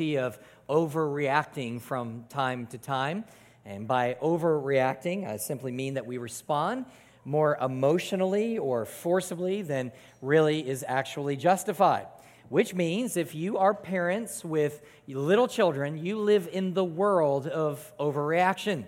of 0.00 0.38
overreacting 0.68 1.80
from 1.80 2.24
time 2.28 2.66
to 2.68 2.78
time. 2.78 3.24
And 3.64 3.86
by 3.86 4.16
overreacting, 4.22 5.28
I 5.28 5.36
simply 5.36 5.72
mean 5.72 5.94
that 5.94 6.06
we 6.06 6.18
respond 6.18 6.86
more 7.24 7.58
emotionally 7.60 8.56
or 8.56 8.86
forcibly 8.86 9.62
than 9.62 9.92
really 10.22 10.66
is 10.66 10.84
actually 10.86 11.36
justified. 11.36 12.06
Which 12.48 12.74
means 12.74 13.16
if 13.18 13.34
you 13.34 13.58
are 13.58 13.74
parents 13.74 14.42
with 14.42 14.80
little 15.06 15.48
children, 15.48 15.98
you 15.98 16.18
live 16.18 16.48
in 16.50 16.72
the 16.72 16.84
world 16.84 17.46
of 17.46 17.92
overreaction. 17.98 18.84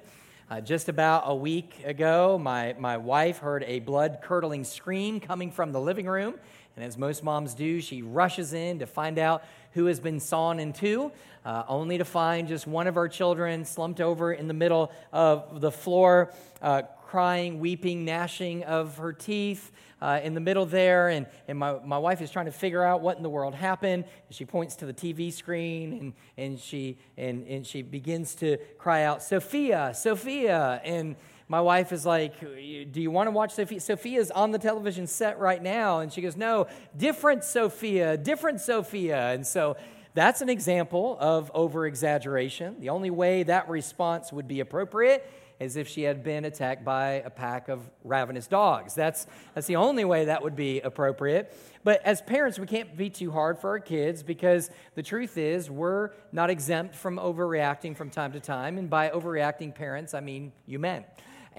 Uh, 0.50 0.61
just 0.61 0.88
about 0.88 1.24
a 1.27 1.34
week 1.34 1.82
ago, 1.84 2.36
my, 2.36 2.74
my 2.79 2.96
wife 2.96 3.38
heard 3.38 3.62
a 3.68 3.80
blood 3.80 4.18
curdling 4.22 4.64
scream 4.64 5.20
coming 5.20 5.52
from 5.52 5.72
the 5.72 5.80
living 5.80 6.06
room. 6.06 6.34
And 6.80 6.86
as 6.86 6.96
most 6.96 7.22
moms 7.22 7.52
do, 7.52 7.82
she 7.82 8.00
rushes 8.00 8.54
in 8.54 8.78
to 8.78 8.86
find 8.86 9.18
out 9.18 9.44
who 9.72 9.84
has 9.84 10.00
been 10.00 10.18
sawn 10.18 10.58
in 10.58 10.72
two, 10.72 11.12
uh, 11.45 11.62
only 11.68 11.98
to 11.98 12.06
find 12.06 12.48
just 12.48 12.66
one 12.66 12.86
of 12.86 12.96
our 12.96 13.06
children 13.06 13.66
slumped 13.66 14.00
over 14.00 14.32
in 14.32 14.48
the 14.48 14.55
middle 14.55 14.91
of 15.12 15.60
the 15.60 15.70
floor, 15.70 16.32
uh, 16.62 16.80
crying, 17.05 17.60
weeping, 17.60 18.06
gnashing 18.06 18.64
of 18.64 18.96
her 18.96 19.12
teeth. 19.12 19.72
Uh, 20.00 20.19
in 20.24 20.32
the 20.32 20.41
middle 20.41 20.64
there, 20.64 21.10
and, 21.10 21.27
and 21.46 21.58
my, 21.58 21.78
my 21.84 21.98
wife 21.98 22.22
is 22.22 22.30
trying 22.30 22.46
to 22.46 22.52
figure 22.52 22.83
out 22.83 23.02
what 23.02 23.19
in 23.19 23.22
the 23.22 23.28
world 23.28 23.55
happened. 23.55 24.06
She 24.30 24.47
points 24.47 24.77
to 24.77 24.86
the 24.86 24.94
TV 24.94 25.30
screen 25.30 25.92
and, 25.92 26.12
and, 26.38 26.58
she, 26.58 26.97
and, 27.19 27.47
and 27.47 27.66
she 27.66 27.83
begins 27.83 28.34
to 28.36 28.56
cry 28.78 29.02
out, 29.02 29.22
Sophia, 29.22 29.92
Sophia. 29.94 30.80
And 30.83 31.16
my 31.50 31.60
wife 31.60 31.90
is 31.90 32.06
like, 32.06 32.38
Do 32.38 33.02
you 33.02 33.10
want 33.10 33.27
to 33.27 33.32
watch 33.32 33.50
Sophia? 33.54 33.80
Sophia's 33.80 34.30
on 34.30 34.52
the 34.52 34.58
television 34.58 35.08
set 35.08 35.41
right 35.41 35.60
now. 35.60 35.98
And 35.98 36.12
she 36.12 36.22
goes, 36.22 36.36
No, 36.36 36.68
different 36.96 37.42
Sophia, 37.42 38.16
different 38.16 38.60
Sophia. 38.60 39.32
And 39.32 39.45
so 39.45 39.77
that's 40.14 40.42
an 40.42 40.48
example 40.48 41.16
of 41.18 41.50
over 41.52 41.88
exaggeration. 41.88 42.78
The 42.78 42.91
only 42.91 43.10
way 43.10 43.42
that 43.42 43.68
response 43.68 44.32
would 44.32 44.46
be 44.46 44.60
appropriate 44.60 45.28
is 45.58 45.77
if 45.77 45.88
she 45.88 46.02
had 46.02 46.22
been 46.22 46.44
attacked 46.44 46.84
by 46.84 47.14
a 47.14 47.30
pack 47.30 47.69
of 47.69 47.80
ravenous 48.05 48.47
dogs. 48.47 48.94
That's, 48.94 49.27
that's 49.53 49.66
the 49.66 49.77
only 49.77 50.05
way 50.05 50.27
that 50.27 50.44
would 50.44 50.55
be 50.55 50.80
appropriate. 50.80 51.53
But 51.82 52.00
as 52.05 52.22
parents, 52.22 52.60
we 52.60 52.66
can't 52.66 52.97
be 52.97 53.10
too 53.10 53.32
hard 53.32 53.58
for 53.58 53.70
our 53.70 53.80
kids 53.80 54.22
because 54.22 54.70
the 54.94 55.03
truth 55.03 55.36
is 55.36 55.69
we're 55.69 56.10
not 56.30 56.48
exempt 56.48 56.94
from 56.94 57.16
overreacting 57.16 57.97
from 57.97 58.08
time 58.08 58.32
to 58.34 58.41
time. 58.41 58.78
And 58.78 58.88
by 58.88 59.10
overreacting 59.10 59.75
parents, 59.75 60.14
I 60.14 60.20
mean 60.20 60.53
you 60.64 60.78
men. 60.78 61.05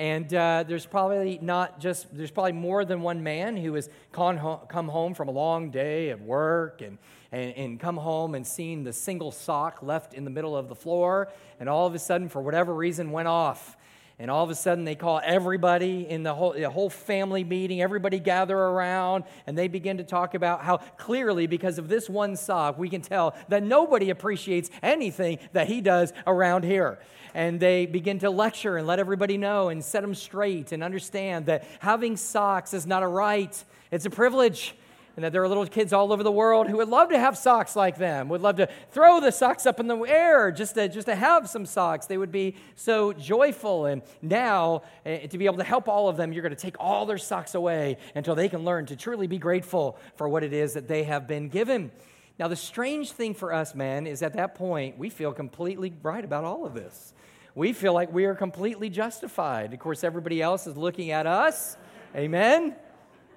And 0.02 0.34
uh, 0.34 0.64
there's 0.68 0.88
probably 0.88 1.38
not 1.44 1.80
just, 1.80 2.08
there's 2.18 2.32
probably 2.32 2.54
more 2.54 2.84
than 2.86 3.04
one 3.04 3.22
man 3.22 3.56
who 3.56 3.76
has 3.76 3.88
come 4.12 4.36
home 4.40 5.14
from 5.14 5.28
a 5.28 5.32
long 5.32 5.70
day 5.70 6.10
of 6.10 6.24
work 6.24 6.82
and, 6.82 6.98
and, 7.32 7.54
and 7.56 7.80
come 7.80 7.98
home 7.98 8.34
and 8.34 8.48
seen 8.48 8.84
the 8.84 8.94
single 8.94 9.32
sock 9.32 9.84
left 9.84 10.16
in 10.16 10.24
the 10.24 10.32
middle 10.32 10.58
of 10.58 10.70
the 10.70 10.76
floor, 10.76 11.32
and 11.60 11.70
all 11.70 11.86
of 11.86 11.94
a 11.94 12.00
sudden, 12.00 12.30
for 12.30 12.42
whatever 12.42 12.74
reason, 12.74 13.12
went 13.12 13.28
off. 13.28 13.78
And 14.22 14.30
all 14.30 14.44
of 14.44 14.52
a 14.52 14.56
sudden, 14.56 14.86
they 14.86 14.94
call 14.94 15.20
everybody 15.24 16.08
in 16.08 16.22
the 16.22 16.36
whole, 16.36 16.54
the 16.54 16.70
whole 16.70 16.92
family 16.92 17.44
meeting, 17.44 17.82
everybody 17.82 18.20
gather 18.20 18.56
around, 18.56 19.24
and 19.48 19.58
they 19.58 19.68
begin 19.68 19.98
to 19.98 20.04
talk 20.04 20.36
about 20.36 20.64
how 20.64 20.78
clearly, 20.78 21.48
because 21.48 21.80
of 21.80 21.88
this 21.88 22.08
one 22.08 22.36
sock, 22.36 22.78
we 22.78 22.88
can 22.88 23.02
tell 23.02 23.36
that 23.48 23.64
nobody 23.64 24.12
appreciates 24.12 24.70
anything 24.84 25.40
that 25.54 25.68
he 25.68 25.82
does 25.82 26.14
around 26.28 26.66
here 26.66 27.00
and 27.34 27.60
they 27.60 27.88
begin 27.88 28.20
to 28.20 28.30
lecture 28.30 28.78
and 28.78 28.86
let 28.86 29.00
everybody 29.00 29.38
know 29.38 29.70
and 29.70 29.84
set 29.84 30.02
them 30.02 30.14
straight 30.14 30.72
and 30.72 30.84
understand 30.84 31.48
that 31.48 31.66
having 31.80 32.16
socks 32.16 32.76
is 32.76 32.86
not 32.86 33.02
a 33.02 33.08
right, 33.08 33.64
it's 33.90 34.06
a 34.06 34.10
privilege. 34.10 34.76
And 35.22 35.26
that 35.28 35.34
there 35.34 35.44
are 35.44 35.48
little 35.48 35.68
kids 35.68 35.94
all 35.94 36.12
over 36.12 36.24
the 36.24 36.32
world 36.32 36.68
who 36.68 36.78
would 36.78 36.88
love 36.88 37.10
to 37.10 37.20
have 37.20 37.38
socks 37.38 37.76
like 37.76 38.00
them, 38.00 38.28
would 38.30 38.42
love 38.42 38.56
to 38.56 38.68
throw 38.90 39.20
the 39.20 39.32
socks 39.32 39.68
up 39.68 39.80
in 39.80 39.86
the 39.86 39.96
air 40.00 40.52
just 40.52 40.74
to, 40.74 40.90
just 40.90 41.06
to 41.06 41.14
have 41.14 41.48
some 41.48 41.68
socks. 41.68 42.08
They 42.08 42.18
would 42.18 42.32
be 42.32 42.56
so 42.76 43.14
joyful. 43.14 43.86
And 43.86 44.02
now, 44.24 44.82
uh, 45.06 45.20
to 45.28 45.38
be 45.38 45.46
able 45.46 45.60
to 45.60 45.64
help 45.64 45.88
all 45.88 46.10
of 46.10 46.18
them, 46.18 46.34
you're 46.34 46.42
going 46.42 46.56
to 46.56 46.60
take 46.60 46.76
all 46.80 47.06
their 47.06 47.20
socks 47.20 47.54
away 47.54 47.98
until 48.16 48.34
they 48.34 48.50
can 48.50 48.66
learn 48.66 48.88
to 48.88 48.96
truly 48.96 49.28
be 49.28 49.38
grateful 49.38 50.00
for 50.16 50.28
what 50.28 50.44
it 50.44 50.54
is 50.54 50.74
that 50.74 50.88
they 50.88 51.04
have 51.04 51.28
been 51.28 51.50
given. 51.50 51.92
Now, 52.40 52.48
the 52.48 52.56
strange 52.56 53.12
thing 53.12 53.36
for 53.36 53.54
us, 53.54 53.76
man, 53.76 54.08
is 54.08 54.24
at 54.24 54.34
that 54.34 54.56
point, 54.56 54.98
we 54.98 55.12
feel 55.12 55.34
completely 55.34 55.94
right 56.02 56.26
about 56.26 56.46
all 56.46 56.66
of 56.66 56.74
this 56.74 57.14
we 57.54 57.74
feel 57.74 57.94
like 57.94 58.14
we 58.14 58.24
are 58.24 58.34
completely 58.34 58.90
justified. 58.90 59.74
Of 59.74 59.80
course, 59.80 60.06
everybody 60.06 60.42
else 60.42 60.68
is 60.68 60.78
looking 60.78 61.12
at 61.12 61.28
us. 61.28 61.76
Amen? 62.16 62.76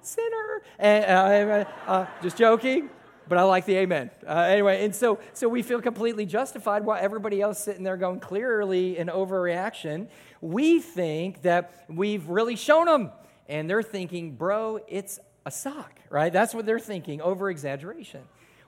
Sinner. 0.05 0.61
And, 0.79 1.05
uh, 1.05 1.65
uh, 1.87 2.05
just 2.21 2.37
joking, 2.37 2.89
but 3.27 3.37
I 3.37 3.43
like 3.43 3.65
the 3.65 3.77
amen. 3.77 4.11
Uh, 4.27 4.33
anyway, 4.33 4.85
and 4.85 4.95
so, 4.95 5.19
so 5.33 5.49
we 5.49 5.61
feel 5.61 5.81
completely 5.81 6.25
justified 6.25 6.85
while 6.85 6.99
everybody 7.01 7.41
else 7.41 7.63
sitting 7.63 7.83
there 7.83 7.97
going 7.97 8.19
clearly 8.19 8.97
an 8.97 9.07
overreaction. 9.07 10.07
We 10.41 10.79
think 10.79 11.41
that 11.41 11.85
we've 11.89 12.27
really 12.29 12.55
shown 12.55 12.85
them. 12.85 13.11
And 13.47 13.69
they're 13.69 13.83
thinking, 13.83 14.35
bro, 14.35 14.79
it's 14.87 15.19
a 15.45 15.51
sock, 15.51 15.99
right? 16.09 16.33
That's 16.33 16.53
what 16.53 16.65
they're 16.65 16.79
thinking, 16.79 17.21
over 17.21 17.49
exaggeration. 17.49 18.21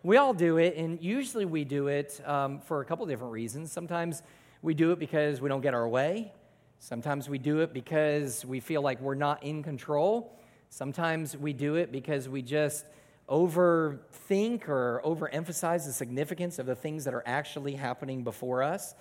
We 0.03 0.18
all 0.18 0.34
do 0.34 0.58
it, 0.58 0.76
and 0.78 1.02
usually 1.02 1.46
we 1.46 1.64
do 1.64 1.88
it 1.88 2.22
um, 2.26 2.59
for 2.59 2.81
a 2.81 2.86
couple 2.86 3.06
different 3.08 3.34
reasons. 3.34 3.72
Sometimes 3.72 4.22
we 4.62 4.76
do 4.76 4.92
it 4.92 5.00
because 5.00 5.42
we 5.42 5.50
don't 5.50 5.62
get 5.62 5.74
our 5.74 5.88
way. 5.88 6.31
Sometimes 6.80 7.28
we 7.28 7.40
do 7.40 7.62
it 7.62 7.74
because 7.74 8.46
we 8.46 8.59
feel 8.59 8.84
like 8.84 9.02
we're 9.02 9.16
not 9.16 9.44
in 9.44 9.64
control. 9.64 10.38
Sometimes 10.69 11.35
we 11.35 11.53
do 11.53 11.75
it 11.75 11.91
because 11.91 12.28
we 12.29 12.41
just 12.41 12.85
overthink 13.29 14.67
or 14.69 15.01
overemphasize 15.03 15.85
the 15.85 15.94
significance 15.94 16.59
of 16.59 16.66
the 16.66 16.75
things 16.75 17.05
that 17.05 17.13
are 17.13 17.23
actually 17.25 17.75
happening 17.75 18.23
before 18.23 18.63
us. 18.63 18.95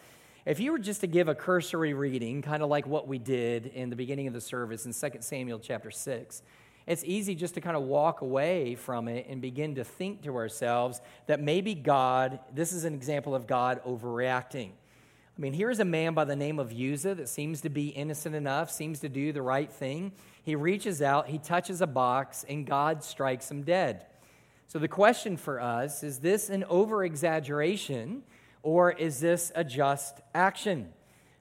If 0.45 0.61
you 0.61 0.73
were 0.73 0.79
just 0.79 1.01
to 1.01 1.07
give 1.07 1.29
a 1.29 1.35
cursory 1.35 1.93
reading, 1.93 2.41
kind 2.43 2.63
of 2.63 2.69
like 2.69 2.87
what 2.87 3.09
we 3.09 3.19
did 3.19 3.67
in 3.67 3.91
the 3.91 3.97
beginning 3.97 4.29
of 4.29 4.33
the 4.33 4.41
service 4.41 4.87
in 4.87 4.93
2 4.93 5.19
Samuel 5.21 5.59
chapter 5.59 5.91
6, 5.91 6.43
it's 6.87 7.03
easy 7.05 7.35
just 7.35 7.55
to 7.55 7.61
kind 7.61 7.77
of 7.77 7.83
walk 7.83 8.21
away 8.21 8.77
from 8.77 9.09
it 9.09 9.27
and 9.29 9.43
begin 9.43 9.75
to 9.75 9.85
think 9.85 10.23
to 10.23 10.37
ourselves 10.37 11.01
that 11.27 11.41
maybe 11.41 11.75
God, 11.75 12.39
this 12.55 12.73
is 12.73 12.85
an 12.85 12.95
example 12.95 13.35
of 13.35 13.49
God 13.49 13.81
overreacting. 13.85 14.71
I 15.37 15.41
mean, 15.43 15.53
here's 15.53 15.81
a 15.81 15.85
man 15.85 16.15
by 16.15 16.25
the 16.25 16.37
name 16.37 16.59
of 16.59 16.73
Uzzah 16.73 17.17
that 17.17 17.29
seems 17.29 17.61
to 17.63 17.69
be 17.69 17.89
innocent 17.89 18.35
enough, 18.35 18.71
seems 18.71 19.01
to 19.01 19.09
do 19.09 19.33
the 19.33 19.43
right 19.43 19.71
thing. 19.71 20.13
He 20.47 20.55
reaches 20.55 21.03
out, 21.03 21.27
he 21.27 21.39
touches 21.39 21.81
a 21.81 21.89
box, 21.89 22.47
and 22.49 22.65
God 22.65 23.03
strikes 23.03 23.51
him 23.51 23.65
dead. 23.65 24.07
So 24.69 24.79
the 24.79 24.87
question 24.87 25.37
for 25.37 25.61
us 25.61 26.05
is 26.05 26.21
this 26.21 26.51
an 26.51 26.63
over 26.69 27.05
exaggeration 27.05 28.23
or 28.63 28.93
is 28.93 29.19
this 29.19 29.51
a 29.57 29.65
just 29.65 30.21
action? 30.37 30.93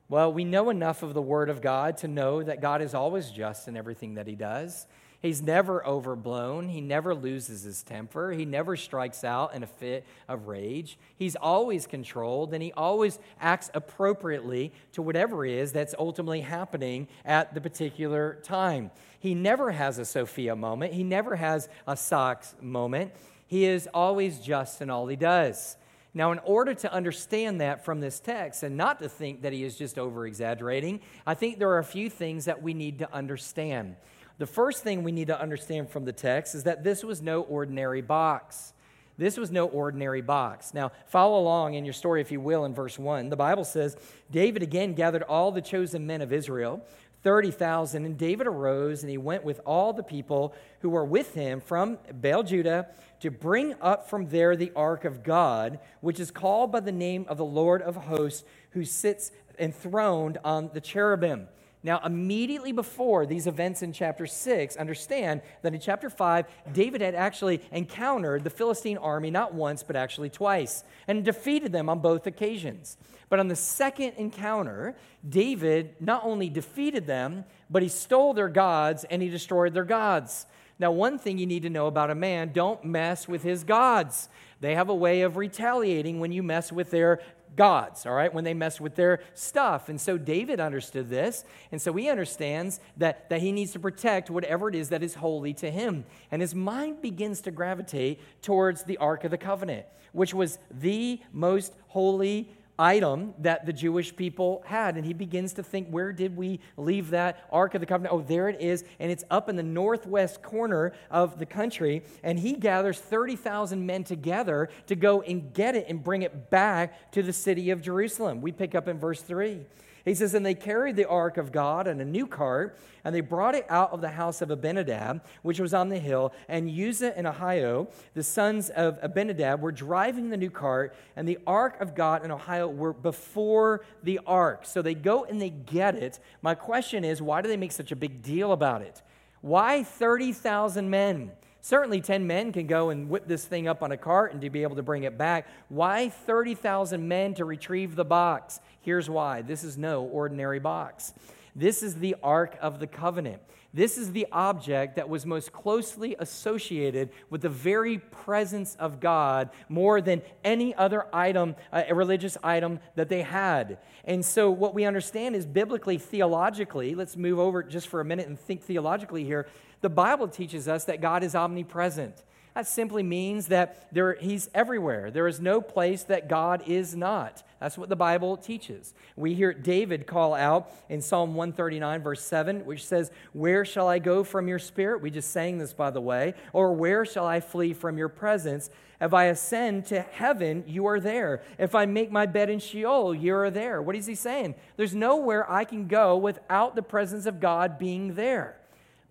Well, 0.09 0.33
we 0.33 0.43
know 0.43 0.71
enough 0.71 1.03
of 1.03 1.13
the 1.13 1.21
Word 1.21 1.51
of 1.51 1.61
God 1.61 1.97
to 1.97 2.07
know 2.07 2.41
that 2.41 2.61
God 2.61 2.81
is 2.81 2.95
always 2.95 3.29
just 3.29 3.67
in 3.67 3.77
everything 3.77 4.15
that 4.15 4.25
He 4.25 4.35
does. 4.35 4.87
He's 5.21 5.41
never 5.41 5.85
overblown. 5.85 6.69
He 6.69 6.81
never 6.81 7.15
loses 7.15 7.63
his 7.63 7.81
temper. 7.81 8.31
He 8.31 8.45
never 8.45 8.75
strikes 8.75 9.23
out 9.23 9.55
in 9.55 9.63
a 9.63 9.67
fit 9.67 10.05
of 10.27 10.47
rage. 10.47 10.97
He's 11.15 11.35
always 11.35 11.87
controlled 11.87 12.53
and 12.53 12.61
he 12.61 12.71
always 12.73 13.19
acts 13.39 13.71
appropriately 13.73 14.71
to 14.93 15.01
whatever 15.01 15.45
is 15.45 15.71
that's 15.71 15.95
ultimately 15.97 16.41
happening 16.41 17.07
at 17.23 17.53
the 17.53 17.61
particular 17.61 18.39
time. 18.43 18.91
He 19.19 19.33
never 19.33 19.71
has 19.71 19.97
a 19.97 20.05
Sophia 20.05 20.55
moment. 20.55 20.93
He 20.93 21.03
never 21.03 21.35
has 21.35 21.69
a 21.87 21.97
socks 21.97 22.53
moment. 22.61 23.11
He 23.47 23.65
is 23.65 23.89
always 23.93 24.39
just 24.39 24.81
in 24.81 24.89
all 24.89 25.07
he 25.07 25.15
does. 25.15 25.77
Now, 26.13 26.31
in 26.31 26.39
order 26.45 26.73
to 26.73 26.93
understand 26.93 27.59
that 27.59 27.83
from 27.83 27.99
this 27.99 28.21
text 28.21 28.63
and 28.63 28.77
not 28.77 28.99
to 28.99 29.09
think 29.09 29.41
that 29.41 29.51
he 29.51 29.65
is 29.65 29.77
just 29.77 29.99
over 29.99 30.25
exaggerating, 30.25 31.01
I 31.27 31.33
think 31.33 31.59
there 31.59 31.69
are 31.71 31.79
a 31.79 31.83
few 31.83 32.09
things 32.09 32.45
that 32.45 32.63
we 32.63 32.73
need 32.73 32.99
to 32.99 33.13
understand. 33.13 33.97
The 34.37 34.45
first 34.45 34.83
thing 34.83 35.03
we 35.03 35.11
need 35.11 35.27
to 35.27 35.39
understand 35.39 35.89
from 35.89 36.05
the 36.05 36.11
text 36.11 36.55
is 36.55 36.63
that 36.63 36.83
this 36.83 37.03
was 37.03 37.21
no 37.21 37.41
ordinary 37.41 38.01
box. 38.01 38.73
This 39.17 39.37
was 39.37 39.49
no 39.49 39.67
ordinary 39.67 40.21
box. 40.21 40.73
Now, 40.73 40.91
follow 41.07 41.39
along 41.39 41.75
in 41.75 41.85
your 41.85 41.93
story, 41.93 42.19
if 42.19 42.31
you 42.31 42.41
will, 42.41 42.65
in 42.65 42.73
verse 42.73 42.99
1. 42.99 43.29
The 43.29 43.37
Bible 43.37 43.63
says 43.63 43.95
David 44.29 44.61
again 44.61 44.93
gathered 44.93 45.23
all 45.23 45.51
the 45.51 45.61
chosen 45.61 46.05
men 46.05 46.21
of 46.21 46.33
Israel, 46.33 46.85
30,000, 47.23 48.05
and 48.05 48.17
David 48.17 48.45
arose 48.45 49.01
and 49.01 49.09
he 49.09 49.17
went 49.17 49.45
with 49.45 49.61
all 49.65 49.93
the 49.93 50.03
people 50.03 50.53
who 50.81 50.89
were 50.89 51.05
with 51.05 51.33
him 51.33 51.61
from 51.61 51.97
Baal 52.13 52.43
Judah 52.43 52.87
to 53.21 53.31
bring 53.31 53.73
up 53.81 54.09
from 54.09 54.27
there 54.27 54.55
the 54.55 54.71
ark 54.75 55.05
of 55.05 55.23
God, 55.23 55.79
which 56.01 56.19
is 56.19 56.29
called 56.29 56.71
by 56.71 56.81
the 56.81 56.91
name 56.91 57.25
of 57.29 57.37
the 57.37 57.45
Lord 57.45 57.81
of 57.81 57.95
hosts, 57.95 58.43
who 58.71 58.83
sits 58.83 59.31
enthroned 59.57 60.37
on 60.43 60.69
the 60.73 60.81
cherubim. 60.81 61.47
Now, 61.85 62.01
immediately 62.03 62.71
before 62.71 63.27
these 63.27 63.45
events 63.45 63.83
in 63.83 63.93
chapter 63.93 64.25
6, 64.25 64.75
understand 64.75 65.43
that 65.61 65.75
in 65.75 65.79
chapter 65.79 66.09
5, 66.09 66.47
David 66.73 67.01
had 67.01 67.13
actually 67.13 67.61
encountered 67.71 68.43
the 68.43 68.49
Philistine 68.49 68.97
army 68.97 69.29
not 69.29 69.53
once, 69.53 69.83
but 69.83 69.95
actually 69.95 70.31
twice, 70.31 70.83
and 71.07 71.23
defeated 71.23 71.71
them 71.71 71.87
on 71.87 71.99
both 71.99 72.25
occasions. 72.25 72.97
But 73.29 73.39
on 73.39 73.49
the 73.49 73.55
second 73.55 74.13
encounter, 74.17 74.95
David 75.29 75.93
not 75.99 76.25
only 76.25 76.49
defeated 76.49 77.05
them, 77.05 77.45
but 77.69 77.83
he 77.83 77.89
stole 77.89 78.33
their 78.33 78.49
gods 78.49 79.03
and 79.03 79.21
he 79.21 79.29
destroyed 79.29 79.75
their 79.75 79.83
gods. 79.83 80.47
Now, 80.79 80.91
one 80.91 81.19
thing 81.19 81.37
you 81.37 81.45
need 81.45 81.61
to 81.63 81.69
know 81.69 81.85
about 81.85 82.09
a 82.09 82.15
man 82.15 82.51
don't 82.51 82.83
mess 82.83 83.27
with 83.27 83.43
his 83.43 83.63
gods. 83.63 84.27
They 84.59 84.73
have 84.73 84.89
a 84.89 84.95
way 84.95 85.21
of 85.21 85.37
retaliating 85.37 86.19
when 86.19 86.31
you 86.31 86.41
mess 86.41 86.71
with 86.71 86.89
their 86.89 87.21
gods, 87.55 88.05
all 88.05 88.13
right, 88.13 88.33
when 88.33 88.43
they 88.43 88.53
mess 88.53 88.79
with 88.81 88.95
their 88.95 89.21
stuff. 89.33 89.89
And 89.89 89.99
so 89.99 90.17
David 90.17 90.59
understood 90.59 91.09
this. 91.09 91.45
And 91.71 91.81
so 91.81 91.93
he 91.93 92.09
understands 92.09 92.79
that, 92.97 93.29
that 93.29 93.41
he 93.41 93.51
needs 93.51 93.71
to 93.73 93.79
protect 93.79 94.29
whatever 94.29 94.69
it 94.69 94.75
is 94.75 94.89
that 94.89 95.03
is 95.03 95.15
holy 95.15 95.53
to 95.55 95.71
him. 95.71 96.05
And 96.31 96.41
his 96.41 96.55
mind 96.55 97.01
begins 97.01 97.41
to 97.41 97.51
gravitate 97.51 98.19
towards 98.41 98.83
the 98.83 98.97
Ark 98.97 99.23
of 99.23 99.31
the 99.31 99.37
Covenant, 99.37 99.85
which 100.11 100.33
was 100.33 100.59
the 100.71 101.19
most 101.31 101.73
holy 101.87 102.49
item 102.77 103.33
that 103.39 103.65
the 103.65 103.73
Jewish 103.73 104.15
people 104.15 104.63
had. 104.65 104.95
And 104.97 105.05
he 105.05 105.13
begins 105.13 105.53
to 105.53 105.63
think, 105.63 105.89
where 105.89 106.11
did 106.11 106.35
we 106.35 106.59
leave 106.77 107.09
that 107.11 107.45
Ark 107.51 107.75
of 107.75 107.81
the 107.81 107.85
Covenant? 107.85 108.13
Oh, 108.13 108.21
there 108.21 108.49
it 108.49 108.61
is. 108.61 108.83
And 108.99 109.11
it's 109.11 109.23
up 109.29 109.49
in 109.49 109.55
the 109.55 109.63
northwest 109.63 110.41
corner 110.41 110.93
of 111.09 111.39
the 111.39 111.45
country. 111.45 112.03
And 112.23 112.39
he 112.39 112.53
gathers 112.53 112.99
30,000 112.99 113.85
men 113.85 114.03
together 114.03 114.69
to 114.87 114.95
go 114.95 115.21
and 115.21 115.53
get 115.53 115.75
it 115.75 115.85
and 115.89 116.03
bring 116.03 116.21
it 116.21 116.49
back 116.49 117.11
to 117.11 117.23
the 117.23 117.33
city 117.33 117.69
of 117.69 117.81
Jerusalem. 117.81 118.41
We 118.41 118.51
pick 118.51 118.75
up 118.75 118.87
in 118.87 118.99
verse 118.99 119.21
3. 119.21 119.65
He 120.05 120.13
says, 120.13 120.35
And 120.35 120.45
they 120.45 120.53
carried 120.53 120.95
the 120.95 121.09
ark 121.09 121.37
of 121.37 121.51
God 121.51 121.87
in 121.87 121.99
a 121.99 122.05
new 122.05 122.27
cart, 122.27 122.77
and 123.03 123.13
they 123.13 123.21
brought 123.21 123.55
it 123.55 123.65
out 123.69 123.91
of 123.91 124.01
the 124.01 124.09
house 124.09 124.41
of 124.41 124.51
Abinadab, 124.51 125.25
which 125.41 125.59
was 125.59 125.73
on 125.73 125.89
the 125.89 125.97
hill, 125.97 126.31
and 126.47 126.69
Uzzah 126.69 127.17
and 127.17 127.25
Ahio, 127.25 127.89
the 128.13 128.23
sons 128.23 128.69
of 128.69 128.99
Abinadab, 129.01 129.61
were 129.61 129.71
driving 129.71 130.29
the 130.29 130.37
new 130.37 130.51
cart, 130.51 130.95
and 131.15 131.27
the 131.27 131.39
ark 131.47 131.81
of 131.81 131.95
God 131.95 132.23
and 132.23 132.31
Ahio 132.31 132.73
were 132.73 132.93
before 132.93 133.83
the 134.03 134.19
ark. 134.27 134.65
So 134.65 134.83
they 134.83 134.93
go 134.93 135.25
and 135.25 135.41
they 135.41 135.49
get 135.49 135.95
it. 135.95 136.19
My 136.43 136.53
question 136.53 137.03
is, 137.03 137.21
why 137.21 137.41
do 137.41 137.49
they 137.49 137.57
make 137.57 137.71
such 137.71 137.91
a 137.91 137.95
big 137.95 138.21
deal 138.21 138.51
about 138.51 138.83
it? 138.83 139.01
Why 139.41 139.83
30,000 139.83 140.89
men? 140.89 141.31
Certainly, 141.65 142.01
10 142.01 142.27
men 142.27 142.51
can 142.51 142.67
go 142.67 142.91
and 142.91 143.09
whip 143.09 143.27
this 143.27 143.43
thing 143.43 143.67
up 143.67 143.81
on 143.81 143.91
a 143.91 143.97
cart 143.97 144.31
and 144.31 144.41
to 144.41 144.51
be 144.51 144.61
able 144.61 144.75
to 144.75 144.83
bring 144.83 145.01
it 145.01 145.17
back. 145.17 145.47
Why 145.67 146.09
30,000 146.09 147.07
men 147.07 147.33
to 147.33 147.45
retrieve 147.45 147.95
the 147.95 148.05
box? 148.05 148.59
Here's 148.85 149.09
why 149.09 149.41
this 149.41 149.63
is 149.63 149.79
no 149.79 150.03
ordinary 150.03 150.59
box. 150.59 151.11
This 151.55 151.81
is 151.81 151.95
the 151.95 152.15
Ark 152.21 152.55
of 152.61 152.79
the 152.79 152.85
Covenant. 152.85 153.41
This 153.73 153.97
is 153.97 154.11
the 154.11 154.27
object 154.31 154.95
that 154.97 155.09
was 155.09 155.25
most 155.25 155.51
closely 155.51 156.15
associated 156.19 157.09
with 157.31 157.41
the 157.41 157.49
very 157.49 157.97
presence 157.97 158.75
of 158.75 158.99
God 158.99 159.49
more 159.69 160.01
than 160.01 160.21
any 160.43 160.75
other 160.75 161.07
item, 161.11 161.55
uh, 161.73 161.83
a 161.89 161.95
religious 161.95 162.37
item 162.43 162.79
that 162.93 163.09
they 163.09 163.23
had. 163.23 163.79
And 164.03 164.23
so, 164.23 164.51
what 164.51 164.75
we 164.75 164.85
understand 164.85 165.35
is 165.35 165.47
biblically, 165.47 165.97
theologically, 165.97 166.93
let's 166.93 167.17
move 167.17 167.39
over 167.39 167.63
just 167.63 167.87
for 167.87 168.01
a 168.01 168.05
minute 168.05 168.27
and 168.27 168.39
think 168.39 168.61
theologically 168.61 169.23
here. 169.23 169.47
The 169.81 169.89
Bible 169.89 170.27
teaches 170.27 170.67
us 170.67 170.85
that 170.85 171.01
God 171.01 171.23
is 171.23 171.33
omnipresent. 171.33 172.23
That 172.55 172.67
simply 172.67 173.03
means 173.03 173.47
that 173.47 173.87
there, 173.93 174.15
He's 174.15 174.49
everywhere. 174.53 175.11
There 175.11 175.27
is 175.27 175.41
no 175.41 175.59
place 175.59 176.03
that 176.03 176.29
God 176.29 176.63
is 176.65 176.95
not. 176.95 177.43
That's 177.59 177.77
what 177.77 177.89
the 177.89 177.97
Bible 177.97 178.37
teaches. 178.37 178.93
We 179.17 179.33
hear 179.33 179.53
David 179.53 180.07
call 180.07 180.33
out 180.33 180.71
in 180.87 181.01
Psalm 181.01 181.35
139, 181.35 182.01
verse 182.01 182.23
7, 182.23 182.65
which 182.65 182.85
says, 182.85 183.11
Where 183.33 183.65
shall 183.65 183.89
I 183.89 183.99
go 183.99 184.23
from 184.23 184.47
your 184.47 184.59
spirit? 184.59 185.01
We 185.01 185.11
just 185.11 185.31
sang 185.31 185.57
this, 185.57 185.73
by 185.73 185.91
the 185.91 185.99
way. 185.99 186.33
Or 186.53 186.71
where 186.71 187.05
shall 187.05 187.25
I 187.25 187.41
flee 187.41 187.73
from 187.73 187.97
your 187.97 188.09
presence? 188.09 188.69
If 189.01 189.13
I 189.13 189.25
ascend 189.25 189.87
to 189.87 189.99
heaven, 189.99 190.63
you 190.65 190.85
are 190.87 191.01
there. 191.01 191.43
If 191.57 191.75
I 191.75 191.85
make 191.85 192.09
my 192.09 192.25
bed 192.25 192.49
in 192.49 192.59
Sheol, 192.59 193.13
you 193.13 193.35
are 193.35 193.51
there. 193.51 193.81
What 193.81 193.97
is 193.97 194.05
he 194.05 194.15
saying? 194.15 194.55
There's 194.77 194.95
nowhere 194.95 195.49
I 195.51 195.65
can 195.65 195.87
go 195.87 196.15
without 196.15 196.75
the 196.75 196.81
presence 196.81 197.25
of 197.25 197.41
God 197.41 197.77
being 197.77 198.15
there. 198.15 198.57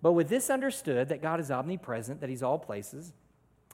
But 0.01 0.13
with 0.13 0.29
this 0.29 0.49
understood 0.49 1.09
that 1.09 1.21
God 1.21 1.39
is 1.39 1.51
omnipresent, 1.51 2.21
that 2.21 2.29
He's 2.29 2.43
all 2.43 2.59
places, 2.59 3.13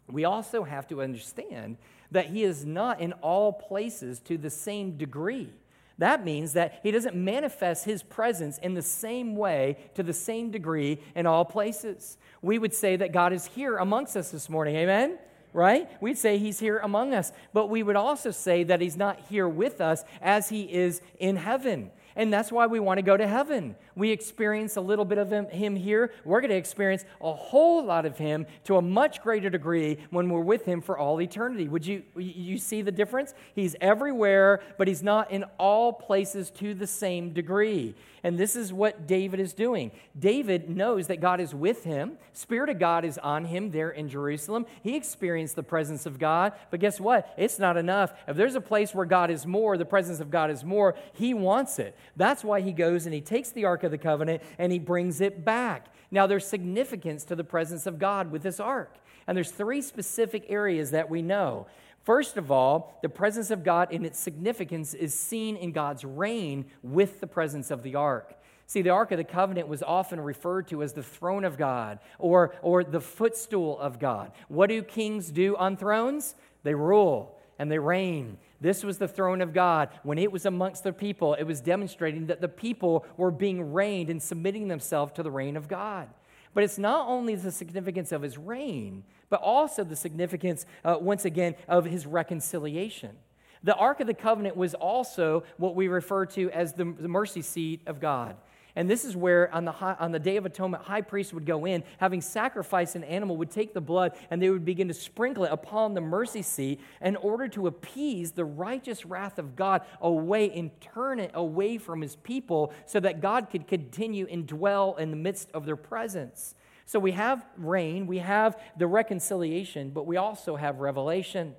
we 0.09 0.25
also 0.25 0.63
have 0.63 0.88
to 0.88 1.01
understand 1.01 1.77
that 2.12 2.27
He 2.27 2.44
is 2.44 2.65
not 2.65 3.00
in 3.00 3.13
all 3.13 3.53
places 3.53 4.19
to 4.21 4.38
the 4.38 4.50
same 4.50 4.98
degree. 4.98 5.50
That 5.98 6.25
means 6.25 6.53
that 6.53 6.80
He 6.83 6.92
doesn't 6.92 7.15
manifest 7.15 7.86
His 7.86 8.03
presence 8.03 8.57
in 8.57 8.74
the 8.74 8.81
same 8.81 9.36
way 9.36 9.77
to 9.95 10.03
the 10.03 10.13
same 10.13 10.51
degree 10.51 11.00
in 11.15 11.25
all 11.25 11.45
places. 11.45 12.18
We 12.42 12.59
would 12.59 12.74
say 12.74 12.95
that 12.98 13.12
God 13.13 13.33
is 13.33 13.45
here 13.45 13.77
amongst 13.77 14.18
us 14.18 14.31
this 14.31 14.50
morning. 14.50 14.75
Amen? 14.75 15.18
right? 15.53 15.89
We'd 16.01 16.18
say 16.18 16.38
he's 16.38 16.59
here 16.59 16.80
among 16.80 17.13
us, 17.13 17.31
but 17.54 17.69
we 17.69 17.83
would 17.83 17.95
also 17.95 18.31
say 18.31 18.63
that 18.63 18.81
he's 18.81 18.97
not 18.97 19.19
here 19.30 19.47
with 19.47 19.81
us 19.81 20.04
as 20.21 20.50
he 20.50 20.62
is 20.62 21.01
in 21.19 21.36
heaven. 21.36 21.92
And 22.15 22.31
that's 22.31 22.51
why 22.51 22.67
we 22.67 22.79
want 22.79 22.97
to 22.97 23.01
go 23.03 23.17
to 23.17 23.27
heaven. 23.27 23.75
We 23.95 24.11
experience 24.11 24.75
a 24.75 24.81
little 24.81 25.05
bit 25.05 25.17
of 25.17 25.31
him, 25.31 25.75
here. 25.75 26.11
We're 26.25 26.41
going 26.41 26.51
to 26.51 26.57
experience 26.57 27.05
a 27.21 27.33
whole 27.33 27.83
lot 27.83 28.05
of 28.05 28.17
him 28.17 28.45
to 28.65 28.77
a 28.77 28.81
much 28.81 29.21
greater 29.21 29.49
degree 29.49 29.97
when 30.09 30.29
we're 30.29 30.41
with 30.41 30.65
him 30.65 30.81
for 30.81 30.97
all 30.97 31.21
eternity. 31.21 31.67
Would 31.67 31.85
you 31.85 32.03
you 32.15 32.57
see 32.57 32.81
the 32.81 32.91
difference? 32.91 33.33
He's 33.53 33.75
everywhere, 33.81 34.61
but 34.77 34.87
he's 34.87 35.03
not 35.03 35.31
in 35.31 35.45
all 35.57 35.93
places 35.93 36.49
to 36.51 36.73
the 36.73 36.87
same 36.87 37.31
degree. 37.33 37.95
And 38.23 38.37
this 38.37 38.55
is 38.55 38.71
what 38.71 39.07
David 39.07 39.39
is 39.39 39.53
doing. 39.53 39.91
David 40.17 40.69
knows 40.69 41.07
that 41.07 41.21
God 41.21 41.39
is 41.39 41.55
with 41.55 41.83
him. 41.83 42.17
Spirit 42.33 42.69
of 42.69 42.77
God 42.77 43.03
is 43.03 43.17
on 43.17 43.45
him 43.45 43.71
there 43.71 43.89
in 43.89 44.09
Jerusalem. 44.09 44.67
He 44.83 44.95
experienced 44.95 45.55
the 45.55 45.63
presence 45.63 46.05
of 46.05 46.19
God, 46.19 46.53
but 46.69 46.79
guess 46.79 46.99
what? 46.99 47.33
It's 47.35 47.57
not 47.57 47.77
enough. 47.77 48.13
If 48.27 48.37
there's 48.37 48.55
a 48.55 48.61
place 48.61 48.93
where 48.93 49.05
God 49.05 49.31
is 49.31 49.47
more, 49.47 49.75
the 49.75 49.85
presence 49.85 50.19
of 50.19 50.29
God 50.29 50.51
is 50.51 50.63
more, 50.63 50.95
he 51.13 51.33
wants 51.33 51.79
it. 51.79 51.95
That's 52.15 52.44
why 52.44 52.62
he 52.62 52.71
goes 52.71 53.06
and 53.06 53.13
he 53.13 53.21
takes 53.21 53.50
the 53.50 53.65
Ark 53.65 53.83
of 53.83 53.92
the 53.92 53.98
Covenant 53.98 54.42
and 54.57 54.71
he 54.71 54.80
brings 54.80 55.21
it 55.21 55.45
back. 55.45 55.88
Now, 56.12 56.27
there's 56.27 56.45
significance 56.45 57.24
to 57.25 57.36
the 57.36 57.44
presence 57.44 57.86
of 57.86 57.98
God 57.98 58.31
with 58.31 58.44
this 58.44 58.59
ark. 58.59 58.95
And 59.27 59.36
there's 59.36 59.51
three 59.51 59.81
specific 59.81 60.45
areas 60.50 60.92
that 60.92 61.09
we 61.09 61.21
know. 61.21 61.68
First 62.03 62.36
of 62.36 62.51
all, 62.51 63.00
the 63.01 63.09
presence 63.09 63.51
of 63.51 63.63
God 63.63 63.92
in 63.92 64.03
its 64.03 64.19
significance 64.19 64.94
is 64.94 65.13
seen 65.13 65.56
in 65.56 65.71
God's 65.71 66.03
reign 66.03 66.65
with 66.83 67.19
the 67.19 67.27
presence 67.27 67.71
of 67.71 67.83
the 67.83 67.95
ark. 67.95 68.36
See, 68.71 68.81
the 68.81 68.89
Ark 68.92 69.12
of 69.12 69.18
the 69.18 69.25
Covenant 69.25 69.68
was 69.68 69.83
often 69.83 70.19
referred 70.21 70.69
to 70.69 70.81
as 70.81 70.94
the 70.94 71.04
throne 71.04 71.44
of 71.44 71.57
God 71.57 72.00
or, 72.19 72.56
or 72.62 72.86
the 72.86 73.01
footstool 73.01 73.77
of 73.77 74.00
God. 74.00 74.31
What 74.47 74.69
do 74.69 74.81
kings 74.81 75.30
do 75.30 75.57
on 75.57 75.75
thrones? 75.75 76.36
They 76.63 76.74
rule 76.74 77.38
and 77.59 77.69
they 77.69 77.80
reign. 77.80 78.38
This 78.61 78.83
was 78.83 78.99
the 78.99 79.07
throne 79.07 79.41
of 79.41 79.53
God. 79.53 79.89
When 80.03 80.19
it 80.19 80.31
was 80.31 80.45
amongst 80.45 80.83
the 80.83 80.93
people, 80.93 81.33
it 81.33 81.43
was 81.43 81.59
demonstrating 81.59 82.27
that 82.27 82.41
the 82.41 82.47
people 82.47 83.05
were 83.17 83.31
being 83.31 83.73
reigned 83.73 84.11
and 84.11 84.21
submitting 84.21 84.67
themselves 84.67 85.11
to 85.13 85.23
the 85.23 85.31
reign 85.31 85.57
of 85.57 85.67
God. 85.67 86.07
But 86.53 86.63
it's 86.63 86.77
not 86.77 87.07
only 87.07 87.35
the 87.35 87.51
significance 87.51 88.11
of 88.11 88.21
his 88.21 88.37
reign, 88.37 89.03
but 89.29 89.41
also 89.41 89.83
the 89.83 89.95
significance, 89.95 90.65
uh, 90.85 90.97
once 91.01 91.25
again, 91.25 91.55
of 91.67 91.85
his 91.85 92.05
reconciliation. 92.05 93.17
The 93.63 93.75
Ark 93.75 93.99
of 93.99 94.07
the 94.07 94.13
Covenant 94.13 94.55
was 94.55 94.73
also 94.73 95.43
what 95.57 95.75
we 95.75 95.87
refer 95.87 96.25
to 96.27 96.51
as 96.51 96.73
the, 96.73 96.85
the 96.85 97.07
mercy 97.07 97.41
seat 97.41 97.81
of 97.87 97.99
God. 97.99 98.35
And 98.75 98.90
this 98.90 99.04
is 99.04 99.16
where, 99.16 99.54
on 99.54 99.66
the, 99.66 99.71
high, 99.71 99.95
on 99.99 100.11
the 100.11 100.19
Day 100.19 100.37
of 100.37 100.45
Atonement, 100.45 100.83
high 100.83 101.01
priest 101.01 101.33
would 101.33 101.45
go 101.45 101.66
in, 101.66 101.83
having 101.97 102.21
sacrificed 102.21 102.95
an 102.95 103.04
animal, 103.04 103.37
would 103.37 103.51
take 103.51 103.73
the 103.73 103.81
blood, 103.81 104.13
and 104.30 104.42
they 104.42 104.49
would 104.49 104.66
begin 104.66 104.87
to 104.87 104.94
sprinkle 104.94 105.45
it 105.45 105.51
upon 105.51 105.94
the 105.94 106.01
mercy 106.01 106.42
seat 106.42 106.80
in 107.01 107.16
order 107.18 107.47
to 107.49 107.68
appease 107.68 108.31
the 108.31 108.45
righteous 108.45 109.06
wrath 109.06 109.40
of 109.40 109.56
God 109.56 109.81
away 109.99 110.51
and 110.51 110.71
turn 110.80 111.19
it 111.19 111.31
away 111.33 111.78
from 111.78 112.01
his 112.01 112.16
people 112.18 112.73
so 112.85 112.99
that 112.99 113.21
God 113.21 113.49
could 113.49 113.68
continue 113.68 114.28
and 114.30 114.47
dwell 114.47 114.95
in 114.95 115.11
the 115.11 115.18
midst 115.18 115.49
of 115.54 115.66
their 115.66 115.75
presence. 115.75 116.56
So 116.85 116.99
we 116.99 117.11
have 117.11 117.45
reign, 117.57 118.06
we 118.06 118.18
have 118.18 118.59
the 118.78 118.87
reconciliation, 118.87 119.92
but 119.92 120.06
we 120.06 120.18
also 120.18 120.56
have 120.56 120.80
revelation 120.80 121.56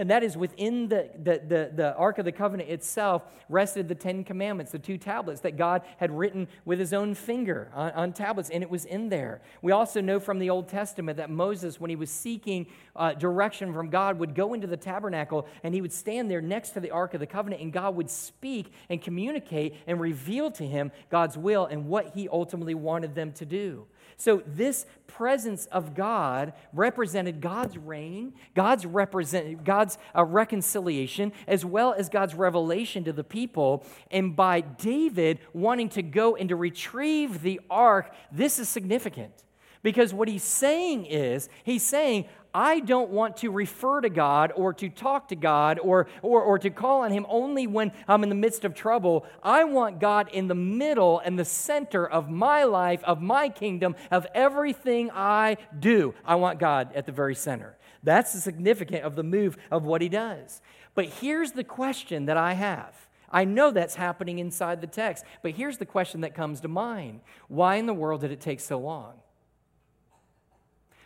and 0.00 0.08
that 0.08 0.22
is 0.22 0.34
within 0.34 0.88
the, 0.88 1.10
the, 1.22 1.42
the, 1.46 1.70
the, 1.74 1.94
Ark 1.94 2.18
of 2.18 2.24
the 2.24 2.32
Covenant 2.32 2.70
itself 2.70 3.22
rested 3.50 3.86
the 3.86 3.94
Ten 3.94 4.24
Commandments, 4.24 4.72
the 4.72 4.78
two 4.78 4.96
tablets 4.96 5.42
that 5.42 5.58
God 5.58 5.82
had 5.98 6.10
written 6.10 6.48
with 6.64 6.78
his 6.78 6.94
own 6.94 7.14
finger 7.14 7.70
on, 7.74 7.90
on 7.92 8.12
tablets, 8.14 8.48
and 8.48 8.62
it 8.62 8.70
was 8.70 8.86
in 8.86 9.10
there. 9.10 9.42
We 9.60 9.72
also 9.72 10.00
know 10.00 10.18
from 10.18 10.38
the 10.38 10.48
Old 10.48 10.68
Testament 10.68 11.18
that 11.18 11.28
Moses, 11.28 11.78
when 11.78 11.90
he 11.90 11.96
was 11.96 12.08
seeking 12.08 12.66
uh, 12.96 13.12
direction 13.12 13.74
from 13.74 13.90
God, 13.90 14.18
would 14.18 14.34
go 14.34 14.54
into 14.54 14.66
the 14.66 14.76
tabernacle 14.78 15.46
and 15.62 15.74
he 15.74 15.82
would 15.82 15.92
stand 15.92 16.30
there 16.30 16.40
next 16.40 16.70
to 16.70 16.80
the 16.80 16.90
Ark 16.90 17.12
of 17.12 17.20
the 17.20 17.26
Covenant, 17.26 17.60
and 17.60 17.70
God 17.70 17.94
would 17.94 18.08
speak 18.08 18.72
and 18.88 19.02
communicate 19.02 19.74
and 19.86 20.00
reveal 20.00 20.50
to 20.52 20.66
him 20.66 20.92
God's 21.10 21.36
will 21.36 21.66
and 21.66 21.88
what 21.88 22.14
he 22.14 22.26
ultimately 22.26 22.74
wanted 22.74 23.14
them 23.14 23.32
to 23.32 23.44
do. 23.44 23.86
So, 24.20 24.42
this 24.46 24.84
presence 25.06 25.64
of 25.66 25.94
God 25.94 26.52
represented 26.74 27.40
God's 27.40 27.78
reign, 27.78 28.34
God's, 28.54 28.84
represent, 28.84 29.64
God's 29.64 29.96
uh, 30.14 30.24
reconciliation, 30.24 31.32
as 31.48 31.64
well 31.64 31.94
as 31.96 32.10
God's 32.10 32.34
revelation 32.34 33.02
to 33.04 33.14
the 33.14 33.24
people. 33.24 33.82
And 34.10 34.36
by 34.36 34.60
David 34.60 35.38
wanting 35.54 35.88
to 35.90 36.02
go 36.02 36.36
and 36.36 36.50
to 36.50 36.56
retrieve 36.56 37.40
the 37.40 37.62
ark, 37.70 38.14
this 38.30 38.58
is 38.58 38.68
significant. 38.68 39.32
Because 39.82 40.12
what 40.12 40.28
he's 40.28 40.44
saying 40.44 41.06
is, 41.06 41.48
he's 41.64 41.82
saying, 41.82 42.26
I 42.54 42.80
don't 42.80 43.10
want 43.10 43.38
to 43.38 43.50
refer 43.50 44.00
to 44.00 44.10
God 44.10 44.52
or 44.56 44.72
to 44.74 44.88
talk 44.88 45.28
to 45.28 45.36
God 45.36 45.78
or, 45.78 46.08
or, 46.22 46.42
or 46.42 46.58
to 46.58 46.70
call 46.70 47.02
on 47.02 47.12
Him 47.12 47.26
only 47.28 47.66
when 47.66 47.92
I'm 48.08 48.22
in 48.22 48.28
the 48.28 48.34
midst 48.34 48.64
of 48.64 48.74
trouble. 48.74 49.24
I 49.42 49.64
want 49.64 50.00
God 50.00 50.28
in 50.32 50.48
the 50.48 50.54
middle 50.54 51.20
and 51.20 51.38
the 51.38 51.44
center 51.44 52.08
of 52.08 52.28
my 52.28 52.64
life, 52.64 53.02
of 53.04 53.22
my 53.22 53.48
kingdom, 53.48 53.94
of 54.10 54.26
everything 54.34 55.10
I 55.12 55.58
do. 55.78 56.14
I 56.24 56.34
want 56.36 56.58
God 56.58 56.92
at 56.94 57.06
the 57.06 57.12
very 57.12 57.34
center. 57.34 57.76
That's 58.02 58.32
the 58.32 58.40
significance 58.40 59.04
of 59.04 59.14
the 59.14 59.22
move 59.22 59.56
of 59.70 59.84
what 59.84 60.02
He 60.02 60.08
does. 60.08 60.60
But 60.94 61.06
here's 61.06 61.52
the 61.52 61.64
question 61.64 62.26
that 62.26 62.36
I 62.36 62.54
have. 62.54 63.08
I 63.30 63.44
know 63.44 63.70
that's 63.70 63.94
happening 63.94 64.40
inside 64.40 64.80
the 64.80 64.88
text, 64.88 65.24
but 65.42 65.52
here's 65.52 65.78
the 65.78 65.86
question 65.86 66.22
that 66.22 66.34
comes 66.34 66.60
to 66.60 66.68
mind 66.68 67.20
Why 67.48 67.76
in 67.76 67.86
the 67.86 67.94
world 67.94 68.22
did 68.22 68.32
it 68.32 68.40
take 68.40 68.60
so 68.60 68.78
long? 68.78 69.14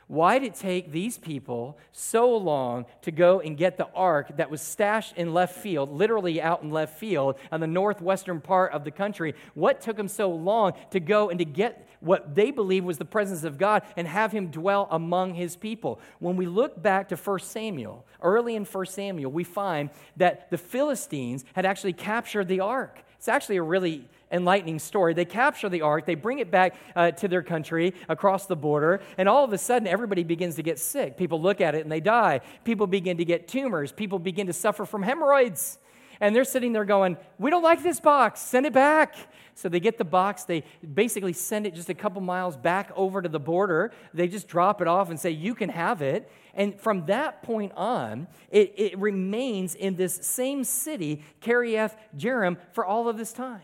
Why 0.06 0.38
did 0.38 0.49
it 0.49 0.54
take 0.54 0.92
these 0.92 1.16
people 1.16 1.78
so 1.92 2.37
long 2.37 2.87
to 3.02 3.11
go 3.11 3.40
and 3.40 3.56
get 3.56 3.76
the 3.76 3.88
ark 3.94 4.37
that 4.37 4.50
was 4.50 4.61
stashed 4.61 5.16
in 5.16 5.32
left 5.32 5.56
field, 5.56 5.90
literally 5.90 6.42
out 6.42 6.62
in 6.62 6.70
left 6.70 6.99
field, 6.99 7.37
on 7.50 7.61
the 7.61 7.66
northwestern 7.66 8.40
part 8.40 8.73
of 8.73 8.84
the 8.84 8.90
country? 8.90 9.34
What 9.54 9.80
took 9.80 9.96
them 9.96 10.08
so 10.08 10.30
long 10.30 10.75
to 10.90 11.00
go 11.00 11.30
and 11.30 11.38
to 11.38 11.44
get 11.44 11.88
what 12.00 12.34
they 12.34 12.50
believe 12.50 12.84
was 12.84 12.99
the 12.99 13.04
presence 13.06 13.44
of 13.44 13.56
God 13.56 13.82
and 13.96 14.06
have 14.06 14.30
him 14.30 14.49
dwell 14.49 14.88
among 14.90 15.34
his 15.34 15.56
people? 15.56 16.00
When 16.18 16.37
we 16.37 16.46
look 16.46 16.82
back 16.82 17.08
to 17.08 17.16
1 17.16 17.38
Samuel, 17.40 18.04
early 18.23 18.56
in 18.56 18.64
1 18.64 18.87
Samuel, 18.87 19.32
we 19.32 19.44
find 19.44 19.90
that 20.16 20.50
the 20.50 20.58
Philistines 20.58 21.44
had 21.54 21.64
actually 21.64 21.94
captured 21.94 22.49
the 22.49 22.61
ark. 22.61 23.02
It's 23.16 23.28
actually 23.28 23.56
a 23.56 23.62
really 23.62 24.06
enlightening 24.31 24.78
story. 24.78 25.14
They 25.14 25.25
capture 25.25 25.69
the 25.69 25.83
ark, 25.83 26.07
they 26.07 26.14
bring 26.14 26.38
it 26.38 26.50
back 26.50 26.75
uh, 26.97 27.12
to 27.12 27.28
their 27.28 27.43
country 27.43 27.95
across 28.09 28.47
the 28.47 28.57
border, 28.57 29.00
and 29.19 29.28
all 29.28 29.45
of 29.45 29.52
a 29.52 29.59
sudden 29.59 29.87
everybody 29.87 30.25
begins 30.25 30.57
to 30.57 30.62
get 30.62 30.78
sick. 30.78 31.16
People 31.16 31.40
look 31.40 31.61
at 31.61 31.75
it 31.75 31.83
and 31.83 31.93
they 31.93 32.00
die. 32.00 32.40
People 32.64 32.87
begin 32.87 33.19
to 33.19 33.25
get 33.25 33.49
tumors. 33.49 33.93
People 33.93 34.19
begin 34.19 34.47
to 34.47 34.52
suffer 34.52 34.85
from 34.85 35.02
hemorrhoids. 35.02 35.78
And 36.21 36.35
they're 36.35 36.45
sitting 36.45 36.73
there 36.73 36.85
going, 36.85 37.16
We 37.38 37.50
don't 37.50 37.62
like 37.62 37.83
this 37.83 38.00
box, 38.00 38.40
send 38.40 38.66
it 38.66 38.73
back. 38.73 39.14
So 39.57 39.69
they 39.69 39.78
get 39.78 39.99
the 39.99 40.04
box, 40.04 40.45
they 40.45 40.64
basically 40.95 41.33
send 41.33 41.66
it 41.66 41.75
just 41.75 41.88
a 41.88 41.95
couple 41.95 42.21
miles 42.21 42.57
back 42.57 42.90
over 42.97 43.23
to 43.23 43.28
the 43.28 43.38
border. 43.38 43.93
They 44.12 44.26
just 44.26 44.49
drop 44.49 44.81
it 44.81 44.88
off 44.88 45.11
and 45.11 45.19
say, 45.19 45.31
You 45.31 45.54
can 45.54 45.69
have 45.69 46.02
it. 46.02 46.31
And 46.54 46.81
from 46.81 47.07
that 47.07 47.43
point 47.43 47.73
on, 47.76 48.28
it, 48.50 48.75
it 48.76 48.99
remains 48.99 49.75
in 49.75 49.97
this 49.97 50.14
same 50.14 50.64
city, 50.64 51.25
Kiriath 51.40 51.97
Jearim, 52.16 52.57
for 52.73 52.85
all 52.85 53.09
of 53.09 53.16
this 53.16 53.33
time 53.33 53.62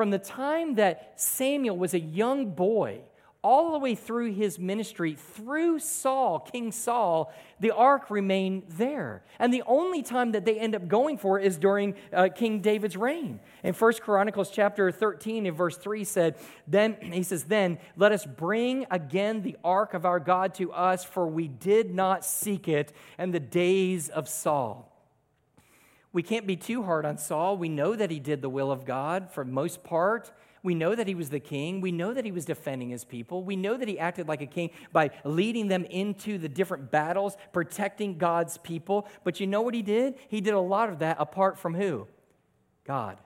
from 0.00 0.08
the 0.08 0.18
time 0.18 0.76
that 0.76 1.12
Samuel 1.20 1.76
was 1.76 1.92
a 1.92 2.00
young 2.00 2.52
boy 2.52 3.02
all 3.42 3.72
the 3.72 3.78
way 3.78 3.94
through 3.94 4.32
his 4.32 4.58
ministry, 4.58 5.14
through 5.14 5.78
Saul, 5.78 6.40
King 6.40 6.72
Saul, 6.72 7.30
the 7.60 7.72
ark 7.72 8.10
remained 8.10 8.62
there. 8.66 9.22
And 9.38 9.52
the 9.52 9.62
only 9.66 10.02
time 10.02 10.32
that 10.32 10.46
they 10.46 10.58
end 10.58 10.74
up 10.74 10.88
going 10.88 11.18
for 11.18 11.38
it 11.38 11.44
is 11.44 11.58
during 11.58 11.96
uh, 12.14 12.30
King 12.34 12.62
David's 12.62 12.96
reign. 12.96 13.40
In 13.62 13.74
1 13.74 13.92
Chronicles 14.00 14.48
chapter 14.50 14.90
13 14.90 15.44
and 15.44 15.54
verse 15.54 15.76
3 15.76 16.02
said, 16.04 16.36
Then 16.66 16.96
he 17.12 17.22
says, 17.22 17.44
Then 17.44 17.76
let 17.94 18.10
us 18.10 18.24
bring 18.24 18.86
again 18.90 19.42
the 19.42 19.58
ark 19.62 19.92
of 19.92 20.06
our 20.06 20.18
God 20.18 20.54
to 20.54 20.72
us, 20.72 21.04
for 21.04 21.26
we 21.26 21.46
did 21.46 21.94
not 21.94 22.24
seek 22.24 22.68
it 22.68 22.90
in 23.18 23.32
the 23.32 23.38
days 23.38 24.08
of 24.08 24.30
Saul. 24.30 24.89
We 26.12 26.22
can't 26.22 26.46
be 26.46 26.56
too 26.56 26.82
hard 26.82 27.04
on 27.06 27.18
Saul. 27.18 27.56
We 27.56 27.68
know 27.68 27.94
that 27.94 28.10
he 28.10 28.18
did 28.18 28.42
the 28.42 28.48
will 28.48 28.72
of 28.72 28.84
God 28.84 29.30
for 29.30 29.44
most 29.44 29.84
part. 29.84 30.32
We 30.62 30.74
know 30.74 30.94
that 30.94 31.06
he 31.06 31.14
was 31.14 31.30
the 31.30 31.40
king. 31.40 31.80
We 31.80 31.92
know 31.92 32.12
that 32.12 32.24
he 32.24 32.32
was 32.32 32.44
defending 32.44 32.90
his 32.90 33.04
people. 33.04 33.44
We 33.44 33.56
know 33.56 33.76
that 33.76 33.88
he 33.88 33.98
acted 33.98 34.28
like 34.28 34.42
a 34.42 34.46
king 34.46 34.70
by 34.92 35.10
leading 35.24 35.68
them 35.68 35.84
into 35.84 36.36
the 36.36 36.48
different 36.48 36.90
battles, 36.90 37.36
protecting 37.52 38.18
God's 38.18 38.58
people. 38.58 39.08
But 39.24 39.40
you 39.40 39.46
know 39.46 39.62
what 39.62 39.74
he 39.74 39.82
did? 39.82 40.16
He 40.28 40.40
did 40.40 40.54
a 40.54 40.60
lot 40.60 40.90
of 40.90 40.98
that 40.98 41.16
apart 41.18 41.58
from 41.58 41.74
who? 41.74 42.08
God. 42.84 43.18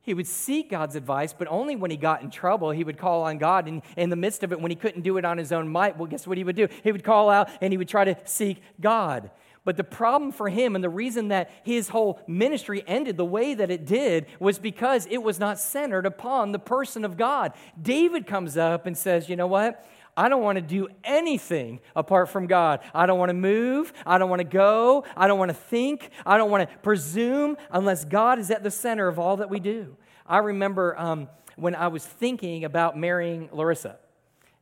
He 0.00 0.14
would 0.14 0.26
seek 0.26 0.70
God's 0.70 0.94
advice, 0.94 1.32
but 1.32 1.48
only 1.48 1.74
when 1.74 1.90
he 1.90 1.96
got 1.96 2.22
in 2.22 2.30
trouble, 2.30 2.70
he 2.70 2.84
would 2.84 2.96
call 2.96 3.24
on 3.24 3.38
God. 3.38 3.66
And 3.66 3.82
in 3.96 4.08
the 4.08 4.16
midst 4.16 4.44
of 4.44 4.52
it, 4.52 4.60
when 4.60 4.70
he 4.70 4.76
couldn't 4.76 5.02
do 5.02 5.18
it 5.18 5.24
on 5.24 5.36
his 5.36 5.50
own 5.50 5.68
might, 5.68 5.98
well, 5.98 6.06
guess 6.06 6.28
what 6.28 6.38
he 6.38 6.44
would 6.44 6.54
do? 6.54 6.68
He 6.84 6.92
would 6.92 7.02
call 7.04 7.28
out 7.28 7.50
and 7.60 7.72
he 7.72 7.76
would 7.76 7.88
try 7.88 8.04
to 8.04 8.16
seek 8.24 8.62
God. 8.80 9.30
But 9.66 9.76
the 9.76 9.84
problem 9.84 10.30
for 10.30 10.48
him 10.48 10.76
and 10.76 10.84
the 10.84 10.88
reason 10.88 11.26
that 11.28 11.50
his 11.64 11.88
whole 11.88 12.20
ministry 12.28 12.84
ended 12.86 13.16
the 13.16 13.24
way 13.24 13.52
that 13.52 13.68
it 13.68 13.84
did 13.84 14.26
was 14.38 14.60
because 14.60 15.08
it 15.10 15.20
was 15.24 15.40
not 15.40 15.58
centered 15.58 16.06
upon 16.06 16.52
the 16.52 16.60
person 16.60 17.04
of 17.04 17.16
God. 17.16 17.52
David 17.82 18.28
comes 18.28 18.56
up 18.56 18.86
and 18.86 18.96
says, 18.96 19.28
You 19.28 19.34
know 19.34 19.48
what? 19.48 19.84
I 20.16 20.28
don't 20.28 20.44
want 20.44 20.54
to 20.54 20.62
do 20.62 20.86
anything 21.02 21.80
apart 21.96 22.28
from 22.28 22.46
God. 22.46 22.78
I 22.94 23.06
don't 23.06 23.18
want 23.18 23.30
to 23.30 23.34
move. 23.34 23.92
I 24.06 24.18
don't 24.18 24.30
want 24.30 24.38
to 24.38 24.44
go. 24.44 25.04
I 25.16 25.26
don't 25.26 25.38
want 25.40 25.48
to 25.48 25.56
think. 25.56 26.10
I 26.24 26.38
don't 26.38 26.50
want 26.50 26.70
to 26.70 26.76
presume 26.78 27.56
unless 27.72 28.04
God 28.04 28.38
is 28.38 28.52
at 28.52 28.62
the 28.62 28.70
center 28.70 29.08
of 29.08 29.18
all 29.18 29.38
that 29.38 29.50
we 29.50 29.58
do. 29.58 29.96
I 30.28 30.38
remember 30.38 30.96
um, 30.96 31.28
when 31.56 31.74
I 31.74 31.88
was 31.88 32.06
thinking 32.06 32.64
about 32.64 32.96
marrying 32.96 33.48
Larissa. 33.50 33.98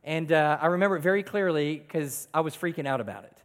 And 0.03 0.31
uh, 0.31 0.57
I 0.59 0.65
remember 0.65 0.97
it 0.97 1.01
very 1.01 1.21
clearly 1.21 1.77
because 1.77 2.27
I 2.33 2.41
was 2.41 2.55
freaking 2.55 2.87
out 2.87 3.01
about 3.01 3.25
it. 3.25 3.35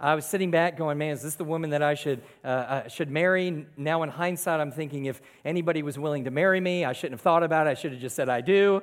I 0.00 0.14
was 0.14 0.26
sitting 0.26 0.50
back 0.50 0.76
going, 0.76 0.98
man, 0.98 1.12
is 1.12 1.22
this 1.22 1.36
the 1.36 1.44
woman 1.44 1.70
that 1.70 1.82
I 1.82 1.94
should, 1.94 2.22
uh, 2.44 2.48
uh, 2.48 2.88
should 2.88 3.10
marry? 3.10 3.66
Now, 3.76 4.02
in 4.02 4.08
hindsight, 4.08 4.60
I'm 4.60 4.72
thinking 4.72 5.04
if 5.06 5.22
anybody 5.44 5.82
was 5.82 5.98
willing 5.98 6.24
to 6.24 6.30
marry 6.30 6.60
me, 6.60 6.84
I 6.84 6.92
shouldn't 6.92 7.14
have 7.14 7.20
thought 7.20 7.42
about 7.42 7.66
it. 7.66 7.70
I 7.70 7.74
should 7.74 7.92
have 7.92 8.00
just 8.00 8.16
said 8.16 8.28
I 8.28 8.40
do. 8.40 8.82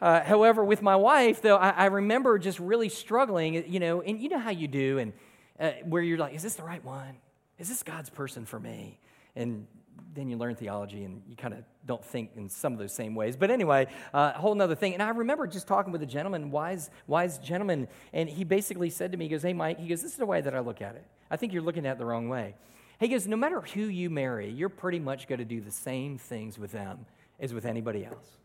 Uh, 0.00 0.22
however, 0.22 0.64
with 0.64 0.80
my 0.80 0.94
wife, 0.94 1.42
though, 1.42 1.56
I, 1.56 1.70
I, 1.70 1.86
remember 1.86 2.38
just 2.38 2.60
really 2.60 2.88
struggling, 2.88 3.68
you 3.68 3.80
know, 3.80 4.00
and 4.00 4.20
you 4.20 4.28
know 4.28 4.38
how 4.38 4.50
you 4.50 4.68
do, 4.68 4.98
and 4.98 5.12
uh, 5.58 5.72
where 5.84 6.02
you're 6.02 6.18
like, 6.18 6.34
is 6.34 6.42
this 6.42 6.54
the 6.54 6.62
right 6.62 6.84
one? 6.84 7.16
Is 7.58 7.68
this 7.68 7.82
God's 7.82 8.08
person 8.08 8.46
for 8.46 8.60
me? 8.60 9.00
And 9.34 9.66
then 10.14 10.28
you 10.28 10.36
learn 10.36 10.54
theology 10.54 11.04
and 11.04 11.22
you 11.28 11.36
kind 11.36 11.54
of 11.54 11.60
don't 11.86 12.04
think 12.04 12.30
in 12.36 12.48
some 12.48 12.72
of 12.72 12.78
those 12.78 12.92
same 12.92 13.14
ways. 13.14 13.36
But 13.36 13.50
anyway, 13.50 13.86
uh, 14.12 14.32
a 14.34 14.38
whole 14.38 14.54
nother 14.54 14.74
thing. 14.74 14.94
And 14.94 15.02
I 15.02 15.10
remember 15.10 15.46
just 15.46 15.66
talking 15.66 15.92
with 15.92 16.02
a 16.02 16.06
gentleman, 16.06 16.50
wise, 16.50 16.90
wise 17.06 17.38
gentleman, 17.38 17.88
and 18.12 18.28
he 18.28 18.44
basically 18.44 18.90
said 18.90 19.12
to 19.12 19.18
me, 19.18 19.26
he 19.26 19.28
goes, 19.30 19.42
Hey, 19.42 19.52
Mike, 19.52 19.78
he 19.78 19.88
goes, 19.88 20.02
This 20.02 20.12
is 20.12 20.18
the 20.18 20.26
way 20.26 20.40
that 20.40 20.54
I 20.54 20.60
look 20.60 20.82
at 20.82 20.94
it. 20.94 21.04
I 21.30 21.36
think 21.36 21.52
you're 21.52 21.62
looking 21.62 21.86
at 21.86 21.92
it 21.92 21.98
the 21.98 22.06
wrong 22.06 22.28
way. 22.28 22.54
He 23.00 23.08
goes, 23.08 23.26
No 23.26 23.36
matter 23.36 23.60
who 23.60 23.82
you 23.82 24.10
marry, 24.10 24.50
you're 24.50 24.68
pretty 24.68 24.98
much 24.98 25.28
going 25.28 25.38
to 25.38 25.44
do 25.44 25.60
the 25.60 25.70
same 25.70 26.18
things 26.18 26.58
with 26.58 26.72
them 26.72 27.06
as 27.38 27.54
with 27.54 27.64
anybody 27.64 28.04
else. 28.04 28.38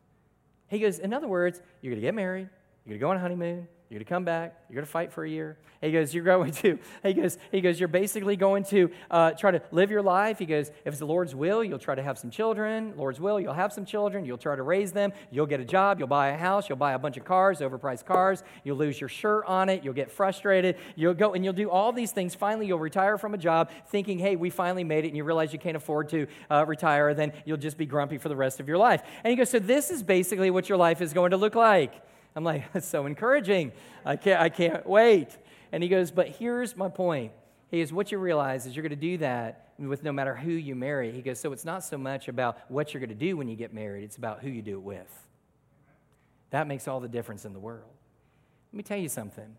He 0.67 0.79
goes, 0.79 0.99
In 0.99 1.13
other 1.13 1.27
words, 1.27 1.61
you're 1.81 1.91
going 1.91 2.01
to 2.01 2.07
get 2.07 2.15
married, 2.15 2.49
you're 2.85 2.97
going 2.97 2.99
to 2.99 3.05
go 3.05 3.09
on 3.11 3.17
a 3.17 3.19
honeymoon, 3.19 3.67
you're 3.93 3.99
going 3.99 4.05
to 4.05 4.09
come 4.09 4.25
back. 4.25 4.55
You're 4.69 4.75
going 4.77 4.85
to 4.87 4.91
fight 4.91 5.13
for 5.13 5.23
a 5.23 5.29
year. 5.29 5.55
He 5.79 5.91
goes, 5.91 6.15
you're 6.15 6.23
going 6.23 6.51
to, 6.51 6.79
he 7.03 7.13
goes, 7.13 7.37
he 7.51 7.61
goes, 7.61 7.79
you're 7.79 7.87
basically 7.87 8.35
going 8.35 8.63
to 8.65 8.89
uh, 9.11 9.31
try 9.33 9.51
to 9.51 9.61
live 9.69 9.91
your 9.91 10.01
life. 10.01 10.39
He 10.39 10.47
goes, 10.47 10.69
if 10.69 10.87
it's 10.87 10.97
the 10.97 11.05
Lord's 11.05 11.35
will, 11.35 11.63
you'll 11.63 11.77
try 11.77 11.93
to 11.93 12.01
have 12.01 12.17
some 12.17 12.31
children. 12.31 12.95
Lord's 12.97 13.19
will, 13.19 13.39
you'll 13.39 13.53
have 13.53 13.71
some 13.71 13.85
children. 13.85 14.25
You'll 14.25 14.39
try 14.39 14.55
to 14.55 14.63
raise 14.63 14.93
them. 14.93 15.13
You'll 15.29 15.45
get 15.45 15.59
a 15.59 15.65
job. 15.65 15.99
You'll 15.99 16.07
buy 16.07 16.29
a 16.29 16.37
house. 16.37 16.69
You'll 16.69 16.79
buy 16.79 16.93
a 16.93 16.97
bunch 16.97 17.17
of 17.17 17.23
cars, 17.23 17.59
overpriced 17.59 18.05
cars. 18.05 18.43
You'll 18.63 18.77
lose 18.77 18.99
your 18.99 19.09
shirt 19.09 19.45
on 19.45 19.69
it. 19.69 19.83
You'll 19.83 19.93
get 19.93 20.09
frustrated. 20.09 20.77
You'll 20.95 21.13
go 21.13 21.35
and 21.35 21.43
you'll 21.43 21.53
do 21.53 21.69
all 21.69 21.91
these 21.91 22.11
things. 22.11 22.33
Finally, 22.33 22.65
you'll 22.65 22.79
retire 22.79 23.19
from 23.19 23.35
a 23.35 23.37
job 23.37 23.69
thinking, 23.89 24.17
hey, 24.17 24.35
we 24.35 24.49
finally 24.49 24.83
made 24.83 25.05
it. 25.05 25.09
And 25.09 25.17
you 25.17 25.23
realize 25.23 25.53
you 25.53 25.59
can't 25.59 25.77
afford 25.77 26.09
to 26.09 26.25
uh, 26.49 26.65
retire. 26.65 27.13
Then 27.13 27.31
you'll 27.45 27.57
just 27.57 27.77
be 27.77 27.85
grumpy 27.85 28.17
for 28.17 28.29
the 28.29 28.35
rest 28.35 28.59
of 28.59 28.67
your 28.67 28.79
life. 28.79 29.03
And 29.23 29.29
he 29.29 29.35
goes, 29.35 29.51
so 29.51 29.59
this 29.59 29.91
is 29.91 30.01
basically 30.01 30.49
what 30.49 30.67
your 30.67 30.79
life 30.79 30.99
is 30.99 31.13
going 31.13 31.29
to 31.29 31.37
look 31.37 31.53
like. 31.53 31.93
I'm 32.35 32.43
like, 32.43 32.63
that's 32.73 32.87
so 32.87 33.05
encouraging. 33.05 33.71
I 34.05 34.15
can't, 34.15 34.41
I 34.41 34.49
can't 34.49 34.87
wait. 34.87 35.37
And 35.71 35.81
he 35.81 35.89
goes, 35.89 36.11
but 36.11 36.29
here's 36.29 36.75
my 36.75 36.89
point. 36.89 37.31
He 37.71 37.79
goes, 37.79 37.91
what 37.91 38.11
you 38.11 38.19
realize 38.19 38.65
is 38.65 38.75
you're 38.75 38.83
going 38.83 38.91
to 38.91 38.95
do 38.95 39.17
that 39.17 39.71
with 39.79 40.03
no 40.03 40.11
matter 40.11 40.35
who 40.35 40.51
you 40.51 40.75
marry. 40.75 41.11
He 41.11 41.21
goes, 41.21 41.39
so 41.39 41.51
it's 41.51 41.65
not 41.65 41.83
so 41.83 41.97
much 41.97 42.27
about 42.27 42.59
what 42.69 42.93
you're 42.93 42.99
going 42.99 43.09
to 43.09 43.15
do 43.15 43.35
when 43.35 43.47
you 43.47 43.55
get 43.55 43.73
married, 43.73 44.03
it's 44.03 44.17
about 44.17 44.41
who 44.41 44.49
you 44.49 44.61
do 44.61 44.75
it 44.75 44.83
with. 44.83 45.27
That 46.51 46.67
makes 46.67 46.87
all 46.87 46.99
the 46.99 47.07
difference 47.07 47.45
in 47.45 47.53
the 47.53 47.59
world. 47.59 47.89
Let 48.71 48.77
me 48.77 48.83
tell 48.83 48.97
you 48.97 49.09
something. 49.09 49.55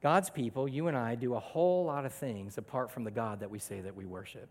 God's 0.00 0.30
people, 0.30 0.68
you 0.68 0.86
and 0.86 0.96
I, 0.96 1.16
do 1.16 1.34
a 1.34 1.40
whole 1.40 1.84
lot 1.86 2.06
of 2.06 2.14
things 2.14 2.56
apart 2.56 2.92
from 2.92 3.02
the 3.02 3.10
God 3.10 3.40
that 3.40 3.50
we 3.50 3.58
say 3.58 3.80
that 3.80 3.96
we 3.96 4.04
worship. 4.04 4.48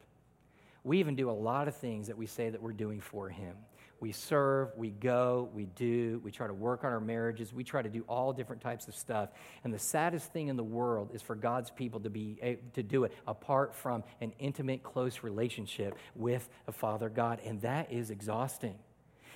We 0.83 0.99
even 0.99 1.15
do 1.15 1.29
a 1.29 1.31
lot 1.31 1.69
of 1.69 1.75
things 1.75 2.07
that 2.07 2.17
we 2.17 2.25
say 2.25 2.49
that 2.49 2.61
we're 2.61 2.73
doing 2.73 2.99
for 2.99 3.29
Him 3.29 3.55
we 3.99 4.11
serve, 4.11 4.69
we 4.77 4.91
go, 4.91 5.49
we 5.53 5.65
do, 5.65 6.21
we 6.23 6.31
try 6.31 6.47
to 6.47 6.53
work 6.53 6.83
on 6.83 6.91
our 6.91 6.99
marriages, 6.99 7.51
we 7.53 7.63
try 7.63 7.81
to 7.81 7.89
do 7.89 8.03
all 8.07 8.31
different 8.33 8.61
types 8.61 8.87
of 8.87 8.95
stuff. 8.95 9.29
And 9.63 9.73
the 9.73 9.79
saddest 9.79 10.31
thing 10.31 10.47
in 10.49 10.55
the 10.55 10.63
world 10.63 11.11
is 11.13 11.21
for 11.21 11.35
God's 11.35 11.71
people 11.71 11.99
to 12.01 12.09
be 12.09 12.59
to 12.73 12.83
do 12.83 13.03
it 13.05 13.13
apart 13.27 13.75
from 13.75 14.03
an 14.21 14.33
intimate, 14.39 14.83
close 14.83 15.23
relationship 15.23 15.97
with 16.15 16.47
a 16.67 16.71
Father 16.71 17.09
God, 17.09 17.41
and 17.43 17.61
that 17.61 17.91
is 17.91 18.11
exhausting. 18.11 18.75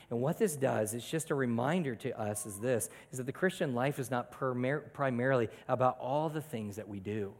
And 0.09 0.19
what 0.19 0.37
this 0.37 0.57
does, 0.57 0.93
it's 0.93 1.09
just 1.09 1.31
a 1.31 1.35
reminder 1.35 1.95
to 1.95 2.19
us 2.19 2.45
is 2.45 2.59
this 2.59 2.89
is 3.11 3.17
that 3.17 3.25
the 3.25 3.31
Christian 3.31 3.73
life 3.73 3.97
is 3.97 4.11
not 4.11 4.31
primarily 4.31 5.49
about 5.67 5.97
all 5.99 6.29
the 6.29 6.41
things 6.41 6.75
that 6.75 6.87
we 6.87 6.99
do. 6.99 7.33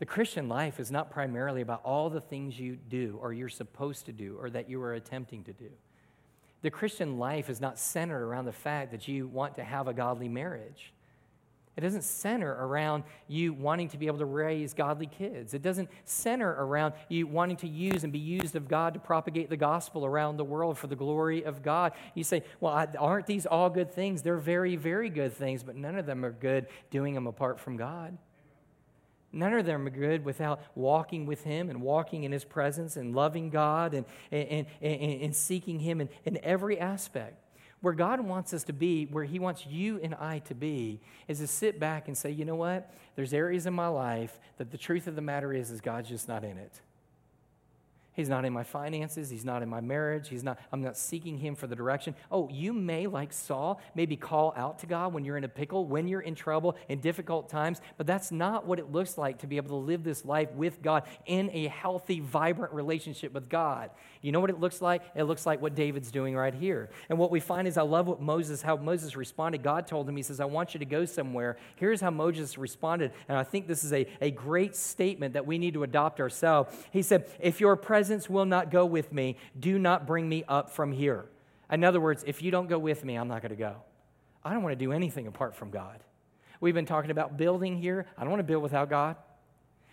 The 0.00 0.06
Christian 0.06 0.48
life 0.48 0.80
is 0.80 0.90
not 0.90 1.10
primarily 1.10 1.60
about 1.60 1.82
all 1.84 2.08
the 2.08 2.22
things 2.22 2.58
you 2.58 2.76
do 2.76 3.18
or 3.20 3.34
you're 3.34 3.50
supposed 3.50 4.06
to 4.06 4.12
do 4.12 4.38
or 4.40 4.48
that 4.48 4.68
you 4.68 4.82
are 4.82 4.94
attempting 4.94 5.44
to 5.44 5.52
do. 5.52 5.68
The 6.62 6.70
Christian 6.70 7.18
life 7.18 7.50
is 7.50 7.60
not 7.60 7.78
centered 7.78 8.22
around 8.22 8.46
the 8.46 8.52
fact 8.52 8.92
that 8.92 9.06
you 9.08 9.28
want 9.28 9.56
to 9.56 9.62
have 9.62 9.88
a 9.88 9.92
godly 9.92 10.28
marriage. 10.28 10.94
It 11.76 11.82
doesn't 11.82 12.04
center 12.04 12.50
around 12.50 13.04
you 13.28 13.52
wanting 13.52 13.88
to 13.90 13.98
be 13.98 14.06
able 14.06 14.18
to 14.18 14.24
raise 14.24 14.72
godly 14.72 15.06
kids. 15.06 15.52
It 15.52 15.60
doesn't 15.60 15.90
center 16.06 16.50
around 16.50 16.94
you 17.10 17.26
wanting 17.26 17.58
to 17.58 17.68
use 17.68 18.02
and 18.02 18.12
be 18.12 18.18
used 18.18 18.56
of 18.56 18.68
God 18.68 18.94
to 18.94 19.00
propagate 19.00 19.50
the 19.50 19.56
gospel 19.56 20.06
around 20.06 20.38
the 20.38 20.44
world 20.44 20.78
for 20.78 20.86
the 20.86 20.96
glory 20.96 21.44
of 21.44 21.62
God. 21.62 21.92
You 22.14 22.24
say, 22.24 22.42
well, 22.58 22.88
aren't 22.98 23.26
these 23.26 23.44
all 23.44 23.68
good 23.68 23.92
things? 23.92 24.22
They're 24.22 24.38
very, 24.38 24.76
very 24.76 25.10
good 25.10 25.34
things, 25.34 25.62
but 25.62 25.76
none 25.76 25.96
of 25.96 26.06
them 26.06 26.24
are 26.24 26.32
good 26.32 26.68
doing 26.90 27.12
them 27.12 27.26
apart 27.26 27.60
from 27.60 27.76
God. 27.76 28.16
None 29.32 29.52
of 29.52 29.64
them 29.64 29.86
are 29.86 29.90
good 29.90 30.24
without 30.24 30.60
walking 30.74 31.24
with 31.24 31.44
Him 31.44 31.70
and 31.70 31.80
walking 31.80 32.24
in 32.24 32.32
His 32.32 32.44
presence 32.44 32.96
and 32.96 33.14
loving 33.14 33.50
God 33.50 33.94
and, 33.94 34.04
and, 34.32 34.66
and, 34.80 35.22
and 35.22 35.36
seeking 35.36 35.80
Him 35.80 36.00
in, 36.00 36.08
in 36.24 36.38
every 36.42 36.78
aspect. 36.78 37.36
Where 37.80 37.94
God 37.94 38.20
wants 38.20 38.52
us 38.52 38.64
to 38.64 38.72
be, 38.72 39.06
where 39.06 39.24
He 39.24 39.38
wants 39.38 39.66
you 39.66 40.00
and 40.02 40.14
I 40.14 40.40
to 40.40 40.54
be, 40.54 41.00
is 41.28 41.38
to 41.38 41.46
sit 41.46 41.80
back 41.80 42.08
and 42.08 42.18
say, 42.18 42.30
you 42.30 42.44
know 42.44 42.56
what? 42.56 42.92
There's 43.14 43.32
areas 43.32 43.66
in 43.66 43.72
my 43.72 43.88
life 43.88 44.38
that 44.58 44.70
the 44.70 44.78
truth 44.78 45.06
of 45.06 45.14
the 45.14 45.22
matter 45.22 45.52
is, 45.52 45.70
is 45.70 45.80
God's 45.80 46.08
just 46.08 46.28
not 46.28 46.44
in 46.44 46.58
it. 46.58 46.80
He's 48.12 48.28
not 48.28 48.44
in 48.44 48.52
my 48.52 48.64
finances. 48.64 49.30
He's 49.30 49.44
not 49.44 49.62
in 49.62 49.68
my 49.68 49.80
marriage. 49.80 50.28
He's 50.28 50.42
not, 50.42 50.58
I'm 50.72 50.82
not 50.82 50.96
seeking 50.96 51.38
him 51.38 51.54
for 51.54 51.68
the 51.68 51.76
direction. 51.76 52.16
Oh, 52.30 52.48
you 52.50 52.72
may, 52.72 53.06
like 53.06 53.32
Saul, 53.32 53.80
maybe 53.94 54.16
call 54.16 54.52
out 54.56 54.80
to 54.80 54.86
God 54.86 55.12
when 55.12 55.24
you're 55.24 55.36
in 55.36 55.44
a 55.44 55.48
pickle, 55.48 55.86
when 55.86 56.08
you're 56.08 56.20
in 56.20 56.34
trouble, 56.34 56.76
in 56.88 57.00
difficult 57.00 57.48
times, 57.48 57.80
but 57.96 58.08
that's 58.08 58.32
not 58.32 58.66
what 58.66 58.80
it 58.80 58.90
looks 58.90 59.16
like 59.16 59.38
to 59.38 59.46
be 59.46 59.58
able 59.58 59.68
to 59.68 59.86
live 59.86 60.02
this 60.02 60.24
life 60.24 60.50
with 60.52 60.82
God 60.82 61.04
in 61.24 61.50
a 61.52 61.68
healthy, 61.68 62.18
vibrant 62.18 62.72
relationship 62.74 63.32
with 63.32 63.48
God. 63.48 63.90
You 64.22 64.32
know 64.32 64.40
what 64.40 64.50
it 64.50 64.58
looks 64.58 64.82
like? 64.82 65.02
It 65.14 65.24
looks 65.24 65.46
like 65.46 65.62
what 65.62 65.74
David's 65.74 66.10
doing 66.10 66.34
right 66.34 66.52
here. 66.52 66.90
And 67.08 67.18
what 67.18 67.30
we 67.30 67.38
find 67.38 67.68
is 67.68 67.78
I 67.78 67.82
love 67.82 68.08
what 68.08 68.20
Moses, 68.20 68.60
how 68.60 68.76
Moses 68.76 69.16
responded. 69.16 69.62
God 69.62 69.86
told 69.86 70.08
him, 70.08 70.16
He 70.16 70.22
says, 70.22 70.40
I 70.40 70.46
want 70.46 70.74
you 70.74 70.80
to 70.80 70.84
go 70.84 71.04
somewhere. 71.04 71.56
Here's 71.76 72.00
how 72.00 72.10
Moses 72.10 72.58
responded. 72.58 73.12
And 73.28 73.38
I 73.38 73.44
think 73.44 73.66
this 73.66 73.84
is 73.84 73.92
a, 73.92 74.06
a 74.20 74.30
great 74.30 74.74
statement 74.76 75.34
that 75.34 75.46
we 75.46 75.58
need 75.58 75.74
to 75.74 75.84
adopt 75.84 76.20
ourselves. 76.20 76.74
He 76.90 77.02
said, 77.02 77.30
If 77.38 77.60
your 77.60 77.76
presence 77.76 77.99
will 78.30 78.46
not 78.46 78.70
go 78.70 78.86
with 78.86 79.12
me, 79.12 79.36
do 79.58 79.78
not 79.78 80.06
bring 80.06 80.28
me 80.28 80.44
up 80.48 80.70
from 80.70 80.92
here. 80.92 81.26
In 81.70 81.84
other 81.84 82.00
words, 82.00 82.24
if 82.26 82.42
you 82.42 82.50
don't 82.50 82.68
go 82.68 82.78
with 82.78 83.04
me, 83.04 83.16
I'm 83.16 83.28
not 83.28 83.42
going 83.42 83.50
to 83.50 83.56
go. 83.56 83.76
I 84.44 84.52
don't 84.52 84.62
want 84.62 84.78
to 84.78 84.84
do 84.84 84.92
anything 84.92 85.26
apart 85.26 85.54
from 85.54 85.70
God. 85.70 86.00
We've 86.60 86.74
been 86.74 86.86
talking 86.86 87.10
about 87.10 87.36
building 87.36 87.76
here. 87.76 88.06
I 88.16 88.22
don't 88.22 88.30
want 88.30 88.40
to 88.40 88.44
build 88.44 88.62
without 88.62 88.90
God. 88.90 89.16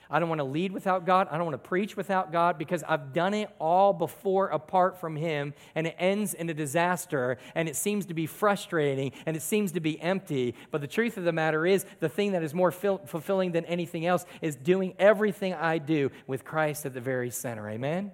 I 0.10 0.20
don't 0.20 0.30
want 0.30 0.40
to 0.40 0.46
lead 0.46 0.72
without 0.72 1.06
God. 1.06 1.28
I 1.30 1.38
don't 1.38 1.46
want 1.46 1.62
to 1.62 1.68
preach 1.70 1.98
without 1.98 2.32
God 2.32 2.58
because 2.58 2.84
I've 2.88 3.14
done 3.14 3.34
it 3.34 3.50
all 3.60 3.94
before 3.94 4.48
apart 4.48 5.00
from 5.00 5.16
Him, 5.16 5.54
and 5.76 5.88
it 5.88 5.96
ends 6.00 6.34
in 6.34 6.50
a 6.50 6.54
disaster, 6.54 7.38
and 7.56 7.68
it 7.68 7.76
seems 7.76 8.06
to 8.08 8.14
be 8.14 8.26
frustrating, 8.26 9.12
and 9.26 9.36
it 9.36 9.42
seems 9.42 9.74
to 9.74 9.80
be 9.80 10.00
empty. 10.00 10.56
But 10.72 10.82
the 10.82 10.88
truth 10.88 11.18
of 11.18 11.24
the 11.24 11.34
matter 11.34 11.66
is, 11.66 11.86
the 12.00 12.10
thing 12.10 12.32
that 12.32 12.44
is 12.44 12.54
more 12.54 12.72
fil- 12.72 13.02
fulfilling 13.06 13.52
than 13.52 13.66
anything 13.66 14.06
else 14.06 14.26
is 14.42 14.56
doing 14.56 14.94
everything 15.00 15.54
I 15.54 15.78
do 15.78 16.12
with 16.26 16.46
Christ 16.46 16.86
at 16.86 16.94
the 16.94 17.02
very 17.02 17.30
center. 17.30 17.70
Amen? 17.70 18.12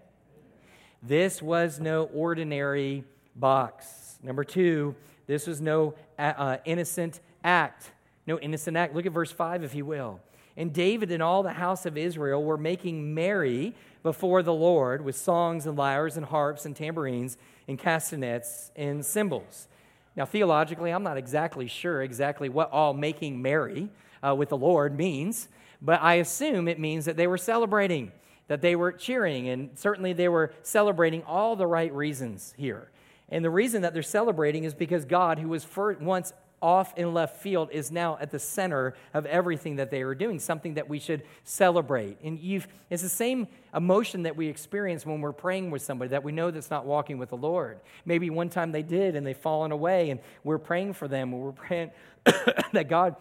This 1.01 1.41
was 1.41 1.79
no 1.79 2.03
ordinary 2.05 3.03
box. 3.35 4.17
Number 4.23 4.43
two, 4.43 4.95
this 5.27 5.47
was 5.47 5.61
no 5.61 5.95
uh, 6.17 6.57
innocent 6.65 7.19
act. 7.43 7.91
No 8.25 8.39
innocent 8.39 8.77
act. 8.77 8.95
Look 8.95 9.05
at 9.05 9.11
verse 9.11 9.31
5, 9.31 9.63
if 9.63 9.75
you 9.75 9.85
will. 9.85 10.21
And 10.55 10.71
David 10.71 11.11
and 11.11 11.23
all 11.23 11.43
the 11.43 11.53
house 11.53 11.85
of 11.85 11.97
Israel 11.97 12.43
were 12.43 12.57
making 12.57 13.13
merry 13.13 13.73
before 14.03 14.43
the 14.43 14.53
Lord 14.53 15.03
with 15.03 15.15
songs 15.15 15.65
and 15.65 15.77
lyres 15.77 16.17
and 16.17 16.25
harps 16.25 16.65
and 16.65 16.75
tambourines 16.75 17.37
and 17.67 17.79
castanets 17.79 18.71
and 18.75 19.03
cymbals. 19.05 19.67
Now, 20.15 20.25
theologically, 20.25 20.91
I'm 20.91 21.03
not 21.03 21.17
exactly 21.17 21.67
sure 21.67 22.03
exactly 22.03 22.49
what 22.49 22.71
all 22.71 22.93
making 22.93 23.41
merry 23.41 23.89
uh, 24.25 24.35
with 24.35 24.49
the 24.49 24.57
Lord 24.57 24.95
means, 24.95 25.47
but 25.81 26.01
I 26.01 26.15
assume 26.15 26.67
it 26.67 26.79
means 26.79 27.05
that 27.05 27.17
they 27.17 27.27
were 27.27 27.37
celebrating, 27.37 28.11
that 28.47 28.61
they 28.61 28.75
were 28.75 28.91
cheering, 28.91 29.49
and 29.49 29.71
certainly 29.77 30.13
they 30.13 30.29
were 30.29 30.53
celebrating 30.61 31.23
all 31.23 31.55
the 31.55 31.65
right 31.65 31.91
reasons 31.93 32.53
here. 32.57 32.91
And 33.29 33.43
the 33.43 33.49
reason 33.49 33.81
that 33.81 33.93
they're 33.93 34.03
celebrating 34.03 34.65
is 34.65 34.75
because 34.75 35.05
God, 35.05 35.39
who 35.39 35.47
was 35.47 35.63
first, 35.63 35.99
once 35.99 36.33
off 36.63 36.97
in 36.97 37.13
left 37.13 37.41
field 37.41 37.69
is 37.73 37.91
now 37.91 38.17
at 38.21 38.31
the 38.31 38.39
center 38.39 38.95
of 39.13 39.25
everything 39.25 39.75
that 39.75 39.91
they 39.91 40.01
are 40.01 40.15
doing, 40.15 40.39
something 40.39 40.75
that 40.75 40.87
we 40.87 40.97
should 40.97 41.21
celebrate. 41.43 42.17
And 42.23 42.39
it's 42.89 43.03
the 43.03 43.09
same 43.09 43.49
emotion 43.75 44.23
that 44.23 44.37
we 44.37 44.47
experience 44.47 45.05
when 45.05 45.19
we're 45.19 45.33
praying 45.33 45.71
with 45.71 45.81
somebody 45.81 46.09
that 46.09 46.23
we 46.23 46.31
know 46.31 46.51
that's 46.51 46.71
not 46.71 46.85
walking 46.85 47.17
with 47.17 47.29
the 47.29 47.37
Lord. 47.37 47.81
Maybe 48.05 48.29
one 48.29 48.49
time 48.49 48.71
they 48.71 48.81
did 48.81 49.17
and 49.17 49.27
they've 49.27 49.37
fallen 49.37 49.73
away, 49.73 50.09
and 50.09 50.21
we're 50.45 50.57
praying 50.57 50.93
for 50.93 51.09
them, 51.09 51.33
and 51.33 51.41
we're 51.41 51.51
praying 51.51 51.91
that 52.71 52.87
God 52.87 53.17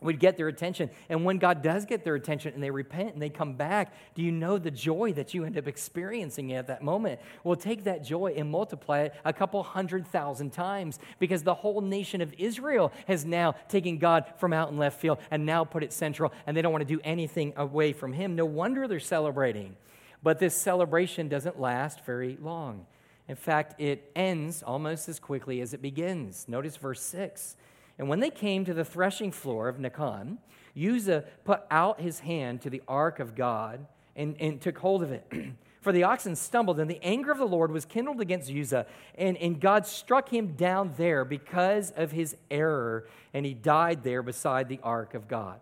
would 0.00 0.20
get 0.20 0.36
their 0.36 0.48
attention. 0.48 0.90
And 1.08 1.24
when 1.24 1.38
God 1.38 1.62
does 1.62 1.86
get 1.86 2.04
their 2.04 2.14
attention 2.14 2.52
and 2.54 2.62
they 2.62 2.70
repent 2.70 3.14
and 3.14 3.22
they 3.22 3.30
come 3.30 3.54
back, 3.54 3.94
do 4.14 4.22
you 4.22 4.30
know 4.30 4.58
the 4.58 4.70
joy 4.70 5.12
that 5.14 5.32
you 5.32 5.44
end 5.44 5.56
up 5.56 5.66
experiencing 5.66 6.52
at 6.52 6.66
that 6.66 6.82
moment? 6.82 7.20
Well, 7.44 7.56
take 7.56 7.84
that 7.84 8.04
joy 8.04 8.34
and 8.36 8.50
multiply 8.50 9.00
it 9.02 9.14
a 9.24 9.32
couple 9.32 9.62
hundred 9.62 10.06
thousand 10.06 10.52
times 10.52 10.98
because 11.18 11.42
the 11.42 11.54
whole 11.54 11.80
nation 11.80 12.20
of 12.20 12.34
Israel 12.38 12.92
has 13.08 13.24
now 13.24 13.54
taken 13.68 13.98
God 13.98 14.26
from 14.38 14.52
out 14.52 14.70
in 14.70 14.76
left 14.76 15.00
field 15.00 15.18
and 15.30 15.46
now 15.46 15.64
put 15.64 15.82
it 15.82 15.92
central, 15.92 16.32
and 16.46 16.56
they 16.56 16.62
don't 16.62 16.72
want 16.72 16.86
to 16.86 16.94
do 16.94 17.00
anything 17.02 17.54
away 17.56 17.92
from 17.92 18.12
Him. 18.12 18.36
No 18.36 18.44
wonder 18.44 18.86
they're 18.86 19.00
celebrating. 19.00 19.76
But 20.22 20.38
this 20.38 20.54
celebration 20.54 21.28
doesn't 21.28 21.60
last 21.60 22.04
very 22.04 22.36
long. 22.40 22.86
In 23.28 23.36
fact, 23.36 23.80
it 23.80 24.10
ends 24.14 24.62
almost 24.62 25.08
as 25.08 25.18
quickly 25.18 25.60
as 25.60 25.74
it 25.74 25.82
begins. 25.82 26.46
Notice 26.48 26.76
verse 26.76 27.02
6. 27.02 27.56
And 27.98 28.08
when 28.08 28.20
they 28.20 28.30
came 28.30 28.64
to 28.64 28.74
the 28.74 28.84
threshing 28.84 29.32
floor 29.32 29.68
of 29.68 29.76
Nacon, 29.76 30.38
Uzzah 30.76 31.24
put 31.44 31.62
out 31.70 32.00
his 32.00 32.20
hand 32.20 32.60
to 32.62 32.70
the 32.70 32.82
ark 32.86 33.20
of 33.20 33.34
God 33.34 33.86
and, 34.14 34.36
and 34.38 34.60
took 34.60 34.78
hold 34.78 35.02
of 35.02 35.12
it. 35.12 35.30
For 35.80 35.92
the 35.92 36.02
oxen 36.02 36.34
stumbled, 36.34 36.80
and 36.80 36.90
the 36.90 36.98
anger 37.00 37.30
of 37.30 37.38
the 37.38 37.46
Lord 37.46 37.70
was 37.70 37.84
kindled 37.84 38.20
against 38.20 38.50
Uzzah, 38.50 38.86
and, 39.14 39.36
and 39.36 39.60
God 39.60 39.86
struck 39.86 40.28
him 40.28 40.54
down 40.54 40.92
there 40.96 41.24
because 41.24 41.92
of 41.92 42.10
his 42.10 42.36
error, 42.50 43.06
and 43.32 43.46
he 43.46 43.54
died 43.54 44.02
there 44.02 44.20
beside 44.20 44.68
the 44.68 44.80
ark 44.82 45.14
of 45.14 45.28
God. 45.28 45.60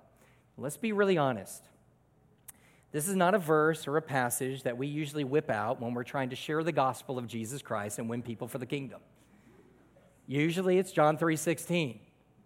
Let's 0.56 0.78
be 0.78 0.92
really 0.92 1.18
honest. 1.18 1.68
This 2.90 3.06
is 3.06 3.16
not 3.16 3.34
a 3.34 3.38
verse 3.38 3.86
or 3.86 3.96
a 3.98 4.02
passage 4.02 4.62
that 4.62 4.78
we 4.78 4.86
usually 4.86 5.24
whip 5.24 5.50
out 5.50 5.78
when 5.80 5.92
we're 5.92 6.04
trying 6.04 6.30
to 6.30 6.36
share 6.36 6.62
the 6.62 6.72
gospel 6.72 7.18
of 7.18 7.26
Jesus 7.26 7.60
Christ 7.60 7.98
and 7.98 8.08
win 8.08 8.22
people 8.22 8.48
for 8.48 8.58
the 8.58 8.66
kingdom. 8.66 9.00
Usually 10.26 10.78
it's 10.78 10.92
John 10.92 11.18
3:16. 11.18 11.98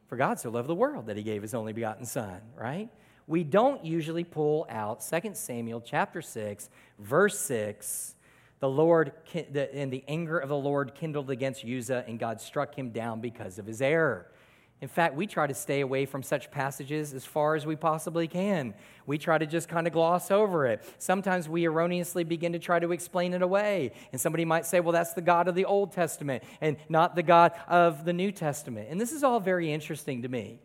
For 0.09 0.17
God 0.17 0.41
so 0.41 0.51
loved 0.51 0.69
the 0.69 0.75
world 0.75 1.07
that 1.07 1.17
he 1.17 1.23
gave 1.23 1.43
his 1.43 1.55
only 1.55 1.73
begotten 1.73 2.07
Son, 2.07 2.41
right? 2.57 2.89
We 3.27 3.45
don't 3.45 3.85
usually 3.85 4.25
pull 4.25 4.67
out 4.71 5.05
2 5.07 5.33
Samuel 5.35 5.83
chapter 5.83 6.23
6, 6.23 6.71
verse 6.99 7.39
6. 7.39 8.15
The 8.61 8.69
Lord, 8.69 9.13
and 9.35 9.93
the 9.93 10.03
anger 10.09 10.39
of 10.39 10.49
the 10.49 10.57
Lord 10.57 10.95
kindled 10.95 11.31
against 11.31 11.65
Uzzah, 11.65 12.05
and 12.09 12.19
God 12.19 12.41
struck 12.41 12.75
him 12.75 12.91
down 12.91 13.21
because 13.21 13.59
of 13.59 13.67
his 13.67 13.81
error. 13.81 14.33
In 14.81 14.89
fact, 14.89 15.17
we 15.17 15.27
try 15.27 15.47
to 15.49 15.55
stay 15.55 15.81
away 15.81 16.07
from 16.07 16.23
such 16.23 16.53
passages 16.53 17.13
as 17.13 17.25
far 17.25 17.57
as 17.57 17.67
we 17.67 17.75
possibly 17.75 18.29
can. 18.29 18.75
We 19.07 19.19
try 19.19 19.37
to 19.37 19.47
just 19.47 19.69
kind 19.69 19.89
of 19.89 19.93
gloss 19.93 20.31
over 20.31 20.67
it. 20.67 20.85
Sometimes 20.99 21.49
we 21.49 21.67
erroneously 21.67 22.23
begin 22.23 22.53
to 22.53 22.61
try 22.61 22.79
to 22.79 22.93
explain 22.93 23.35
it 23.35 23.43
away. 23.43 23.91
And 24.13 24.21
somebody 24.21 24.45
might 24.45 24.67
say, 24.67 24.79
well, 24.79 24.93
that's 24.93 25.15
the 25.15 25.21
God 25.21 25.49
of 25.49 25.57
the 25.57 25.65
Old 25.65 25.93
Testament 25.93 26.45
and 26.61 26.77
not 26.89 27.17
the 27.17 27.25
God 27.25 27.53
of 27.67 28.05
the 28.05 28.13
New 28.13 28.31
Testament. 28.31 28.89
And 28.89 29.01
this 29.01 29.11
is 29.11 29.25
all 29.25 29.41
very 29.41 29.73
interesting 29.73 30.23
to 30.23 30.29
me 30.29 30.61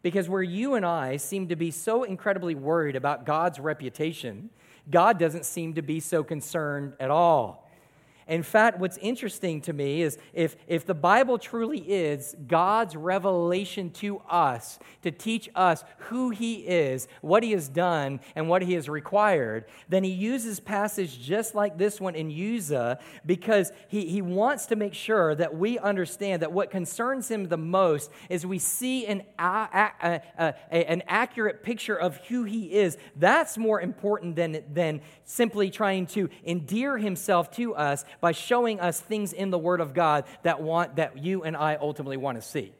because 0.00 0.28
where 0.28 0.42
you 0.42 0.74
and 0.74 0.86
I 0.86 1.16
seem 1.16 1.48
to 1.48 1.56
be 1.56 1.72
so 1.72 2.04
incredibly 2.04 2.54
worried 2.54 2.94
about 2.94 3.26
God's 3.26 3.58
reputation, 3.58 4.50
God 4.88 5.18
doesn't 5.18 5.44
seem 5.44 5.74
to 5.74 5.82
be 5.82 5.98
so 5.98 6.22
concerned 6.22 6.94
at 7.00 7.10
all. 7.10 7.65
In 8.28 8.42
fact, 8.42 8.80
what's 8.80 8.98
interesting 8.98 9.60
to 9.62 9.72
me 9.72 10.02
is 10.02 10.18
if, 10.32 10.56
if 10.66 10.84
the 10.84 10.94
Bible 10.94 11.38
truly 11.38 11.78
is 11.78 12.34
God's 12.48 12.96
revelation 12.96 13.90
to 13.90 14.18
us 14.28 14.80
to 15.02 15.12
teach 15.12 15.48
us 15.54 15.84
who 15.98 16.30
He 16.30 16.54
is, 16.66 17.06
what 17.20 17.44
He 17.44 17.52
has 17.52 17.68
done, 17.68 18.18
and 18.34 18.48
what 18.48 18.62
He 18.62 18.74
has 18.74 18.88
required, 18.88 19.66
then 19.88 20.02
He 20.02 20.10
uses 20.10 20.58
passage 20.58 21.20
just 21.20 21.54
like 21.54 21.78
this 21.78 22.00
one 22.00 22.16
in 22.16 22.28
Uzzah 22.28 22.98
because 23.24 23.70
he, 23.86 24.08
he 24.08 24.22
wants 24.22 24.66
to 24.66 24.76
make 24.76 24.94
sure 24.94 25.36
that 25.36 25.56
we 25.56 25.78
understand 25.78 26.42
that 26.42 26.50
what 26.50 26.72
concerns 26.72 27.30
Him 27.30 27.46
the 27.46 27.56
most 27.56 28.10
is 28.28 28.44
we 28.44 28.58
see 28.58 29.06
an, 29.06 29.22
a, 29.38 29.90
a, 30.02 30.20
a, 30.72 30.90
an 30.90 31.04
accurate 31.06 31.62
picture 31.62 31.96
of 31.96 32.16
who 32.26 32.42
He 32.42 32.72
is. 32.72 32.98
That's 33.14 33.56
more 33.56 33.80
important 33.80 34.34
than, 34.34 34.64
than 34.72 35.00
simply 35.22 35.70
trying 35.70 36.06
to 36.06 36.28
endear 36.44 36.98
Himself 36.98 37.52
to 37.52 37.76
us 37.76 38.04
by 38.20 38.32
showing 38.32 38.80
us 38.80 39.00
things 39.00 39.32
in 39.32 39.50
the 39.50 39.58
Word 39.58 39.80
of 39.80 39.94
God 39.94 40.24
that, 40.42 40.62
want, 40.62 40.96
that 40.96 41.18
you 41.18 41.42
and 41.42 41.56
I 41.56 41.76
ultimately 41.76 42.16
want 42.16 42.40
to 42.40 42.42
see. 42.42 42.72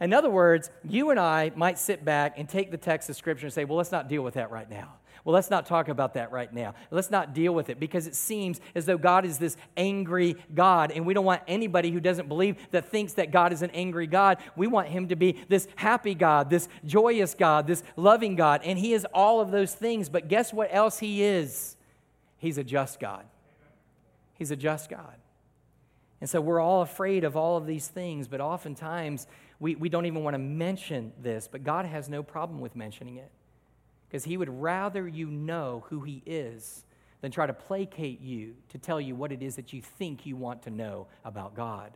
In 0.00 0.12
other 0.12 0.30
words, 0.30 0.70
you 0.88 1.10
and 1.10 1.20
I 1.20 1.52
might 1.54 1.78
sit 1.78 2.04
back 2.04 2.38
and 2.38 2.48
take 2.48 2.70
the 2.70 2.76
text 2.76 3.08
of 3.08 3.16
Scripture 3.16 3.46
and 3.46 3.52
say, 3.52 3.64
well, 3.64 3.78
let's 3.78 3.92
not 3.92 4.08
deal 4.08 4.22
with 4.22 4.34
that 4.34 4.50
right 4.50 4.68
now. 4.68 4.94
Well, 5.24 5.32
let's 5.32 5.48
not 5.48 5.64
talk 5.64 5.88
about 5.88 6.14
that 6.14 6.32
right 6.32 6.52
now. 6.52 6.74
Let's 6.90 7.10
not 7.10 7.32
deal 7.32 7.54
with 7.54 7.70
it 7.70 7.80
because 7.80 8.06
it 8.06 8.14
seems 8.14 8.60
as 8.74 8.84
though 8.84 8.98
God 8.98 9.24
is 9.24 9.38
this 9.38 9.56
angry 9.74 10.36
God, 10.54 10.90
and 10.90 11.06
we 11.06 11.14
don't 11.14 11.24
want 11.24 11.40
anybody 11.48 11.90
who 11.90 12.00
doesn't 12.00 12.28
believe 12.28 12.56
that 12.72 12.90
thinks 12.90 13.14
that 13.14 13.30
God 13.30 13.50
is 13.52 13.62
an 13.62 13.70
angry 13.70 14.06
God. 14.06 14.36
We 14.54 14.66
want 14.66 14.88
him 14.88 15.08
to 15.08 15.16
be 15.16 15.42
this 15.48 15.66
happy 15.76 16.14
God, 16.14 16.50
this 16.50 16.68
joyous 16.84 17.34
God, 17.34 17.66
this 17.66 17.82
loving 17.96 18.36
God, 18.36 18.60
and 18.64 18.78
he 18.78 18.92
is 18.92 19.06
all 19.14 19.40
of 19.40 19.50
those 19.50 19.72
things. 19.72 20.10
But 20.10 20.28
guess 20.28 20.52
what 20.52 20.68
else 20.70 20.98
he 20.98 21.22
is? 21.22 21.76
He's 22.36 22.58
a 22.58 22.64
just 22.64 23.00
God. 23.00 23.24
He's 24.34 24.50
a 24.50 24.56
just 24.56 24.90
God. 24.90 25.16
And 26.20 26.30
so 26.30 26.40
we're 26.40 26.60
all 26.60 26.82
afraid 26.82 27.24
of 27.24 27.36
all 27.36 27.56
of 27.56 27.66
these 27.66 27.88
things, 27.88 28.28
but 28.28 28.40
oftentimes 28.40 29.26
we, 29.60 29.74
we 29.74 29.88
don't 29.88 30.06
even 30.06 30.24
want 30.24 30.34
to 30.34 30.38
mention 30.38 31.12
this, 31.20 31.48
but 31.50 31.64
God 31.64 31.84
has 31.84 32.08
no 32.08 32.22
problem 32.22 32.60
with 32.60 32.74
mentioning 32.74 33.16
it 33.16 33.30
because 34.08 34.24
He 34.24 34.36
would 34.36 34.48
rather 34.48 35.06
you 35.06 35.26
know 35.26 35.84
who 35.88 36.00
He 36.00 36.22
is 36.24 36.84
than 37.20 37.30
try 37.30 37.46
to 37.46 37.52
placate 37.52 38.20
you 38.20 38.54
to 38.68 38.78
tell 38.78 39.00
you 39.00 39.14
what 39.14 39.32
it 39.32 39.42
is 39.42 39.56
that 39.56 39.72
you 39.72 39.82
think 39.82 40.26
you 40.26 40.36
want 40.36 40.62
to 40.62 40.70
know 40.70 41.06
about 41.24 41.54
God. 41.54 41.92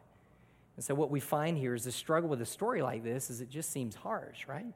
And 0.77 0.85
so 0.85 0.94
what 0.94 1.11
we 1.11 1.20
find 1.20 1.59
here 1.59 1.74
is 1.74 1.85
the 1.85 1.92
struggle 1.92 2.29
with 2.29 2.40
a 2.40 2.46
story 2.46 2.83
like 2.83 3.03
this 3.03 3.31
is 3.31 3.40
it 3.40 3.51
just 3.51 3.70
seems 3.70 3.94
harsh, 3.94 4.46
right? 4.46 4.72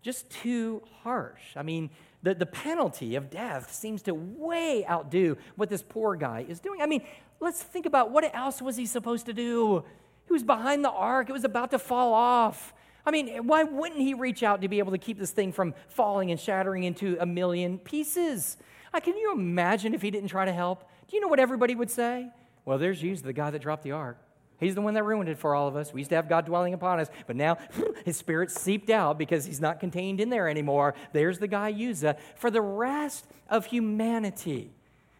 Just 0.00 0.30
too 0.30 0.82
harsh. 1.02 1.40
I 1.56 1.62
mean, 1.62 1.90
the, 2.24 2.34
the 2.34 2.46
penalty 2.46 3.16
of 3.16 3.30
death 3.30 3.72
seems 3.72 4.00
to 4.02 4.14
way 4.14 4.84
outdo 4.88 5.36
what 5.56 5.68
this 5.68 5.82
poor 5.82 6.16
guy 6.16 6.44
is 6.48 6.58
doing. 6.58 6.80
I 6.80 6.86
mean, 6.86 7.02
let's 7.38 7.62
think 7.62 7.84
about 7.84 8.10
what 8.10 8.34
else 8.34 8.62
was 8.62 8.76
he 8.76 8.86
supposed 8.86 9.26
to 9.26 9.34
do? 9.34 9.84
He 10.26 10.32
was 10.32 10.42
behind 10.42 10.82
the 10.82 10.90
ark, 10.90 11.28
it 11.28 11.32
was 11.32 11.44
about 11.44 11.70
to 11.72 11.78
fall 11.78 12.14
off. 12.14 12.72
I 13.06 13.10
mean, 13.10 13.46
why 13.46 13.64
wouldn't 13.64 14.00
he 14.00 14.14
reach 14.14 14.42
out 14.42 14.62
to 14.62 14.68
be 14.68 14.78
able 14.78 14.92
to 14.92 14.98
keep 14.98 15.18
this 15.18 15.32
thing 15.32 15.52
from 15.52 15.74
falling 15.88 16.30
and 16.30 16.40
shattering 16.40 16.84
into 16.84 17.18
a 17.20 17.26
million 17.26 17.78
pieces? 17.78 18.56
Uh, 18.94 19.00
can 19.00 19.18
you 19.18 19.32
imagine 19.32 19.92
if 19.92 20.00
he 20.00 20.10
didn't 20.10 20.30
try 20.30 20.46
to 20.46 20.52
help? 20.52 20.88
Do 21.08 21.16
you 21.16 21.20
know 21.20 21.28
what 21.28 21.40
everybody 21.40 21.74
would 21.74 21.90
say? 21.90 22.30
Well, 22.64 22.78
there's 22.78 23.02
usually 23.02 23.26
the 23.26 23.34
guy 23.34 23.50
that 23.50 23.60
dropped 23.60 23.82
the 23.82 23.92
ark. 23.92 24.18
He's 24.60 24.74
the 24.74 24.80
one 24.80 24.94
that 24.94 25.02
ruined 25.02 25.28
it 25.28 25.38
for 25.38 25.54
all 25.54 25.68
of 25.68 25.76
us. 25.76 25.92
We 25.92 26.00
used 26.00 26.10
to 26.10 26.16
have 26.16 26.28
God 26.28 26.46
dwelling 26.46 26.74
upon 26.74 27.00
us, 27.00 27.08
but 27.26 27.36
now 27.36 27.58
his 28.04 28.16
spirit 28.16 28.50
seeped 28.50 28.90
out 28.90 29.18
because 29.18 29.44
he's 29.44 29.60
not 29.60 29.80
contained 29.80 30.20
in 30.20 30.30
there 30.30 30.48
anymore. 30.48 30.94
There's 31.12 31.38
the 31.38 31.48
guy 31.48 31.72
Uzzah. 31.72 32.10
Uh, 32.10 32.20
for 32.36 32.50
the 32.50 32.60
rest 32.60 33.26
of 33.48 33.66
humanity, 33.66 34.70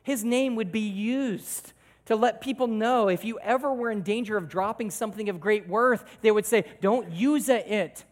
his 0.03 0.25
name 0.25 0.57
would 0.57 0.71
be 0.71 0.81
used 0.81 1.73
to 2.07 2.17
let 2.17 2.41
people 2.41 2.67
know 2.67 3.09
if 3.09 3.25
you 3.25 3.39
ever 3.41 3.73
were 3.73 3.91
in 3.91 4.03
danger 4.03 4.37
of 4.37 4.49
dropping 4.49 4.91
something 4.91 5.29
of 5.29 5.41
great 5.41 5.67
worth, 5.69 6.05
they 6.21 6.31
would 6.31 6.47
say, 6.47 6.65
Don't 6.81 7.11
use 7.11 7.49
it. 7.49 8.05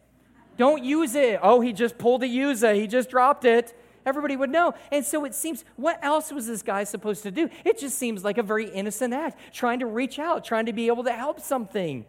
Don't 0.56 0.84
use 0.84 1.14
it. 1.14 1.40
Oh, 1.42 1.60
he 1.60 1.72
just 1.72 1.98
pulled 1.98 2.22
a 2.22 2.26
Uzzah. 2.26 2.74
He 2.74 2.86
just 2.86 3.10
dropped 3.10 3.44
it. 3.44 3.74
Everybody 4.04 4.36
would 4.36 4.50
know. 4.50 4.74
And 4.90 5.04
so 5.04 5.24
it 5.24 5.34
seems, 5.34 5.64
what 5.76 5.98
else 6.02 6.32
was 6.32 6.46
this 6.46 6.62
guy 6.62 6.84
supposed 6.84 7.22
to 7.22 7.30
do? 7.30 7.48
It 7.64 7.78
just 7.78 7.98
seems 7.98 8.24
like 8.24 8.38
a 8.38 8.42
very 8.42 8.68
innocent 8.68 9.14
act, 9.14 9.38
trying 9.52 9.80
to 9.80 9.86
reach 9.86 10.18
out, 10.18 10.44
trying 10.44 10.66
to 10.66 10.72
be 10.72 10.88
able 10.88 11.04
to 11.04 11.12
help 11.12 11.40
something. 11.40 12.04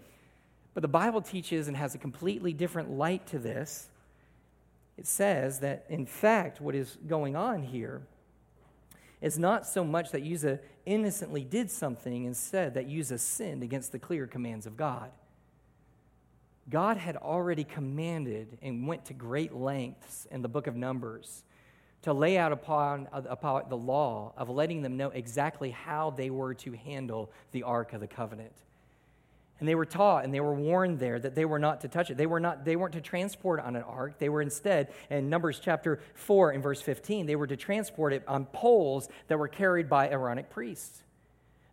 But 0.74 0.82
the 0.82 0.88
Bible 0.88 1.22
teaches 1.22 1.68
and 1.68 1.78
has 1.78 1.94
a 1.96 1.98
completely 1.98 2.54
different 2.54 2.92
light 2.92 3.28
to 3.28 3.40
this. 3.40 3.90
It 4.98 5.08
says 5.08 5.60
that, 5.60 5.86
in 5.90 6.06
fact, 6.06 6.62
what 6.62 6.76
is 6.76 6.98
going 7.08 7.36
on 7.36 7.64
here 7.64 8.02
is 9.22 9.40
not 9.40 9.66
so 9.66 9.84
much 9.84 10.12
that 10.12 10.24
Uzzah 10.24 10.60
innocently 10.86 11.44
did 11.44 11.72
something, 11.72 12.26
instead, 12.26 12.74
that 12.74 12.88
Uzzah 12.88 13.18
sinned 13.18 13.64
against 13.64 13.92
the 13.92 14.00
clear 14.00 14.28
commands 14.28 14.66
of 14.66 14.76
God. 14.76 15.12
God 16.70 16.98
had 16.98 17.18
already 17.18 17.64
commanded 17.64 18.58
and 18.62 18.88
went 18.88 19.06
to 19.06 19.14
great 19.14 19.54
lengths 19.54 20.28
in 20.32 20.42
the 20.42 20.48
book 20.48 20.68
of 20.68 20.76
Numbers 20.76 21.44
to 22.04 22.14
lay 22.14 22.38
out 22.38 22.52
upon, 22.52 23.08
upon 23.12 23.64
the 23.70 23.78
law 23.78 24.34
of 24.38 24.50
letting 24.50 24.82
them 24.82 24.98
know 24.98 25.10
exactly 25.10 25.72
how 25.72 26.12
they 26.12 26.30
were 26.30 26.54
to 26.54 26.74
handle 26.74 27.32
the 27.52 27.64
Ark 27.64 27.94
of 27.94 28.02
the 28.02 28.08
Covenant. 28.08 28.54
And 29.60 29.70
they 29.70 29.76
were 29.76 29.86
taught 29.86 30.26
and 30.26 30.34
they 30.34 30.42
were 30.42 30.54
warned 30.54 31.00
there 31.00 31.18
that 31.18 31.36
they 31.36 31.46
were 31.46 31.60
not 31.60 31.82
to 31.82 31.88
touch 31.88 32.10
it. 32.10 32.18
They, 32.18 32.26
were 32.26 32.42
not, 32.42 32.66
they 32.66 32.76
weren't 32.76 32.94
to 32.96 33.02
transport 33.02 33.62
on 33.62 33.78
an 33.78 33.84
ark. 33.84 34.18
They 34.18 34.28
were 34.28 34.42
instead, 34.42 34.92
in 35.10 35.30
Numbers 35.30 35.62
chapter 35.64 36.02
4 36.16 36.52
and 36.52 36.62
verse 36.62 36.82
15, 36.82 37.26
they 37.26 37.38
were 37.38 37.48
to 37.48 37.56
transport 37.56 38.12
it 38.12 38.24
on 38.28 38.46
poles 38.48 39.08
that 39.30 39.40
were 39.40 39.48
carried 39.48 39.90
by 39.90 40.10
Aaronic 40.10 40.50
priests. 40.50 41.03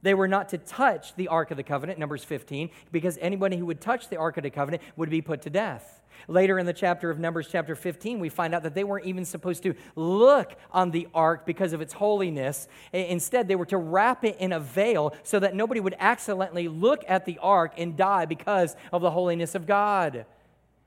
They 0.02 0.14
were 0.14 0.28
not 0.28 0.48
to 0.50 0.58
touch 0.58 1.14
the 1.14 1.28
Ark 1.28 1.50
of 1.50 1.56
the 1.56 1.62
Covenant, 1.62 1.98
Numbers 1.98 2.24
15, 2.24 2.70
because 2.90 3.18
anybody 3.20 3.56
who 3.56 3.66
would 3.66 3.80
touch 3.80 4.08
the 4.08 4.16
Ark 4.16 4.36
of 4.36 4.44
the 4.44 4.50
Covenant 4.50 4.82
would 4.96 5.10
be 5.10 5.20
put 5.20 5.42
to 5.42 5.50
death. 5.50 6.00
Later 6.28 6.58
in 6.58 6.66
the 6.66 6.72
chapter 6.72 7.10
of 7.10 7.18
Numbers, 7.18 7.48
chapter 7.50 7.74
15, 7.74 8.20
we 8.20 8.28
find 8.28 8.54
out 8.54 8.62
that 8.62 8.74
they 8.74 8.84
weren't 8.84 9.06
even 9.06 9.24
supposed 9.24 9.62
to 9.62 9.74
look 9.96 10.54
on 10.70 10.90
the 10.90 11.08
ark 11.14 11.46
because 11.46 11.72
of 11.72 11.80
its 11.80 11.94
holiness. 11.94 12.68
Instead, 12.92 13.48
they 13.48 13.56
were 13.56 13.66
to 13.66 13.78
wrap 13.78 14.24
it 14.24 14.36
in 14.38 14.52
a 14.52 14.60
veil 14.60 15.14
so 15.22 15.38
that 15.38 15.54
nobody 15.54 15.80
would 15.80 15.96
accidentally 15.98 16.68
look 16.68 17.04
at 17.08 17.24
the 17.24 17.38
ark 17.38 17.72
and 17.78 17.96
die 17.96 18.26
because 18.26 18.76
of 18.92 19.02
the 19.02 19.10
holiness 19.10 19.54
of 19.54 19.66
God. 19.66 20.26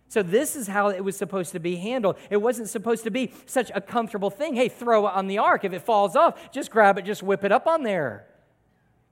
So, 0.08 0.22
this 0.22 0.56
is 0.56 0.68
how 0.68 0.90
it 0.90 1.04
was 1.04 1.18
supposed 1.18 1.54
to 1.54 1.60
be 1.60 1.78
handled. 1.78 2.18
It 2.30 2.38
wasn't 2.38 2.70
supposed 2.70 3.04
to 3.06 3.12
be 3.12 3.34
such 3.48 3.72
a 3.74 3.82
comfortable 3.82 4.30
thing. 4.30 4.54
Hey, 4.54 4.70
throw 4.70 5.08
it 5.08 5.14
on 5.14 5.26
the 5.26 5.40
ark. 5.40 5.66
If 5.66 5.74
it 5.74 5.82
falls 5.82 6.16
off, 6.16 6.52
just 6.52 6.70
grab 6.70 7.00
it, 7.00 7.06
just 7.06 7.24
whip 7.24 7.44
it 7.44 7.52
up 7.52 7.66
on 7.66 7.82
there. 7.82 8.28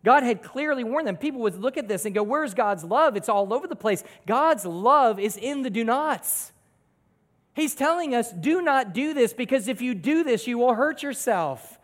God 0.03 0.23
had 0.23 0.41
clearly 0.41 0.83
warned 0.83 1.07
them. 1.07 1.17
People 1.17 1.41
would 1.41 1.55
look 1.55 1.77
at 1.77 1.87
this 1.87 2.05
and 2.05 2.15
go, 2.15 2.23
Where's 2.23 2.53
God's 2.53 2.83
love? 2.83 3.15
It's 3.15 3.29
all 3.29 3.53
over 3.53 3.67
the 3.67 3.75
place. 3.75 4.03
God's 4.25 4.65
love 4.65 5.19
is 5.19 5.37
in 5.37 5.61
the 5.61 5.69
do 5.69 5.83
nots. 5.83 6.51
He's 7.53 7.75
telling 7.75 8.15
us, 8.15 8.31
Do 8.31 8.61
not 8.61 8.93
do 8.93 9.13
this 9.13 9.33
because 9.33 9.67
if 9.67 9.81
you 9.81 9.93
do 9.93 10.23
this, 10.23 10.47
you 10.47 10.57
will 10.57 10.73
hurt 10.73 11.03
yourself. 11.03 11.77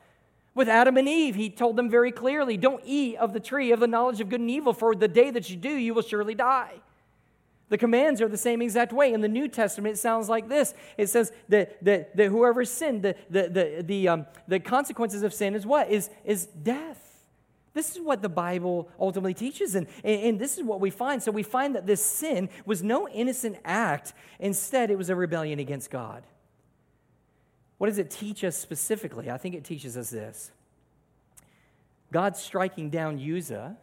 With 0.56 0.70
Adam 0.70 0.98
and 0.98 1.08
Eve, 1.08 1.36
he 1.36 1.52
told 1.52 1.76
them 1.76 1.90
very 1.90 2.12
clearly, 2.12 2.58
Don't 2.58 2.82
eat 2.84 3.18
of 3.18 3.34
the 3.34 3.40
tree 3.40 3.72
of 3.72 3.80
the 3.80 3.88
knowledge 3.88 4.20
of 4.20 4.30
good 4.30 4.40
and 4.40 4.50
evil, 4.50 4.74
for 4.74 4.96
the 4.96 5.08
day 5.08 5.30
that 5.30 5.50
you 5.52 5.56
do, 5.56 5.70
you 5.70 5.94
will 5.94 6.02
surely 6.02 6.34
die. 6.34 6.74
The 7.70 7.78
commands 7.78 8.22
are 8.22 8.30
the 8.30 8.38
same 8.38 8.62
exact 8.62 8.94
way. 8.94 9.14
In 9.14 9.22
the 9.22 9.28
New 9.28 9.48
Testament, 9.48 9.96
it 9.96 10.00
sounds 10.00 10.30
like 10.30 10.48
this 10.48 10.74
it 10.98 11.08
says 11.08 11.32
that, 11.50 11.84
that, 11.84 12.16
that 12.16 12.30
whoever 12.30 12.66
sinned, 12.66 13.04
the, 13.04 13.16
the, 13.30 13.50
the, 13.50 13.84
the, 13.86 14.08
um, 14.08 14.26
the 14.48 14.60
consequences 14.60 15.22
of 15.22 15.34
sin 15.34 15.54
is 15.54 15.66
what? 15.66 15.92
Is, 15.92 16.10
is 16.26 16.46
death. 16.46 17.07
This 17.78 17.96
is 17.96 18.02
what 18.02 18.24
the 18.24 18.30
Bible 18.30 18.90
ultimately 19.00 19.36
teaches, 19.36 19.76
and, 19.76 19.86
and, 20.04 20.40
this 20.40 20.58
is 20.58 20.64
what 20.64 20.80
we 20.80 20.90
find. 20.90 21.22
So 21.22 21.32
we 21.32 21.44
find 21.44 21.76
that 21.76 21.86
this 21.86 22.04
sin 22.04 22.50
was 22.66 22.82
no 22.82 23.08
innocent 23.08 23.58
act. 23.64 24.16
Instead, 24.40 24.90
it 24.90 24.98
was 24.98 25.12
a 25.12 25.16
rebellion 25.16 25.60
against 25.60 25.92
God. 25.92 26.24
What 27.78 27.86
does 27.86 28.00
it 28.00 28.10
teach 28.10 28.44
us 28.44 28.58
specifically? 28.58 29.30
I 29.30 29.38
think 29.38 29.54
it 29.54 29.64
teaches 29.64 29.96
us 29.96 30.10
this 30.10 30.50
God 32.12 32.36
striking 32.36 32.90
down 32.90 33.20
Uzzah 33.20 33.78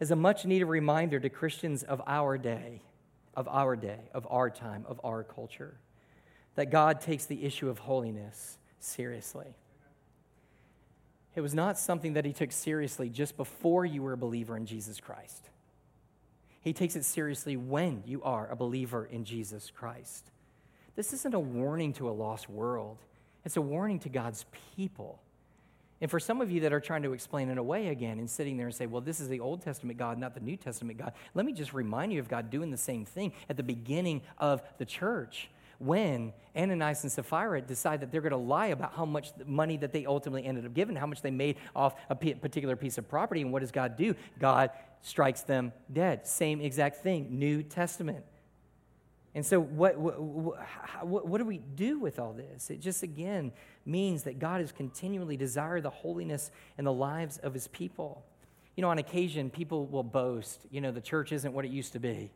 is 0.00 0.10
a 0.10 0.16
much 0.16 0.44
needed 0.44 0.64
reminder 0.64 1.20
to 1.20 1.28
Christians 1.28 1.84
of 1.84 2.02
our 2.08 2.36
day, 2.38 2.82
of 3.36 3.46
our 3.46 3.76
day, 3.76 4.00
of 4.12 4.26
our 4.28 4.50
time, 4.50 4.84
of 4.88 5.00
our 5.04 5.22
culture, 5.22 5.78
that 6.56 6.72
God 6.72 7.00
takes 7.00 7.24
the 7.26 7.44
issue 7.44 7.68
of 7.68 7.78
holiness 7.78 8.58
seriously. 8.80 9.54
It 11.38 11.40
was 11.40 11.54
not 11.54 11.78
something 11.78 12.14
that 12.14 12.24
he 12.24 12.32
took 12.32 12.50
seriously 12.50 13.08
just 13.08 13.36
before 13.36 13.86
you 13.86 14.02
were 14.02 14.14
a 14.14 14.16
believer 14.16 14.56
in 14.56 14.66
Jesus 14.66 14.98
Christ. 14.98 15.50
He 16.62 16.72
takes 16.72 16.96
it 16.96 17.04
seriously 17.04 17.56
when 17.56 18.02
you 18.04 18.24
are 18.24 18.50
a 18.50 18.56
believer 18.56 19.04
in 19.04 19.24
Jesus 19.24 19.70
Christ. 19.70 20.32
This 20.96 21.12
isn't 21.12 21.34
a 21.34 21.38
warning 21.38 21.92
to 21.92 22.08
a 22.08 22.10
lost 22.10 22.50
world, 22.50 22.98
it's 23.44 23.56
a 23.56 23.60
warning 23.60 24.00
to 24.00 24.08
God's 24.08 24.46
people. 24.74 25.22
And 26.00 26.10
for 26.10 26.18
some 26.18 26.40
of 26.40 26.50
you 26.50 26.62
that 26.62 26.72
are 26.72 26.80
trying 26.80 27.04
to 27.04 27.12
explain 27.12 27.50
it 27.50 27.58
away 27.58 27.86
again 27.86 28.18
and 28.18 28.28
sitting 28.28 28.56
there 28.56 28.66
and 28.66 28.74
say, 28.74 28.86
well, 28.86 29.00
this 29.00 29.20
is 29.20 29.28
the 29.28 29.38
Old 29.38 29.62
Testament 29.62 29.96
God, 29.96 30.18
not 30.18 30.34
the 30.34 30.40
New 30.40 30.56
Testament 30.56 30.98
God, 30.98 31.12
let 31.34 31.46
me 31.46 31.52
just 31.52 31.72
remind 31.72 32.12
you 32.12 32.18
of 32.18 32.28
God 32.28 32.50
doing 32.50 32.72
the 32.72 32.76
same 32.76 33.04
thing 33.04 33.32
at 33.48 33.56
the 33.56 33.62
beginning 33.62 34.22
of 34.38 34.60
the 34.78 34.84
church 34.84 35.50
when 35.78 36.32
Ananias 36.56 37.04
and 37.04 37.12
Sapphira 37.12 37.60
decide 37.60 38.00
that 38.00 38.10
they're 38.10 38.20
going 38.20 38.30
to 38.30 38.36
lie 38.36 38.68
about 38.68 38.92
how 38.94 39.04
much 39.04 39.30
money 39.46 39.76
that 39.76 39.92
they 39.92 40.06
ultimately 40.06 40.44
ended 40.44 40.66
up 40.66 40.74
giving, 40.74 40.96
how 40.96 41.06
much 41.06 41.22
they 41.22 41.30
made 41.30 41.56
off 41.74 41.94
a 42.10 42.16
particular 42.16 42.74
piece 42.74 42.98
of 42.98 43.08
property. 43.08 43.42
And 43.42 43.52
what 43.52 43.60
does 43.60 43.70
God 43.70 43.96
do? 43.96 44.14
God 44.38 44.70
strikes 45.02 45.42
them 45.42 45.72
dead. 45.92 46.26
Same 46.26 46.60
exact 46.60 46.96
thing, 46.96 47.38
New 47.38 47.62
Testament. 47.62 48.24
And 49.34 49.46
so, 49.46 49.60
what, 49.60 49.96
what, 49.98 50.20
what, 50.20 51.28
what, 51.28 51.38
do 51.38 51.44
we 51.44 51.58
do 51.58 52.00
with 52.00 52.18
all 52.18 52.32
this? 52.32 52.70
It 52.70 52.80
just, 52.80 53.04
again, 53.04 53.52
means 53.86 54.24
that 54.24 54.40
God 54.40 54.60
has 54.60 54.72
continually 54.72 55.36
desired 55.36 55.84
the 55.84 55.90
holiness 55.90 56.50
in 56.76 56.84
the 56.84 56.92
lives 56.92 57.38
of 57.38 57.54
his 57.54 57.68
people. 57.68 58.24
You 58.74 58.82
know, 58.82 58.88
on 58.90 58.98
occasion, 58.98 59.50
people 59.50 59.86
will 59.86 60.02
boast, 60.02 60.66
you 60.70 60.80
know, 60.80 60.90
the 60.90 61.00
church 61.00 61.30
isn't 61.30 61.52
what 61.52 61.64
it 61.64 61.70
used 61.70 61.92
to 61.92 62.00
be. 62.00 62.30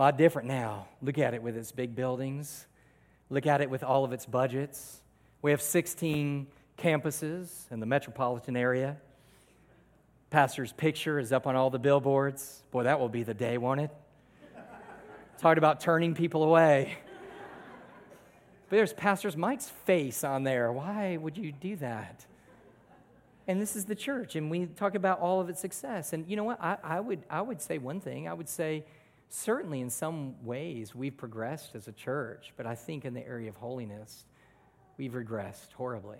A 0.00 0.04
lot 0.04 0.16
different 0.16 0.48
now. 0.48 0.88
Look 1.02 1.18
at 1.18 1.34
it 1.34 1.42
with 1.42 1.58
its 1.58 1.72
big 1.72 1.94
buildings. 1.94 2.66
Look 3.28 3.46
at 3.46 3.60
it 3.60 3.68
with 3.68 3.84
all 3.84 4.02
of 4.02 4.14
its 4.14 4.24
budgets. 4.24 5.02
We 5.42 5.50
have 5.50 5.60
16 5.60 6.46
campuses 6.78 7.70
in 7.70 7.80
the 7.80 7.86
metropolitan 7.86 8.56
area. 8.56 8.96
Pastor's 10.30 10.72
picture 10.72 11.18
is 11.18 11.32
up 11.32 11.46
on 11.46 11.54
all 11.54 11.68
the 11.68 11.78
billboards. 11.78 12.62
Boy, 12.70 12.84
that 12.84 12.98
will 12.98 13.10
be 13.10 13.24
the 13.24 13.34
day, 13.34 13.58
won't 13.58 13.82
it? 13.82 13.90
Talked 15.36 15.58
about 15.58 15.80
turning 15.80 16.14
people 16.14 16.44
away. 16.44 16.96
But 18.70 18.76
there's 18.76 18.94
Pastor 18.94 19.30
Mike's 19.36 19.68
face 19.68 20.24
on 20.24 20.44
there. 20.44 20.72
Why 20.72 21.18
would 21.18 21.36
you 21.36 21.52
do 21.52 21.76
that? 21.76 22.24
And 23.46 23.60
this 23.60 23.76
is 23.76 23.84
the 23.84 23.94
church, 23.94 24.34
and 24.34 24.50
we 24.50 24.64
talk 24.64 24.94
about 24.94 25.20
all 25.20 25.42
of 25.42 25.50
its 25.50 25.60
success. 25.60 26.14
And 26.14 26.26
you 26.26 26.36
know 26.36 26.44
what? 26.44 26.58
I, 26.58 26.78
I, 26.82 27.00
would, 27.00 27.22
I 27.28 27.42
would 27.42 27.60
say 27.60 27.76
one 27.76 28.00
thing. 28.00 28.28
I 28.28 28.32
would 28.32 28.48
say, 28.48 28.86
certainly 29.30 29.80
in 29.80 29.90
some 29.90 30.44
ways, 30.44 30.94
we've 30.94 31.16
progressed 31.16 31.74
as 31.74 31.88
a 31.88 31.92
church, 31.92 32.52
but 32.56 32.66
I 32.66 32.74
think 32.74 33.04
in 33.04 33.14
the 33.14 33.26
area 33.26 33.48
of 33.48 33.56
holiness, 33.56 34.26
we've 34.98 35.12
regressed 35.12 35.72
horribly. 35.72 36.18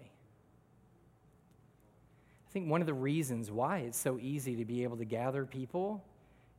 I 2.48 2.52
think 2.52 2.68
one 2.68 2.80
of 2.80 2.86
the 2.86 2.94
reasons 2.94 3.50
why 3.50 3.78
it's 3.78 3.98
so 3.98 4.18
easy 4.20 4.56
to 4.56 4.64
be 4.64 4.82
able 4.82 4.96
to 4.96 5.04
gather 5.04 5.44
people 5.44 6.02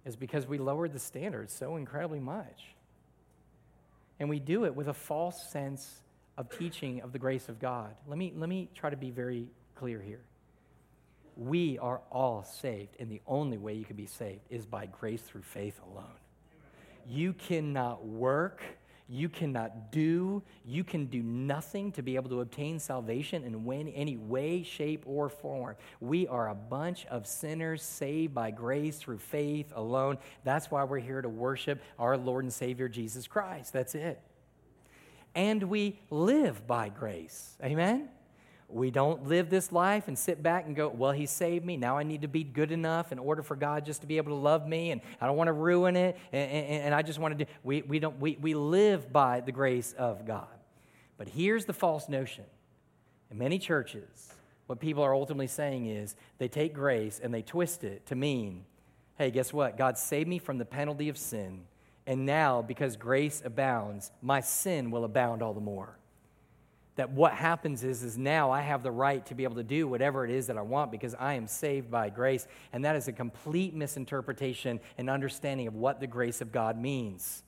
is 0.05 0.15
because 0.15 0.47
we 0.47 0.57
lowered 0.57 0.93
the 0.93 0.99
standards 0.99 1.53
so 1.53 1.75
incredibly 1.75 2.19
much. 2.19 2.75
And 4.19 4.29
we 4.29 4.39
do 4.39 4.65
it 4.65 4.75
with 4.75 4.87
a 4.87 4.93
false 4.93 5.49
sense 5.49 6.01
of 6.37 6.49
teaching 6.49 7.01
of 7.01 7.11
the 7.11 7.19
grace 7.19 7.49
of 7.49 7.59
God. 7.59 7.95
Let 8.07 8.17
me, 8.17 8.33
let 8.35 8.49
me 8.49 8.69
try 8.73 8.89
to 8.89 8.97
be 8.97 9.09
very 9.09 9.47
clear 9.75 9.99
here. 9.99 10.21
We 11.35 11.77
are 11.79 12.01
all 12.11 12.43
saved, 12.43 12.97
and 12.99 13.09
the 13.09 13.21
only 13.25 13.57
way 13.57 13.73
you 13.73 13.85
can 13.85 13.95
be 13.95 14.05
saved 14.05 14.41
is 14.49 14.65
by 14.65 14.85
grace 14.85 15.21
through 15.21 15.43
faith 15.43 15.79
alone. 15.91 16.20
You 17.07 17.33
cannot 17.33 18.05
work 18.05 18.61
you 19.11 19.27
cannot 19.27 19.91
do, 19.91 20.41
you 20.63 20.85
can 20.85 21.07
do 21.07 21.21
nothing 21.21 21.91
to 21.91 22.01
be 22.01 22.15
able 22.15 22.29
to 22.29 22.39
obtain 22.39 22.79
salvation 22.79 23.43
in 23.43 23.89
any 23.89 24.15
way, 24.15 24.63
shape, 24.63 25.03
or 25.05 25.27
form. 25.27 25.75
We 25.99 26.27
are 26.27 26.47
a 26.47 26.55
bunch 26.55 27.05
of 27.07 27.27
sinners 27.27 27.83
saved 27.83 28.33
by 28.33 28.51
grace 28.51 28.97
through 28.99 29.17
faith 29.17 29.73
alone. 29.75 30.17
That's 30.45 30.71
why 30.71 30.85
we're 30.85 30.99
here 30.99 31.21
to 31.21 31.27
worship 31.27 31.81
our 31.99 32.15
Lord 32.15 32.45
and 32.45 32.53
Savior 32.53 32.87
Jesus 32.87 33.27
Christ. 33.27 33.73
That's 33.73 33.95
it. 33.95 34.21
And 35.35 35.63
we 35.63 35.99
live 36.09 36.65
by 36.65 36.87
grace. 36.87 37.57
Amen? 37.61 38.07
We 38.73 38.91
don't 38.91 39.27
live 39.27 39.49
this 39.49 39.71
life 39.71 40.07
and 40.07 40.17
sit 40.17 40.41
back 40.41 40.65
and 40.65 40.75
go, 40.75 40.87
well, 40.87 41.11
he 41.11 41.25
saved 41.25 41.65
me. 41.65 41.77
Now 41.77 41.97
I 41.97 42.03
need 42.03 42.21
to 42.21 42.27
be 42.27 42.43
good 42.43 42.71
enough 42.71 43.11
in 43.11 43.19
order 43.19 43.43
for 43.43 43.55
God 43.55 43.85
just 43.85 44.01
to 44.01 44.07
be 44.07 44.17
able 44.17 44.31
to 44.31 44.37
love 44.41 44.67
me, 44.67 44.91
and 44.91 45.01
I 45.19 45.27
don't 45.27 45.35
want 45.35 45.49
to 45.49 45.53
ruin 45.53 45.95
it, 45.95 46.17
and, 46.31 46.51
and, 46.51 46.83
and 46.85 46.95
I 46.95 47.01
just 47.01 47.19
want 47.19 47.37
to 47.37 47.45
do. 47.45 47.51
We, 47.63 47.81
we, 47.81 47.99
don't, 47.99 48.19
we, 48.19 48.37
we 48.39 48.53
live 48.53 49.11
by 49.11 49.41
the 49.41 49.51
grace 49.51 49.93
of 49.93 50.25
God. 50.25 50.47
But 51.17 51.27
here's 51.29 51.65
the 51.65 51.73
false 51.73 52.09
notion 52.09 52.45
in 53.29 53.37
many 53.37 53.59
churches, 53.59 54.33
what 54.67 54.79
people 54.79 55.03
are 55.03 55.13
ultimately 55.13 55.47
saying 55.47 55.85
is 55.85 56.15
they 56.37 56.47
take 56.47 56.73
grace 56.73 57.19
and 57.21 57.33
they 57.33 57.41
twist 57.41 57.83
it 57.83 58.05
to 58.07 58.15
mean, 58.15 58.65
hey, 59.17 59.31
guess 59.31 59.53
what? 59.53 59.77
God 59.77 59.97
saved 59.97 60.27
me 60.27 60.39
from 60.39 60.57
the 60.57 60.65
penalty 60.65 61.09
of 61.09 61.17
sin, 61.17 61.61
and 62.07 62.25
now 62.25 62.61
because 62.61 62.95
grace 62.95 63.41
abounds, 63.45 64.11
my 64.21 64.41
sin 64.41 64.91
will 64.91 65.05
abound 65.05 65.41
all 65.41 65.53
the 65.53 65.61
more 65.61 65.97
that 66.95 67.11
what 67.11 67.33
happens 67.33 67.83
is 67.83 68.03
is 68.03 68.17
now 68.17 68.51
I 68.51 68.61
have 68.61 68.83
the 68.83 68.91
right 68.91 69.25
to 69.27 69.35
be 69.35 69.43
able 69.43 69.55
to 69.55 69.63
do 69.63 69.87
whatever 69.87 70.25
it 70.25 70.31
is 70.31 70.47
that 70.47 70.57
I 70.57 70.61
want 70.61 70.91
because 70.91 71.15
I 71.15 71.35
am 71.35 71.47
saved 71.47 71.89
by 71.89 72.09
grace 72.09 72.47
and 72.73 72.85
that 72.85 72.95
is 72.95 73.07
a 73.07 73.13
complete 73.13 73.73
misinterpretation 73.73 74.79
and 74.97 75.09
understanding 75.09 75.67
of 75.67 75.75
what 75.75 75.99
the 75.99 76.07
grace 76.07 76.41
of 76.41 76.51
God 76.51 76.77
means. 76.77 77.43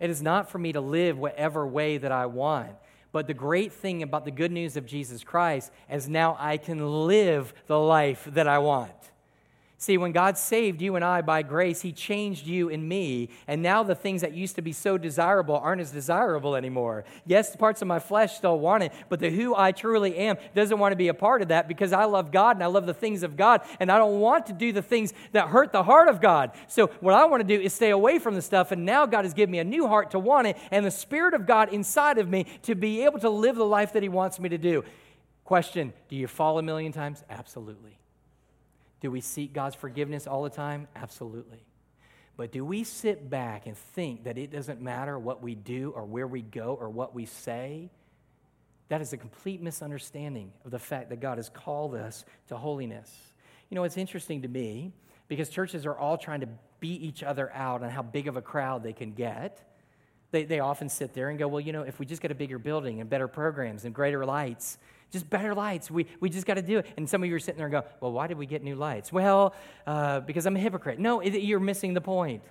It 0.00 0.10
is 0.10 0.22
not 0.22 0.50
for 0.50 0.58
me 0.58 0.72
to 0.72 0.80
live 0.80 1.18
whatever 1.18 1.66
way 1.66 1.98
that 1.98 2.12
I 2.12 2.26
want. 2.26 2.72
But 3.12 3.28
the 3.28 3.34
great 3.34 3.72
thing 3.72 4.02
about 4.02 4.26
the 4.26 4.30
good 4.30 4.52
news 4.52 4.76
of 4.76 4.84
Jesus 4.84 5.24
Christ 5.24 5.72
is 5.90 6.06
now 6.06 6.36
I 6.38 6.58
can 6.58 7.06
live 7.06 7.54
the 7.66 7.78
life 7.78 8.28
that 8.32 8.46
I 8.46 8.58
want. 8.58 8.92
See, 9.78 9.98
when 9.98 10.12
God 10.12 10.38
saved 10.38 10.80
you 10.80 10.96
and 10.96 11.04
I 11.04 11.20
by 11.20 11.42
grace, 11.42 11.82
He 11.82 11.92
changed 11.92 12.46
you 12.46 12.70
and 12.70 12.88
me. 12.88 13.28
And 13.46 13.60
now 13.60 13.82
the 13.82 13.94
things 13.94 14.22
that 14.22 14.32
used 14.32 14.54
to 14.56 14.62
be 14.62 14.72
so 14.72 14.96
desirable 14.96 15.58
aren't 15.58 15.82
as 15.82 15.90
desirable 15.90 16.56
anymore. 16.56 17.04
Yes, 17.26 17.54
parts 17.54 17.82
of 17.82 17.88
my 17.88 17.98
flesh 17.98 18.36
still 18.36 18.58
want 18.58 18.84
it, 18.84 18.92
but 19.10 19.20
the 19.20 19.28
who 19.28 19.54
I 19.54 19.72
truly 19.72 20.16
am 20.16 20.38
doesn't 20.54 20.78
want 20.78 20.92
to 20.92 20.96
be 20.96 21.08
a 21.08 21.14
part 21.14 21.42
of 21.42 21.48
that 21.48 21.68
because 21.68 21.92
I 21.92 22.06
love 22.06 22.32
God 22.32 22.56
and 22.56 22.64
I 22.64 22.68
love 22.68 22.86
the 22.86 22.94
things 22.94 23.22
of 23.22 23.36
God. 23.36 23.60
And 23.78 23.92
I 23.92 23.98
don't 23.98 24.18
want 24.18 24.46
to 24.46 24.54
do 24.54 24.72
the 24.72 24.80
things 24.80 25.12
that 25.32 25.48
hurt 25.48 25.72
the 25.72 25.82
heart 25.82 26.08
of 26.08 26.22
God. 26.22 26.52
So 26.68 26.86
what 27.00 27.12
I 27.12 27.26
want 27.26 27.46
to 27.46 27.56
do 27.56 27.62
is 27.62 27.74
stay 27.74 27.90
away 27.90 28.18
from 28.18 28.34
the 28.34 28.42
stuff. 28.42 28.72
And 28.72 28.86
now 28.86 29.04
God 29.04 29.26
has 29.26 29.34
given 29.34 29.52
me 29.52 29.58
a 29.58 29.64
new 29.64 29.86
heart 29.86 30.12
to 30.12 30.18
want 30.18 30.46
it 30.46 30.56
and 30.70 30.86
the 30.86 30.90
Spirit 30.90 31.34
of 31.34 31.46
God 31.46 31.68
inside 31.68 32.16
of 32.16 32.30
me 32.30 32.46
to 32.62 32.74
be 32.74 33.04
able 33.04 33.18
to 33.18 33.28
live 33.28 33.56
the 33.56 33.64
life 33.64 33.92
that 33.92 34.02
He 34.02 34.08
wants 34.08 34.40
me 34.40 34.48
to 34.48 34.58
do. 34.58 34.84
Question 35.44 35.92
Do 36.08 36.16
you 36.16 36.28
fall 36.28 36.58
a 36.58 36.62
million 36.62 36.92
times? 36.92 37.22
Absolutely. 37.28 37.98
Do 39.06 39.12
we 39.12 39.20
seek 39.20 39.52
God's 39.52 39.76
forgiveness 39.76 40.26
all 40.26 40.42
the 40.42 40.50
time? 40.50 40.88
Absolutely. 40.96 41.64
But 42.36 42.50
do 42.50 42.64
we 42.64 42.82
sit 42.82 43.30
back 43.30 43.68
and 43.68 43.76
think 43.76 44.24
that 44.24 44.36
it 44.36 44.50
doesn't 44.50 44.80
matter 44.80 45.16
what 45.16 45.44
we 45.44 45.54
do 45.54 45.92
or 45.94 46.04
where 46.04 46.26
we 46.26 46.42
go 46.42 46.76
or 46.80 46.90
what 46.90 47.14
we 47.14 47.24
say? 47.24 47.92
That 48.88 49.00
is 49.00 49.12
a 49.12 49.16
complete 49.16 49.62
misunderstanding 49.62 50.50
of 50.64 50.72
the 50.72 50.80
fact 50.80 51.10
that 51.10 51.20
God 51.20 51.38
has 51.38 51.48
called 51.48 51.94
us 51.94 52.24
to 52.48 52.56
holiness. 52.56 53.16
You 53.70 53.76
know, 53.76 53.84
it's 53.84 53.96
interesting 53.96 54.42
to 54.42 54.48
me 54.48 54.90
because 55.28 55.50
churches 55.50 55.86
are 55.86 55.96
all 55.96 56.18
trying 56.18 56.40
to 56.40 56.48
beat 56.80 57.00
each 57.00 57.22
other 57.22 57.52
out 57.54 57.84
on 57.84 57.90
how 57.90 58.02
big 58.02 58.26
of 58.26 58.36
a 58.36 58.42
crowd 58.42 58.82
they 58.82 58.92
can 58.92 59.12
get. 59.12 59.62
They, 60.32 60.46
they 60.46 60.58
often 60.58 60.88
sit 60.88 61.14
there 61.14 61.28
and 61.28 61.38
go, 61.38 61.46
well, 61.46 61.60
you 61.60 61.72
know, 61.72 61.82
if 61.82 62.00
we 62.00 62.06
just 62.06 62.22
get 62.22 62.32
a 62.32 62.34
bigger 62.34 62.58
building 62.58 63.00
and 63.00 63.08
better 63.08 63.28
programs 63.28 63.84
and 63.84 63.94
greater 63.94 64.26
lights, 64.26 64.78
just 65.10 65.28
better 65.30 65.54
lights. 65.54 65.90
We, 65.90 66.06
we 66.20 66.30
just 66.30 66.46
got 66.46 66.54
to 66.54 66.62
do 66.62 66.78
it. 66.78 66.86
And 66.96 67.08
some 67.08 67.22
of 67.22 67.28
you 67.28 67.34
are 67.34 67.40
sitting 67.40 67.58
there 67.58 67.66
and 67.66 67.72
go, 67.72 67.84
well, 68.00 68.12
why 68.12 68.26
did 68.26 68.38
we 68.38 68.46
get 68.46 68.62
new 68.62 68.74
lights? 68.74 69.12
Well, 69.12 69.54
uh, 69.86 70.20
because 70.20 70.46
I'm 70.46 70.56
a 70.56 70.60
hypocrite. 70.60 70.98
No, 70.98 71.20
it, 71.20 71.34
you're 71.34 71.60
missing 71.60 71.94
the 71.94 72.00
point. 72.00 72.42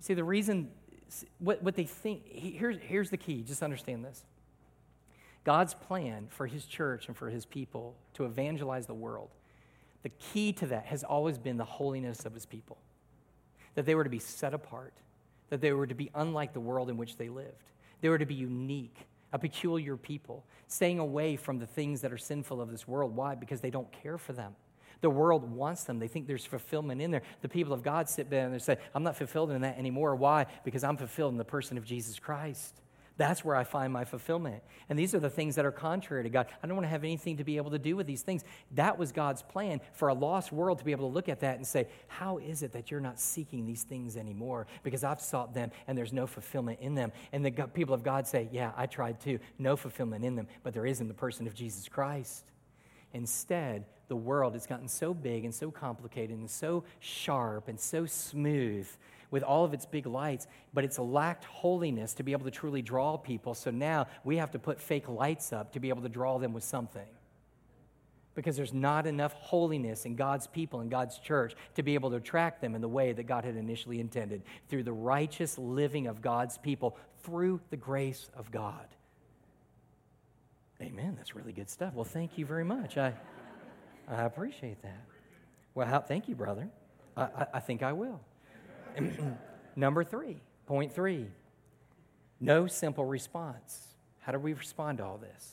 See, 0.00 0.14
the 0.14 0.24
reason, 0.24 0.70
what, 1.38 1.62
what 1.62 1.74
they 1.74 1.84
think, 1.84 2.22
here's, 2.26 2.76
here's 2.80 3.10
the 3.10 3.16
key. 3.16 3.42
Just 3.42 3.62
understand 3.62 4.04
this. 4.04 4.24
God's 5.42 5.74
plan 5.74 6.26
for 6.28 6.46
his 6.46 6.64
church 6.64 7.06
and 7.08 7.16
for 7.16 7.30
his 7.30 7.46
people 7.46 7.96
to 8.14 8.24
evangelize 8.24 8.86
the 8.86 8.94
world, 8.94 9.30
the 10.02 10.08
key 10.08 10.52
to 10.54 10.66
that 10.66 10.86
has 10.86 11.02
always 11.04 11.38
been 11.38 11.56
the 11.56 11.64
holiness 11.64 12.24
of 12.26 12.34
his 12.34 12.46
people. 12.46 12.78
That 13.74 13.86
they 13.86 13.94
were 13.94 14.04
to 14.04 14.10
be 14.10 14.18
set 14.18 14.54
apart, 14.54 14.94
that 15.50 15.60
they 15.60 15.72
were 15.72 15.86
to 15.86 15.94
be 15.94 16.10
unlike 16.14 16.52
the 16.52 16.60
world 16.60 16.90
in 16.90 16.96
which 16.96 17.16
they 17.16 17.28
lived, 17.28 17.64
they 18.00 18.08
were 18.08 18.18
to 18.18 18.26
be 18.26 18.34
unique, 18.34 18.96
a 19.36 19.38
peculiar 19.38 19.98
people, 19.98 20.46
staying 20.66 20.98
away 20.98 21.36
from 21.36 21.58
the 21.58 21.66
things 21.66 22.00
that 22.00 22.10
are 22.10 22.16
sinful 22.16 22.58
of 22.58 22.70
this 22.70 22.88
world. 22.88 23.14
Why? 23.14 23.34
Because 23.34 23.60
they 23.60 23.68
don't 23.70 23.92
care 23.92 24.16
for 24.16 24.32
them. 24.32 24.56
The 25.02 25.10
world 25.10 25.52
wants 25.52 25.84
them. 25.84 25.98
They 25.98 26.08
think 26.08 26.26
there's 26.26 26.46
fulfillment 26.46 27.02
in 27.02 27.10
there. 27.10 27.20
The 27.42 27.48
people 27.50 27.74
of 27.74 27.82
God 27.82 28.08
sit 28.08 28.30
there 28.30 28.46
and 28.46 28.54
they 28.54 28.58
say, 28.58 28.78
I'm 28.94 29.02
not 29.02 29.14
fulfilled 29.14 29.50
in 29.50 29.60
that 29.60 29.76
anymore. 29.76 30.16
Why? 30.16 30.46
Because 30.64 30.82
I'm 30.84 30.96
fulfilled 30.96 31.32
in 31.32 31.38
the 31.38 31.44
person 31.44 31.76
of 31.76 31.84
Jesus 31.84 32.18
Christ. 32.18 32.80
That's 33.18 33.44
where 33.44 33.56
I 33.56 33.64
find 33.64 33.92
my 33.92 34.04
fulfillment. 34.04 34.62
And 34.88 34.98
these 34.98 35.14
are 35.14 35.18
the 35.18 35.30
things 35.30 35.54
that 35.54 35.64
are 35.64 35.72
contrary 35.72 36.22
to 36.24 36.28
God. 36.28 36.48
I 36.62 36.66
don't 36.66 36.76
want 36.76 36.84
to 36.84 36.90
have 36.90 37.02
anything 37.02 37.38
to 37.38 37.44
be 37.44 37.56
able 37.56 37.70
to 37.70 37.78
do 37.78 37.96
with 37.96 38.06
these 38.06 38.22
things. 38.22 38.44
That 38.72 38.98
was 38.98 39.10
God's 39.10 39.42
plan 39.42 39.80
for 39.94 40.08
a 40.08 40.14
lost 40.14 40.52
world 40.52 40.78
to 40.78 40.84
be 40.84 40.92
able 40.92 41.08
to 41.08 41.14
look 41.14 41.28
at 41.28 41.40
that 41.40 41.56
and 41.56 41.66
say, 41.66 41.88
How 42.08 42.38
is 42.38 42.62
it 42.62 42.72
that 42.72 42.90
you're 42.90 43.00
not 43.00 43.18
seeking 43.18 43.64
these 43.64 43.84
things 43.84 44.16
anymore? 44.16 44.66
Because 44.82 45.02
I've 45.02 45.20
sought 45.20 45.54
them 45.54 45.70
and 45.86 45.96
there's 45.96 46.12
no 46.12 46.26
fulfillment 46.26 46.80
in 46.80 46.94
them. 46.94 47.10
And 47.32 47.44
the 47.44 47.50
people 47.50 47.94
of 47.94 48.02
God 48.02 48.26
say, 48.26 48.48
Yeah, 48.52 48.72
I 48.76 48.86
tried 48.86 49.20
too. 49.20 49.38
No 49.58 49.76
fulfillment 49.76 50.24
in 50.24 50.36
them, 50.36 50.46
but 50.62 50.74
there 50.74 50.86
is 50.86 51.00
in 51.00 51.08
the 51.08 51.14
person 51.14 51.46
of 51.46 51.54
Jesus 51.54 51.88
Christ. 51.88 52.44
Instead, 53.14 53.86
the 54.08 54.16
world 54.16 54.52
has 54.52 54.66
gotten 54.66 54.88
so 54.88 55.14
big 55.14 55.44
and 55.44 55.54
so 55.54 55.70
complicated 55.70 56.36
and 56.36 56.50
so 56.50 56.84
sharp 57.00 57.68
and 57.68 57.80
so 57.80 58.04
smooth 58.04 58.86
with 59.30 59.42
all 59.42 59.64
of 59.64 59.74
its 59.74 59.86
big 59.86 60.06
lights, 60.06 60.46
but 60.72 60.84
it's 60.84 60.98
lacked 60.98 61.44
holiness 61.44 62.14
to 62.14 62.22
be 62.22 62.32
able 62.32 62.44
to 62.44 62.50
truly 62.50 62.82
draw 62.82 63.16
people. 63.16 63.54
So 63.54 63.70
now 63.70 64.06
we 64.24 64.36
have 64.36 64.50
to 64.52 64.58
put 64.58 64.80
fake 64.80 65.08
lights 65.08 65.52
up 65.52 65.72
to 65.72 65.80
be 65.80 65.88
able 65.88 66.02
to 66.02 66.08
draw 66.08 66.38
them 66.38 66.52
with 66.52 66.64
something. 66.64 67.06
Because 68.34 68.56
there's 68.56 68.74
not 68.74 69.06
enough 69.06 69.32
holiness 69.32 70.04
in 70.04 70.14
God's 70.14 70.46
people 70.46 70.80
and 70.80 70.90
God's 70.90 71.18
church 71.18 71.54
to 71.74 71.82
be 71.82 71.94
able 71.94 72.10
to 72.10 72.16
attract 72.16 72.60
them 72.60 72.74
in 72.74 72.82
the 72.82 72.88
way 72.88 73.12
that 73.12 73.24
God 73.24 73.44
had 73.44 73.56
initially 73.56 73.98
intended 73.98 74.42
through 74.68 74.82
the 74.82 74.92
righteous 74.92 75.56
living 75.56 76.06
of 76.06 76.20
God's 76.20 76.58
people 76.58 76.98
through 77.22 77.60
the 77.70 77.78
grace 77.78 78.28
of 78.36 78.50
God. 78.50 78.86
Amen. 80.82 81.14
That's 81.16 81.34
really 81.34 81.52
good 81.52 81.70
stuff. 81.70 81.94
Well, 81.94 82.04
thank 82.04 82.36
you 82.36 82.44
very 82.44 82.64
much. 82.64 82.98
I, 82.98 83.14
I 84.06 84.24
appreciate 84.24 84.82
that. 84.82 85.02
Well, 85.74 85.86
how, 85.86 86.00
thank 86.00 86.28
you, 86.28 86.34
brother. 86.34 86.68
I, 87.16 87.22
I, 87.22 87.46
I 87.54 87.60
think 87.60 87.82
I 87.82 87.94
will. 87.94 88.20
Number 89.76 90.04
three, 90.04 90.40
point 90.66 90.92
three, 90.92 91.26
no 92.40 92.66
simple 92.66 93.04
response. 93.04 93.88
How 94.20 94.32
do 94.32 94.38
we 94.38 94.52
respond 94.52 94.98
to 94.98 95.04
all 95.04 95.18
this? 95.18 95.52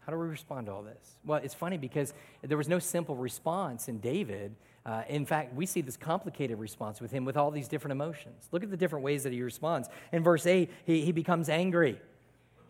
How 0.00 0.12
do 0.12 0.18
we 0.18 0.26
respond 0.26 0.66
to 0.66 0.72
all 0.72 0.82
this? 0.82 1.16
Well, 1.24 1.40
it's 1.42 1.54
funny 1.54 1.76
because 1.76 2.14
there 2.42 2.56
was 2.56 2.68
no 2.68 2.78
simple 2.78 3.14
response 3.14 3.88
in 3.88 3.98
David. 3.98 4.54
Uh, 4.86 5.02
in 5.08 5.26
fact, 5.26 5.54
we 5.54 5.66
see 5.66 5.82
this 5.82 5.96
complicated 5.96 6.58
response 6.58 7.00
with 7.00 7.10
him 7.10 7.24
with 7.24 7.36
all 7.36 7.50
these 7.50 7.68
different 7.68 7.92
emotions. 7.92 8.48
Look 8.50 8.62
at 8.62 8.70
the 8.70 8.76
different 8.76 9.04
ways 9.04 9.22
that 9.24 9.32
he 9.32 9.42
responds. 9.42 9.88
In 10.12 10.22
verse 10.22 10.46
8, 10.46 10.70
he, 10.86 11.04
he 11.04 11.12
becomes 11.12 11.48
angry 11.48 12.00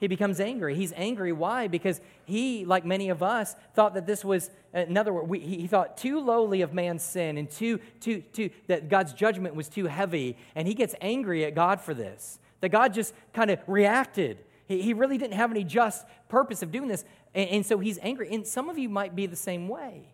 he 0.01 0.07
becomes 0.07 0.41
angry. 0.41 0.75
He's 0.75 0.93
angry. 0.97 1.33
Why? 1.33 1.67
Because 1.67 2.01
he, 2.25 2.65
like 2.65 2.85
many 2.85 3.09
of 3.09 3.23
us, 3.23 3.57
thought 3.75 3.95
that 3.95 4.07
this 4.07 4.25
was, 4.25 4.51
in 4.73 4.97
other 4.97 5.13
words, 5.13 5.45
he 5.45 5.67
thought 5.67 5.97
too 5.97 6.21
lowly 6.21 6.63
of 6.63 6.73
man's 6.73 7.03
sin 7.03 7.37
and 7.37 7.51
too, 7.51 7.81
too, 8.01 8.23
too, 8.33 8.51
that 8.69 8.89
God's 8.89 9.13
judgment 9.13 9.55
was 9.55 9.69
too 9.69 9.87
heavy. 9.87 10.37
And 10.55 10.69
he 10.69 10.75
gets 10.75 10.95
angry 11.01 11.45
at 11.45 11.55
God 11.55 11.81
for 11.81 11.95
this. 11.95 12.39
That 12.61 12.71
God 12.71 12.95
just 12.95 13.13
kind 13.33 13.51
of 13.51 13.61
reacted. 13.67 14.45
He, 14.67 14.83
he 14.83 14.95
really 14.95 15.19
didn't 15.19 15.35
have 15.35 15.51
any 15.51 15.65
just 15.65 16.07
purpose 16.29 16.63
of 16.63 16.71
doing 16.71 16.89
this. 16.89 17.05
And, 17.35 17.51
and 17.51 17.67
so 17.67 17.79
he's 17.79 17.99
angry. 18.03 18.33
And 18.33 18.47
some 18.47 18.69
of 18.69 18.79
you 18.79 18.89
might 18.89 19.17
be 19.17 19.27
the 19.27 19.37
same 19.37 19.69
way. 19.69 20.13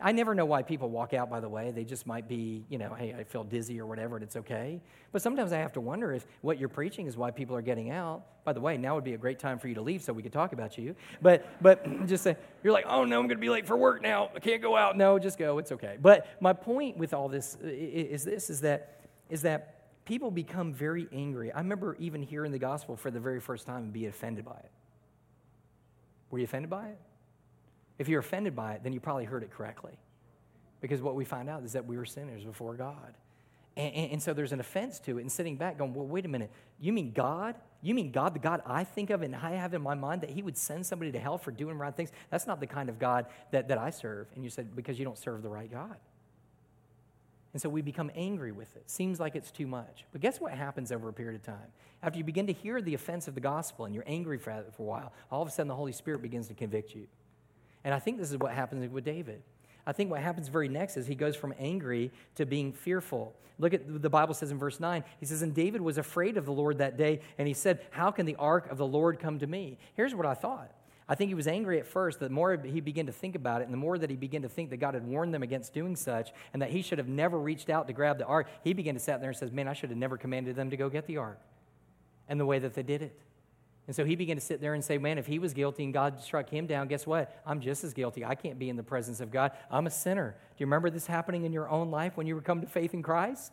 I 0.00 0.12
never 0.12 0.32
know 0.32 0.44
why 0.44 0.62
people 0.62 0.90
walk 0.90 1.12
out, 1.12 1.28
by 1.28 1.40
the 1.40 1.48
way. 1.48 1.72
They 1.72 1.84
just 1.84 2.06
might 2.06 2.28
be, 2.28 2.64
you 2.68 2.78
know, 2.78 2.94
hey, 2.94 3.16
I 3.18 3.24
feel 3.24 3.42
dizzy 3.42 3.80
or 3.80 3.86
whatever, 3.86 4.16
and 4.16 4.22
it's 4.22 4.36
okay. 4.36 4.80
But 5.10 5.22
sometimes 5.22 5.52
I 5.52 5.58
have 5.58 5.72
to 5.72 5.80
wonder 5.80 6.12
if 6.12 6.24
what 6.40 6.56
you're 6.58 6.68
preaching 6.68 7.06
is 7.06 7.16
why 7.16 7.32
people 7.32 7.56
are 7.56 7.62
getting 7.62 7.90
out. 7.90 8.22
By 8.44 8.52
the 8.52 8.60
way, 8.60 8.76
now 8.76 8.94
would 8.94 9.02
be 9.02 9.14
a 9.14 9.18
great 9.18 9.40
time 9.40 9.58
for 9.58 9.66
you 9.66 9.74
to 9.74 9.80
leave 9.80 10.02
so 10.02 10.12
we 10.12 10.22
could 10.22 10.32
talk 10.32 10.52
about 10.52 10.78
you. 10.78 10.94
But, 11.20 11.48
but 11.60 11.84
just 12.06 12.22
say, 12.22 12.36
you're 12.62 12.72
like, 12.72 12.86
oh 12.88 13.04
no, 13.04 13.18
I'm 13.18 13.26
going 13.26 13.38
to 13.38 13.40
be 13.40 13.50
late 13.50 13.66
for 13.66 13.76
work 13.76 14.00
now. 14.00 14.30
I 14.36 14.38
can't 14.38 14.62
go 14.62 14.76
out. 14.76 14.96
No, 14.96 15.18
just 15.18 15.36
go. 15.36 15.58
It's 15.58 15.72
okay. 15.72 15.98
But 16.00 16.28
my 16.40 16.52
point 16.52 16.96
with 16.96 17.12
all 17.12 17.28
this 17.28 17.56
uh, 17.56 17.66
is 17.66 18.22
this, 18.22 18.50
is 18.50 18.60
that, 18.60 19.00
is 19.30 19.42
that 19.42 20.04
people 20.04 20.30
become 20.30 20.72
very 20.72 21.08
angry. 21.12 21.50
I 21.50 21.58
remember 21.58 21.96
even 21.98 22.22
hearing 22.22 22.52
the 22.52 22.58
gospel 22.60 22.94
for 22.94 23.10
the 23.10 23.20
very 23.20 23.40
first 23.40 23.66
time 23.66 23.78
and 23.82 23.92
be 23.92 24.06
offended 24.06 24.44
by 24.44 24.58
it. 24.58 24.70
Were 26.30 26.38
you 26.38 26.44
offended 26.44 26.70
by 26.70 26.88
it? 26.88 26.98
If 27.98 28.08
you're 28.08 28.20
offended 28.20 28.54
by 28.54 28.74
it, 28.74 28.82
then 28.82 28.92
you 28.92 29.00
probably 29.00 29.24
heard 29.24 29.42
it 29.42 29.50
correctly. 29.50 29.98
Because 30.80 31.02
what 31.02 31.14
we 31.14 31.24
find 31.24 31.48
out 31.48 31.64
is 31.64 31.72
that 31.72 31.86
we 31.86 31.96
were 31.96 32.04
sinners 32.04 32.44
before 32.44 32.74
God. 32.74 33.14
And, 33.76 33.94
and, 33.94 34.12
and, 34.12 34.22
so 34.22 34.32
there's 34.32 34.52
an 34.52 34.60
offense 34.60 34.98
to 35.00 35.18
it. 35.18 35.22
And 35.22 35.30
sitting 35.30 35.56
back 35.56 35.78
going, 35.78 35.94
well, 35.94 36.06
wait 36.06 36.24
a 36.24 36.28
minute. 36.28 36.50
You 36.80 36.92
mean 36.92 37.12
God? 37.12 37.54
You 37.80 37.94
mean 37.94 38.10
God, 38.10 38.34
the 38.34 38.40
God 38.40 38.60
I 38.66 38.82
think 38.82 39.10
of 39.10 39.22
and 39.22 39.34
I 39.36 39.52
have 39.52 39.72
in 39.72 39.82
my 39.82 39.94
mind, 39.94 40.22
that 40.22 40.30
He 40.30 40.42
would 40.42 40.56
send 40.56 40.84
somebody 40.84 41.12
to 41.12 41.18
hell 41.18 41.38
for 41.38 41.52
doing 41.52 41.78
wrong 41.78 41.92
things? 41.92 42.10
That's 42.30 42.46
not 42.46 42.60
the 42.60 42.66
kind 42.66 42.88
of 42.88 42.98
God 42.98 43.26
that, 43.52 43.68
that 43.68 43.78
I 43.78 43.90
serve. 43.90 44.26
And 44.34 44.42
you 44.42 44.50
said, 44.50 44.74
because 44.74 44.98
you 44.98 45.04
don't 45.04 45.18
serve 45.18 45.42
the 45.42 45.48
right 45.48 45.70
God. 45.70 45.96
And 47.52 47.62
so 47.62 47.68
we 47.68 47.80
become 47.80 48.10
angry 48.14 48.52
with 48.52 48.76
it. 48.76 48.90
Seems 48.90 49.18
like 49.18 49.34
it's 49.34 49.50
too 49.50 49.66
much. 49.66 50.04
But 50.12 50.20
guess 50.20 50.40
what 50.40 50.52
happens 50.52 50.92
over 50.92 51.08
a 51.08 51.12
period 51.12 51.36
of 51.36 51.46
time? 51.46 51.72
After 52.02 52.18
you 52.18 52.24
begin 52.24 52.46
to 52.48 52.52
hear 52.52 52.82
the 52.82 52.94
offense 52.94 53.26
of 53.26 53.34
the 53.34 53.40
gospel 53.40 53.84
and 53.84 53.94
you're 53.94 54.04
angry 54.06 54.38
for, 54.38 54.64
for 54.76 54.82
a 54.82 54.86
while, 54.86 55.12
all 55.30 55.42
of 55.42 55.48
a 55.48 55.50
sudden 55.50 55.68
the 55.68 55.74
Holy 55.74 55.92
Spirit 55.92 56.20
begins 56.20 56.48
to 56.48 56.54
convict 56.54 56.94
you. 56.94 57.06
And 57.84 57.94
I 57.94 57.98
think 57.98 58.18
this 58.18 58.30
is 58.30 58.36
what 58.36 58.52
happens 58.52 58.90
with 58.90 59.04
David. 59.04 59.42
I 59.86 59.92
think 59.92 60.10
what 60.10 60.20
happens 60.20 60.48
very 60.48 60.68
next 60.68 60.96
is 60.96 61.06
he 61.06 61.14
goes 61.14 61.34
from 61.34 61.54
angry 61.58 62.10
to 62.34 62.44
being 62.44 62.72
fearful. 62.72 63.34
Look 63.58 63.72
at 63.74 64.02
the 64.02 64.10
Bible 64.10 64.34
says 64.34 64.50
in 64.50 64.58
verse 64.58 64.78
9, 64.78 65.02
he 65.18 65.26
says, 65.26 65.42
And 65.42 65.54
David 65.54 65.80
was 65.80 65.96
afraid 65.98 66.36
of 66.36 66.44
the 66.44 66.52
Lord 66.52 66.78
that 66.78 66.96
day, 66.96 67.20
and 67.38 67.48
he 67.48 67.54
said, 67.54 67.80
How 67.90 68.10
can 68.10 68.26
the 68.26 68.36
ark 68.36 68.70
of 68.70 68.76
the 68.76 68.86
Lord 68.86 69.18
come 69.18 69.38
to 69.38 69.46
me? 69.46 69.78
Here's 69.94 70.14
what 70.14 70.26
I 70.26 70.34
thought. 70.34 70.70
I 71.08 71.14
think 71.14 71.28
he 71.28 71.34
was 71.34 71.48
angry 71.48 71.78
at 71.78 71.86
first. 71.86 72.20
The 72.20 72.28
more 72.28 72.54
he 72.62 72.80
began 72.80 73.06
to 73.06 73.12
think 73.12 73.34
about 73.34 73.62
it, 73.62 73.64
and 73.64 73.72
the 73.72 73.78
more 73.78 73.96
that 73.96 74.10
he 74.10 74.16
began 74.16 74.42
to 74.42 74.48
think 74.48 74.68
that 74.70 74.76
God 74.76 74.92
had 74.92 75.06
warned 75.06 75.32
them 75.32 75.42
against 75.42 75.72
doing 75.72 75.96
such, 75.96 76.32
and 76.52 76.60
that 76.60 76.70
he 76.70 76.82
should 76.82 76.98
have 76.98 77.08
never 77.08 77.38
reached 77.38 77.70
out 77.70 77.86
to 77.86 77.94
grab 77.94 78.18
the 78.18 78.26
ark, 78.26 78.46
he 78.62 78.74
began 78.74 78.92
to 78.92 79.00
sit 79.00 79.18
there 79.20 79.30
and 79.30 79.38
says, 79.38 79.50
Man, 79.50 79.66
I 79.66 79.72
should 79.72 79.88
have 79.88 79.98
never 79.98 80.18
commanded 80.18 80.54
them 80.54 80.68
to 80.68 80.76
go 80.76 80.90
get 80.90 81.06
the 81.06 81.16
ark. 81.16 81.40
And 82.28 82.38
the 82.38 82.44
way 82.44 82.58
that 82.58 82.74
they 82.74 82.82
did 82.82 83.00
it. 83.00 83.18
And 83.88 83.96
so 83.96 84.04
he 84.04 84.16
began 84.16 84.36
to 84.36 84.42
sit 84.42 84.60
there 84.60 84.74
and 84.74 84.84
say, 84.84 84.98
Man, 84.98 85.16
if 85.16 85.26
he 85.26 85.38
was 85.38 85.54
guilty 85.54 85.82
and 85.82 85.94
God 85.94 86.20
struck 86.20 86.50
him 86.50 86.66
down, 86.66 86.88
guess 86.88 87.06
what? 87.06 87.34
I'm 87.44 87.60
just 87.60 87.82
as 87.82 87.94
guilty. 87.94 88.22
I 88.22 88.34
can't 88.34 88.58
be 88.58 88.68
in 88.68 88.76
the 88.76 88.82
presence 88.82 89.20
of 89.20 89.32
God. 89.32 89.52
I'm 89.70 89.86
a 89.86 89.90
sinner. 89.90 90.36
Do 90.38 90.54
you 90.62 90.66
remember 90.66 90.90
this 90.90 91.06
happening 91.06 91.44
in 91.44 91.52
your 91.54 91.68
own 91.70 91.90
life 91.90 92.16
when 92.16 92.26
you 92.26 92.34
were 92.34 92.42
come 92.42 92.60
to 92.60 92.66
faith 92.66 92.92
in 92.92 93.02
Christ? 93.02 93.50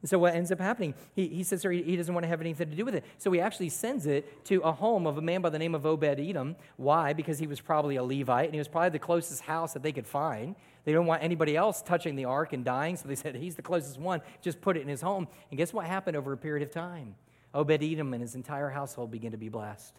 And 0.00 0.10
so 0.10 0.18
what 0.18 0.34
ends 0.34 0.52
up 0.52 0.60
happening? 0.60 0.94
He, 1.14 1.28
he 1.28 1.42
says 1.44 1.62
he, 1.62 1.82
he 1.82 1.96
doesn't 1.96 2.12
want 2.12 2.24
to 2.24 2.28
have 2.28 2.40
anything 2.40 2.70
to 2.70 2.76
do 2.76 2.84
with 2.84 2.94
it. 2.94 3.04
So 3.18 3.30
he 3.30 3.40
actually 3.40 3.68
sends 3.68 4.06
it 4.06 4.44
to 4.46 4.60
a 4.60 4.72
home 4.72 5.06
of 5.06 5.16
a 5.16 5.22
man 5.22 5.42
by 5.42 5.50
the 5.50 5.58
name 5.58 5.74
of 5.74 5.86
Obed 5.86 6.04
Edom. 6.04 6.56
Why? 6.76 7.12
Because 7.12 7.38
he 7.38 7.46
was 7.46 7.60
probably 7.60 7.96
a 7.96 8.02
Levite 8.02 8.46
and 8.46 8.54
he 8.54 8.58
was 8.58 8.68
probably 8.68 8.90
the 8.90 9.00
closest 9.00 9.42
house 9.42 9.74
that 9.74 9.82
they 9.84 9.92
could 9.92 10.06
find. 10.06 10.56
They 10.84 10.92
don't 10.92 11.06
want 11.06 11.22
anybody 11.22 11.56
else 11.56 11.82
touching 11.82 12.16
the 12.16 12.24
ark 12.24 12.52
and 12.52 12.64
dying, 12.64 12.96
so 12.96 13.08
they 13.08 13.14
said 13.14 13.34
he's 13.34 13.56
the 13.56 13.62
closest 13.62 13.98
one. 13.98 14.22
Just 14.40 14.60
put 14.60 14.76
it 14.76 14.82
in 14.82 14.88
his 14.88 15.02
home. 15.02 15.28
And 15.50 15.58
guess 15.58 15.72
what 15.72 15.84
happened 15.86 16.16
over 16.16 16.32
a 16.32 16.36
period 16.36 16.66
of 16.66 16.72
time? 16.72 17.14
Obed 17.54 17.82
Edom 17.82 18.12
and 18.12 18.22
his 18.22 18.34
entire 18.34 18.70
household 18.70 19.10
begin 19.10 19.32
to 19.32 19.38
be 19.38 19.48
blessed. 19.48 19.94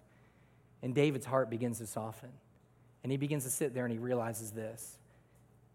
And 0.81 0.95
David's 0.95 1.25
heart 1.25 1.49
begins 1.49 1.79
to 1.79 1.87
soften. 1.87 2.29
And 3.03 3.11
he 3.11 3.17
begins 3.17 3.43
to 3.45 3.49
sit 3.49 3.73
there 3.73 3.85
and 3.85 3.91
he 3.91 3.99
realizes 3.99 4.51
this 4.51 4.97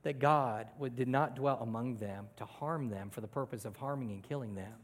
that 0.03 0.19
God 0.19 0.67
did 0.95 1.09
not 1.09 1.35
dwell 1.35 1.59
among 1.63 1.97
them 1.97 2.27
to 2.37 2.45
harm 2.45 2.91
them 2.91 3.09
for 3.09 3.23
the 3.23 3.27
purpose 3.27 3.65
of 3.65 3.75
harming 3.77 4.11
and 4.11 4.23
killing 4.23 4.55
them, 4.55 4.75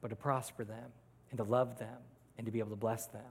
but 0.00 0.08
to 0.08 0.16
prosper 0.16 0.62
them 0.62 0.92
and 1.30 1.38
to 1.38 1.44
love 1.44 1.76
them 1.78 1.96
and 2.38 2.46
to 2.46 2.52
be 2.52 2.60
able 2.60 2.70
to 2.70 2.76
bless 2.76 3.06
them. 3.06 3.22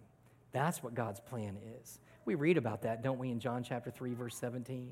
That's 0.51 0.84
what 0.84 0.93
God's 0.93 1.21
plan 1.21 1.58
is. 1.82 1.99
We 2.25 2.36
read 2.36 2.58
about 2.58 2.82
that, 2.82 3.03
don't 3.03 3.19
we, 3.19 3.32
in 3.32 3.39
John 3.39 3.63
chapter 3.63 3.89
3, 3.89 4.13
verse 4.13 4.36
17? 4.36 4.91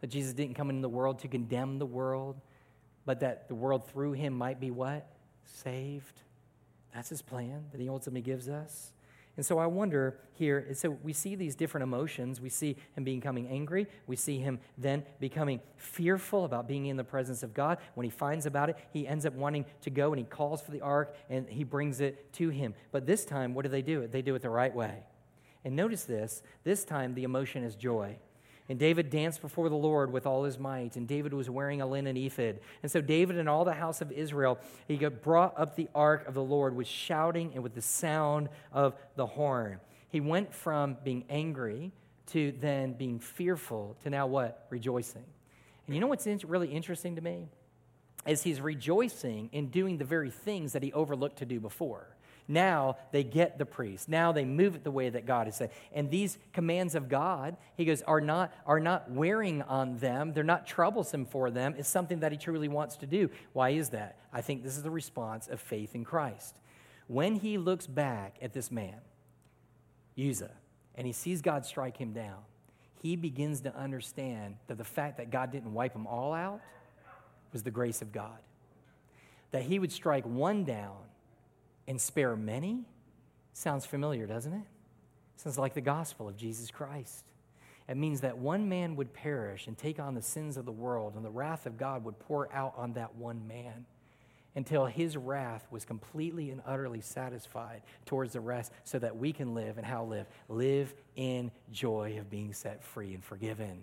That 0.00 0.06
Jesus 0.06 0.32
didn't 0.32 0.54
come 0.54 0.70
into 0.70 0.82
the 0.82 0.88
world 0.88 1.18
to 1.20 1.28
condemn 1.28 1.78
the 1.78 1.86
world, 1.86 2.40
but 3.04 3.20
that 3.20 3.48
the 3.48 3.54
world 3.54 3.86
through 3.88 4.12
him 4.12 4.32
might 4.32 4.60
be 4.60 4.70
what? 4.70 5.06
Saved. 5.44 6.20
That's 6.94 7.08
his 7.08 7.22
plan 7.22 7.66
that 7.72 7.80
he 7.80 7.88
ultimately 7.88 8.22
gives 8.22 8.48
us. 8.48 8.92
And 9.38 9.46
so 9.46 9.60
I 9.60 9.66
wonder 9.66 10.18
here, 10.32 10.66
so 10.74 10.90
we 10.90 11.12
see 11.12 11.36
these 11.36 11.54
different 11.54 11.84
emotions. 11.84 12.40
We 12.40 12.48
see 12.48 12.76
him 12.96 13.04
becoming 13.04 13.46
angry. 13.46 13.86
We 14.08 14.16
see 14.16 14.38
him 14.38 14.58
then 14.76 15.04
becoming 15.20 15.60
fearful 15.76 16.44
about 16.44 16.66
being 16.66 16.86
in 16.86 16.96
the 16.96 17.04
presence 17.04 17.44
of 17.44 17.54
God. 17.54 17.78
When 17.94 18.02
he 18.02 18.10
finds 18.10 18.46
about 18.46 18.68
it, 18.68 18.76
he 18.92 19.06
ends 19.06 19.24
up 19.24 19.34
wanting 19.34 19.64
to 19.82 19.90
go 19.90 20.12
and 20.12 20.18
he 20.18 20.24
calls 20.24 20.60
for 20.60 20.72
the 20.72 20.80
ark 20.80 21.14
and 21.30 21.48
he 21.48 21.62
brings 21.62 22.00
it 22.00 22.32
to 22.34 22.48
him. 22.48 22.74
But 22.90 23.06
this 23.06 23.24
time, 23.24 23.54
what 23.54 23.62
do 23.62 23.68
they 23.68 23.80
do? 23.80 24.08
They 24.08 24.22
do 24.22 24.34
it 24.34 24.42
the 24.42 24.50
right 24.50 24.74
way. 24.74 25.04
And 25.64 25.76
notice 25.76 26.02
this 26.02 26.42
this 26.64 26.84
time, 26.84 27.14
the 27.14 27.22
emotion 27.22 27.62
is 27.62 27.76
joy. 27.76 28.18
And 28.68 28.78
David 28.78 29.08
danced 29.08 29.40
before 29.40 29.70
the 29.70 29.76
Lord 29.76 30.12
with 30.12 30.26
all 30.26 30.44
his 30.44 30.58
might, 30.58 30.96
and 30.96 31.08
David 31.08 31.32
was 31.32 31.48
wearing 31.48 31.80
a 31.80 31.86
linen 31.86 32.18
ephod. 32.18 32.60
And 32.82 32.92
so 32.92 33.00
David 33.00 33.38
and 33.38 33.48
all 33.48 33.64
the 33.64 33.72
house 33.72 34.02
of 34.02 34.12
Israel, 34.12 34.58
he 34.86 34.96
brought 34.96 35.58
up 35.58 35.74
the 35.74 35.88
ark 35.94 36.28
of 36.28 36.34
the 36.34 36.42
Lord 36.42 36.76
with 36.76 36.86
shouting 36.86 37.52
and 37.54 37.62
with 37.62 37.74
the 37.74 37.82
sound 37.82 38.50
of 38.72 38.94
the 39.16 39.24
horn. 39.24 39.80
He 40.10 40.20
went 40.20 40.54
from 40.54 40.98
being 41.02 41.24
angry 41.30 41.92
to 42.26 42.52
then 42.60 42.92
being 42.92 43.18
fearful 43.18 43.96
to 44.02 44.10
now 44.10 44.26
what? 44.26 44.66
Rejoicing. 44.68 45.24
And 45.86 45.94
you 45.94 46.00
know 46.02 46.06
what's 46.06 46.26
really 46.44 46.68
interesting 46.68 47.16
to 47.16 47.22
me? 47.22 47.48
Is 48.26 48.42
he's 48.42 48.60
rejoicing 48.60 49.48
in 49.52 49.68
doing 49.68 49.96
the 49.96 50.04
very 50.04 50.30
things 50.30 50.74
that 50.74 50.82
he 50.82 50.92
overlooked 50.92 51.38
to 51.38 51.46
do 51.46 51.58
before. 51.58 52.06
Now 52.48 52.96
they 53.12 53.22
get 53.22 53.58
the 53.58 53.66
priest. 53.66 54.08
Now 54.08 54.32
they 54.32 54.46
move 54.46 54.74
it 54.74 54.82
the 54.82 54.90
way 54.90 55.10
that 55.10 55.26
God 55.26 55.46
has 55.46 55.56
said. 55.56 55.70
And 55.92 56.10
these 56.10 56.38
commands 56.54 56.94
of 56.94 57.10
God, 57.10 57.58
he 57.76 57.84
goes, 57.84 58.00
are 58.02 58.22
not, 58.22 58.54
are 58.64 58.80
not 58.80 59.10
wearing 59.10 59.60
on 59.62 59.98
them. 59.98 60.32
They're 60.32 60.42
not 60.42 60.66
troublesome 60.66 61.26
for 61.26 61.50
them. 61.50 61.74
It's 61.76 61.90
something 61.90 62.20
that 62.20 62.32
he 62.32 62.38
truly 62.38 62.68
wants 62.68 62.96
to 62.96 63.06
do. 63.06 63.28
Why 63.52 63.70
is 63.70 63.90
that? 63.90 64.18
I 64.32 64.40
think 64.40 64.62
this 64.62 64.78
is 64.78 64.82
the 64.82 64.90
response 64.90 65.46
of 65.46 65.60
faith 65.60 65.94
in 65.94 66.04
Christ. 66.04 66.58
When 67.06 67.34
he 67.34 67.58
looks 67.58 67.86
back 67.86 68.36
at 68.40 68.54
this 68.54 68.70
man, 68.70 69.00
Uzzah, 70.18 70.50
and 70.94 71.06
he 71.06 71.12
sees 71.12 71.42
God 71.42 71.66
strike 71.66 71.98
him 71.98 72.12
down, 72.12 72.38
he 73.02 73.14
begins 73.14 73.60
to 73.60 73.76
understand 73.76 74.56
that 74.68 74.78
the 74.78 74.84
fact 74.84 75.18
that 75.18 75.30
God 75.30 75.52
didn't 75.52 75.72
wipe 75.74 75.92
them 75.92 76.06
all 76.06 76.32
out 76.32 76.60
was 77.52 77.62
the 77.62 77.70
grace 77.70 78.02
of 78.02 78.10
God. 78.10 78.38
That 79.50 79.62
he 79.62 79.78
would 79.78 79.92
strike 79.92 80.24
one 80.24 80.64
down 80.64 80.96
and 81.88 82.00
spare 82.00 82.36
many 82.36 82.84
sounds 83.52 83.84
familiar, 83.84 84.26
doesn't 84.26 84.52
it? 84.52 84.66
Sounds 85.36 85.58
like 85.58 85.74
the 85.74 85.80
gospel 85.80 86.28
of 86.28 86.36
Jesus 86.36 86.70
Christ. 86.70 87.24
It 87.88 87.96
means 87.96 88.20
that 88.20 88.36
one 88.36 88.68
man 88.68 88.96
would 88.96 89.14
perish 89.14 89.66
and 89.66 89.76
take 89.76 89.98
on 89.98 90.14
the 90.14 90.22
sins 90.22 90.56
of 90.56 90.66
the 90.66 90.72
world, 90.72 91.14
and 91.16 91.24
the 91.24 91.30
wrath 91.30 91.64
of 91.64 91.78
God 91.78 92.04
would 92.04 92.18
pour 92.18 92.52
out 92.52 92.74
on 92.76 92.92
that 92.92 93.16
one 93.16 93.48
man 93.48 93.86
until 94.54 94.86
his 94.86 95.16
wrath 95.16 95.66
was 95.70 95.84
completely 95.84 96.50
and 96.50 96.60
utterly 96.66 97.00
satisfied 97.00 97.82
towards 98.04 98.32
the 98.32 98.40
rest, 98.40 98.72
so 98.84 98.98
that 98.98 99.16
we 99.16 99.32
can 99.32 99.54
live 99.54 99.78
and 99.78 99.86
how 99.86 100.04
live? 100.04 100.26
Live 100.48 100.92
in 101.16 101.50
joy 101.72 102.16
of 102.18 102.28
being 102.28 102.52
set 102.52 102.84
free 102.84 103.14
and 103.14 103.24
forgiven. 103.24 103.82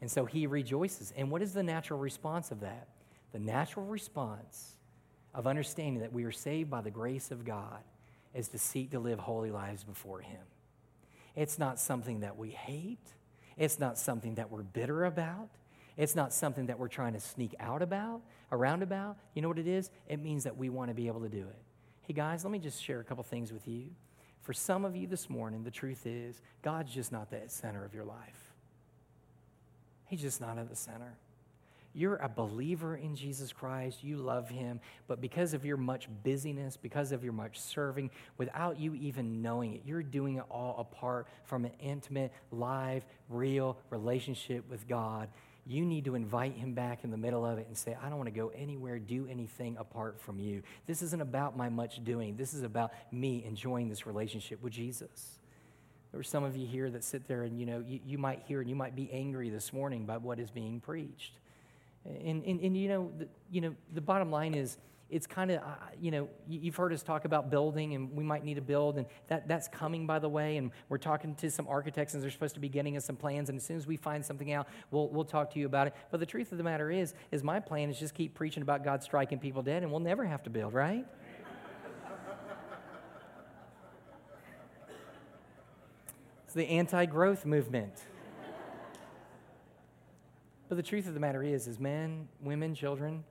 And 0.00 0.10
so 0.10 0.24
he 0.24 0.46
rejoices. 0.46 1.12
And 1.16 1.30
what 1.30 1.42
is 1.42 1.52
the 1.52 1.62
natural 1.62 2.00
response 2.00 2.50
of 2.50 2.60
that? 2.60 2.88
The 3.32 3.38
natural 3.38 3.86
response 3.86 4.74
of 5.34 5.46
understanding 5.46 6.00
that 6.00 6.12
we 6.12 6.24
are 6.24 6.32
saved 6.32 6.70
by 6.70 6.80
the 6.80 6.90
grace 6.90 7.30
of 7.30 7.44
God 7.44 7.82
is 8.34 8.48
to 8.48 8.58
seek 8.58 8.90
to 8.92 8.98
live 8.98 9.18
holy 9.18 9.50
lives 9.50 9.84
before 9.84 10.20
Him. 10.20 10.40
It's 11.34 11.58
not 11.58 11.80
something 11.80 12.20
that 12.20 12.36
we 12.36 12.50
hate, 12.50 13.14
it's 13.56 13.78
not 13.78 13.98
something 13.98 14.36
that 14.36 14.50
we're 14.50 14.62
bitter 14.62 15.04
about. 15.04 15.48
It's 15.96 16.16
not 16.16 16.32
something 16.32 16.66
that 16.66 16.78
we're 16.78 16.88
trying 16.88 17.12
to 17.12 17.20
sneak 17.20 17.54
out 17.60 17.80
about, 17.80 18.22
around 18.50 18.82
about. 18.82 19.16
You 19.34 19.42
know 19.42 19.48
what 19.48 19.60
it 19.60 19.68
is? 19.68 19.90
It 20.08 20.20
means 20.20 20.44
that 20.44 20.56
we 20.56 20.68
want 20.68 20.90
to 20.90 20.94
be 20.94 21.06
able 21.06 21.20
to 21.20 21.28
do 21.28 21.42
it. 21.42 21.62
Hey, 22.02 22.14
guys, 22.14 22.44
let 22.44 22.50
me 22.50 22.58
just 22.58 22.82
share 22.82 23.00
a 23.00 23.04
couple 23.04 23.22
things 23.22 23.52
with 23.52 23.68
you. 23.68 23.90
For 24.42 24.52
some 24.52 24.84
of 24.84 24.96
you 24.96 25.06
this 25.06 25.30
morning, 25.30 25.62
the 25.62 25.70
truth 25.70 26.04
is, 26.04 26.42
God's 26.62 26.92
just 26.92 27.12
not 27.12 27.30
the 27.30 27.42
center 27.46 27.84
of 27.84 27.94
your 27.94 28.04
life. 28.04 28.52
He's 30.06 30.20
just 30.20 30.40
not 30.40 30.58
at 30.58 30.68
the 30.68 30.76
center. 30.76 31.16
You're 31.94 32.16
a 32.16 32.28
believer 32.28 32.96
in 32.96 33.14
Jesus 33.14 33.52
Christ. 33.52 34.02
You 34.02 34.16
love 34.16 34.48
him. 34.48 34.80
But 35.06 35.20
because 35.20 35.54
of 35.54 35.64
your 35.64 35.76
much 35.76 36.08
busyness, 36.24 36.76
because 36.76 37.12
of 37.12 37.22
your 37.22 37.32
much 37.32 37.58
serving, 37.60 38.10
without 38.36 38.80
you 38.80 38.94
even 38.96 39.42
knowing 39.42 39.74
it, 39.74 39.82
you're 39.86 40.02
doing 40.02 40.36
it 40.36 40.44
all 40.50 40.74
apart 40.78 41.28
from 41.44 41.64
an 41.64 41.70
intimate, 41.78 42.32
live, 42.50 43.04
real 43.28 43.78
relationship 43.90 44.68
with 44.68 44.88
God. 44.88 45.28
you 45.66 45.84
need 45.84 46.04
to 46.04 46.14
invite 46.14 46.56
him 46.56 46.74
back 46.74 47.04
in 47.04 47.10
the 47.10 47.16
middle 47.16 47.44
of 47.44 47.58
it 47.58 47.66
and 47.66 47.76
say, 47.76 47.96
I 48.02 48.08
don't 48.08 48.18
want 48.18 48.26
to 48.26 48.38
go 48.38 48.48
anywhere, 48.54 48.98
do 48.98 49.26
anything 49.30 49.76
apart 49.78 50.20
from 50.20 50.38
you. 50.38 50.62
This 50.86 51.00
isn't 51.02 51.22
about 51.22 51.56
my 51.56 51.68
much 51.68 52.04
doing. 52.04 52.36
This 52.36 52.52
is 52.52 52.62
about 52.62 52.92
me 53.10 53.44
enjoying 53.46 53.88
this 53.88 54.06
relationship 54.06 54.62
with 54.62 54.72
Jesus. 54.72 55.38
There 56.10 56.20
are 56.20 56.24
some 56.24 56.44
of 56.44 56.56
you 56.56 56.66
here 56.66 56.90
that 56.90 57.02
sit 57.02 57.26
there 57.26 57.42
and, 57.42 57.58
you 57.58 57.66
know, 57.66 57.80
you, 57.80 57.98
you 58.04 58.18
might 58.18 58.42
hear 58.46 58.60
and 58.60 58.68
you 58.68 58.76
might 58.76 58.94
be 58.94 59.10
angry 59.10 59.48
this 59.48 59.72
morning 59.72 60.04
by 60.04 60.18
what 60.18 60.38
is 60.38 60.50
being 60.50 60.80
preached. 60.80 61.32
And, 62.04 62.44
and, 62.44 62.60
and 62.60 62.76
you, 62.76 62.88
know, 62.88 63.10
the, 63.18 63.28
you 63.50 63.60
know, 63.60 63.74
the 63.92 64.00
bottom 64.00 64.30
line 64.30 64.54
is, 64.54 64.78
it's 65.10 65.26
kind 65.26 65.50
of, 65.50 65.62
uh, 65.62 65.74
you 66.00 66.10
know, 66.10 66.28
you've 66.48 66.74
heard 66.74 66.92
us 66.92 67.02
talk 67.02 67.24
about 67.24 67.50
building 67.50 67.94
and 67.94 68.12
we 68.16 68.24
might 68.24 68.42
need 68.44 68.54
to 68.54 68.60
build, 68.60 68.96
and 68.96 69.06
that, 69.28 69.46
that's 69.46 69.68
coming, 69.68 70.06
by 70.06 70.18
the 70.18 70.28
way. 70.28 70.56
And 70.56 70.70
we're 70.88 70.98
talking 70.98 71.34
to 71.36 71.50
some 71.50 71.68
architects, 71.68 72.14
and 72.14 72.22
they're 72.22 72.30
supposed 72.30 72.54
to 72.54 72.60
be 72.60 72.68
getting 72.68 72.96
us 72.96 73.04
some 73.04 73.16
plans. 73.16 73.48
And 73.48 73.56
as 73.56 73.64
soon 73.64 73.76
as 73.76 73.86
we 73.86 73.96
find 73.96 74.24
something 74.24 74.52
out, 74.52 74.66
we'll, 74.90 75.08
we'll 75.08 75.24
talk 75.24 75.52
to 75.52 75.60
you 75.60 75.66
about 75.66 75.86
it. 75.86 75.94
But 76.10 76.20
the 76.20 76.26
truth 76.26 76.52
of 76.52 76.58
the 76.58 76.64
matter 76.64 76.90
is, 76.90 77.14
is 77.30 77.44
my 77.44 77.60
plan 77.60 77.90
is 77.90 77.98
just 77.98 78.14
keep 78.14 78.34
preaching 78.34 78.62
about 78.62 78.82
God 78.82 79.02
striking 79.02 79.38
people 79.38 79.62
dead, 79.62 79.82
and 79.82 79.92
we'll 79.92 80.00
never 80.00 80.24
have 80.24 80.42
to 80.44 80.50
build, 80.50 80.72
right? 80.74 81.04
it's 86.44 86.54
the 86.54 86.66
anti 86.66 87.06
growth 87.06 87.44
movement. 87.44 87.94
But 90.74 90.84
the 90.84 90.90
truth 90.90 91.06
of 91.06 91.14
the 91.14 91.20
matter 91.20 91.40
is, 91.40 91.68
is 91.68 91.78
men, 91.78 92.26
women, 92.40 92.74
children, 92.74 93.22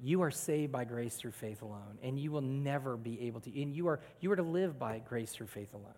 you 0.00 0.22
are 0.22 0.30
saved 0.32 0.72
by 0.72 0.82
grace 0.82 1.14
through 1.14 1.30
faith 1.30 1.62
alone, 1.62 1.98
and 2.02 2.18
you 2.18 2.32
will 2.32 2.40
never 2.40 2.96
be 2.96 3.28
able 3.28 3.38
to, 3.42 3.62
and 3.62 3.72
you 3.72 3.86
are, 3.86 4.00
you 4.18 4.32
are 4.32 4.34
to 4.34 4.42
live 4.42 4.76
by 4.76 4.98
grace 5.08 5.30
through 5.30 5.46
faith 5.46 5.72
alone. 5.72 5.94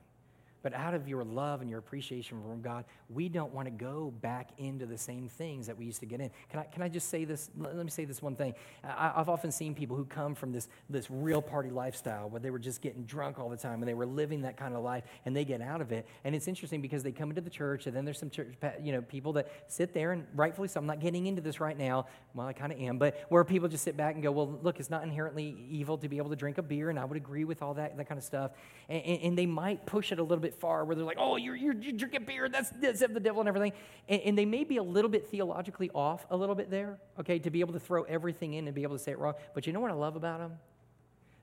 But 0.65 0.73
out 0.73 0.95
of 0.95 1.07
your 1.07 1.25
love 1.25 1.61
and 1.61 1.69
your 1.69 1.79
appreciation 1.79 2.41
from 2.41 2.62
God, 2.62 2.87
we 3.11 3.29
don't 3.29 3.53
want 3.53 3.67
to 3.67 3.71
go 3.71 4.15
back 4.23 4.49
into 4.57 4.87
the 4.87 4.97
same 4.97 5.29
things 5.29 5.67
that 5.67 5.77
we 5.77 5.85
used 5.85 6.01
to 6.01 6.07
get 6.07 6.23
in. 6.23 6.31
Can 6.49 6.61
I, 6.61 6.62
can 6.62 6.83
I 6.83 6.89
just 6.89 7.11
say 7.11 7.27
this? 7.27 7.51
Let 7.59 7.77
me 7.77 7.91
say 7.91 8.07
this 8.07 8.23
one 8.23 8.35
thing. 8.35 8.55
I, 8.83 9.12
have 9.15 9.29
often 9.29 9.53
seen 9.53 9.75
people 9.75 9.95
who 9.95 10.07
come 10.07 10.35
from 10.35 10.53
this, 10.53 10.69
this 10.89 11.11
real 11.11 11.43
party 11.43 11.69
lifestyle 11.69 12.31
where 12.31 12.41
they 12.41 12.49
were 12.49 12.59
just 12.59 12.81
getting 12.81 13.05
drunk 13.05 13.39
all 13.39 13.51
the 13.51 13.59
time 13.59 13.83
and 13.83 13.87
they 13.87 13.93
were 13.93 14.07
living 14.07 14.41
that 14.41 14.57
kind 14.57 14.75
of 14.75 14.83
life 14.83 15.05
and 15.27 15.37
they 15.37 15.45
get 15.45 15.61
out 15.61 15.83
of 15.83 15.93
it. 15.93 16.07
And 16.25 16.35
it's 16.35 16.49
interesting 16.49 16.81
because 16.81 17.03
they 17.03 17.12
come 17.12 17.29
into 17.29 17.43
the 17.43 17.51
church 17.51 17.87
and 17.87 17.95
then 17.95 18.07
there's 18.07 18.19
some 18.19 18.31
church, 18.31 18.55
you 18.83 18.93
know, 18.93 19.03
people 19.03 19.35
that 19.35 19.51
sit 19.69 19.93
there 19.93 20.12
and 20.12 20.27
rightfully 20.35 20.69
so, 20.69 20.81
I'm 20.81 20.87
not 20.87 20.99
getting 20.99 21.27
into 21.27 21.43
this 21.43 21.61
right 21.61 21.77
now. 21.77 22.07
Well, 22.33 22.47
I 22.47 22.55
kind 22.55 22.73
of 22.73 22.81
am, 22.81 22.97
but 22.97 23.23
where 23.29 23.45
people 23.45 23.69
just 23.69 23.85
sit 23.85 23.99
back 23.99 24.15
and 24.15 24.23
go, 24.23 24.33
well, 24.33 24.59
look, 24.62 24.81
it's 24.81 24.89
not 24.89 25.03
inherently 25.03 25.59
evil 25.69 25.99
to 25.99 26.09
be 26.09 26.17
able 26.17 26.31
to 26.31 26.37
drink 26.37 26.57
a 26.57 26.62
beer. 26.62 26.89
And 26.89 26.99
I 26.99 27.05
would 27.05 27.19
agree 27.19 27.45
with 27.45 27.61
all 27.61 27.75
that, 27.75 27.99
that 27.99 28.09
kind 28.09 28.17
of 28.17 28.25
stuff. 28.25 28.53
and, 28.89 29.03
and, 29.05 29.23
and 29.25 29.39
they 29.39 29.45
might 29.45 29.85
push 29.85 30.11
it 30.11 30.19
a 30.19 30.23
little 30.23 30.41
bit 30.41 30.54
far 30.55 30.85
where 30.85 30.97
they're 30.97 31.05
like, 31.05 31.19
oh, 31.19 31.37
you're, 31.37 31.57
you're, 31.57 31.75
you're 31.75 31.93
drinking 31.93 32.25
beer, 32.25 32.49
that's, 32.49 32.71
that's 32.71 33.03
of 33.03 33.15
the 33.15 33.21
devil 33.21 33.41
and 33.41 33.49
everything. 33.49 33.73
And, 34.09 34.21
and, 34.23 34.39
they 34.39 34.45
may 34.45 34.65
be 34.65 34.79
a 34.79 34.83
little 34.83 35.11
bit 35.11 35.29
theologically 35.29 35.91
off 35.95 36.27
a 36.31 36.37
little 36.37 36.55
bit 36.55 36.71
there, 36.71 36.99
okay, 37.21 37.39
to 37.39 37.51
be 37.51 37.61
able 37.61 37.73
to 37.75 37.81
throw 37.81 38.03
everything 38.05 38.55
in 38.55 38.67
and 38.67 38.75
be 38.75 38.83
able 38.83 38.97
to 38.97 39.03
say 39.03 39.13
it 39.13 39.19
wrong. 39.19 39.35
But 39.55 39.67
you 39.67 39.73
know 39.73 39.81
what 39.81 39.91
I 39.91 39.95
love 39.95 40.17
about 40.17 40.41
them? 40.41 40.59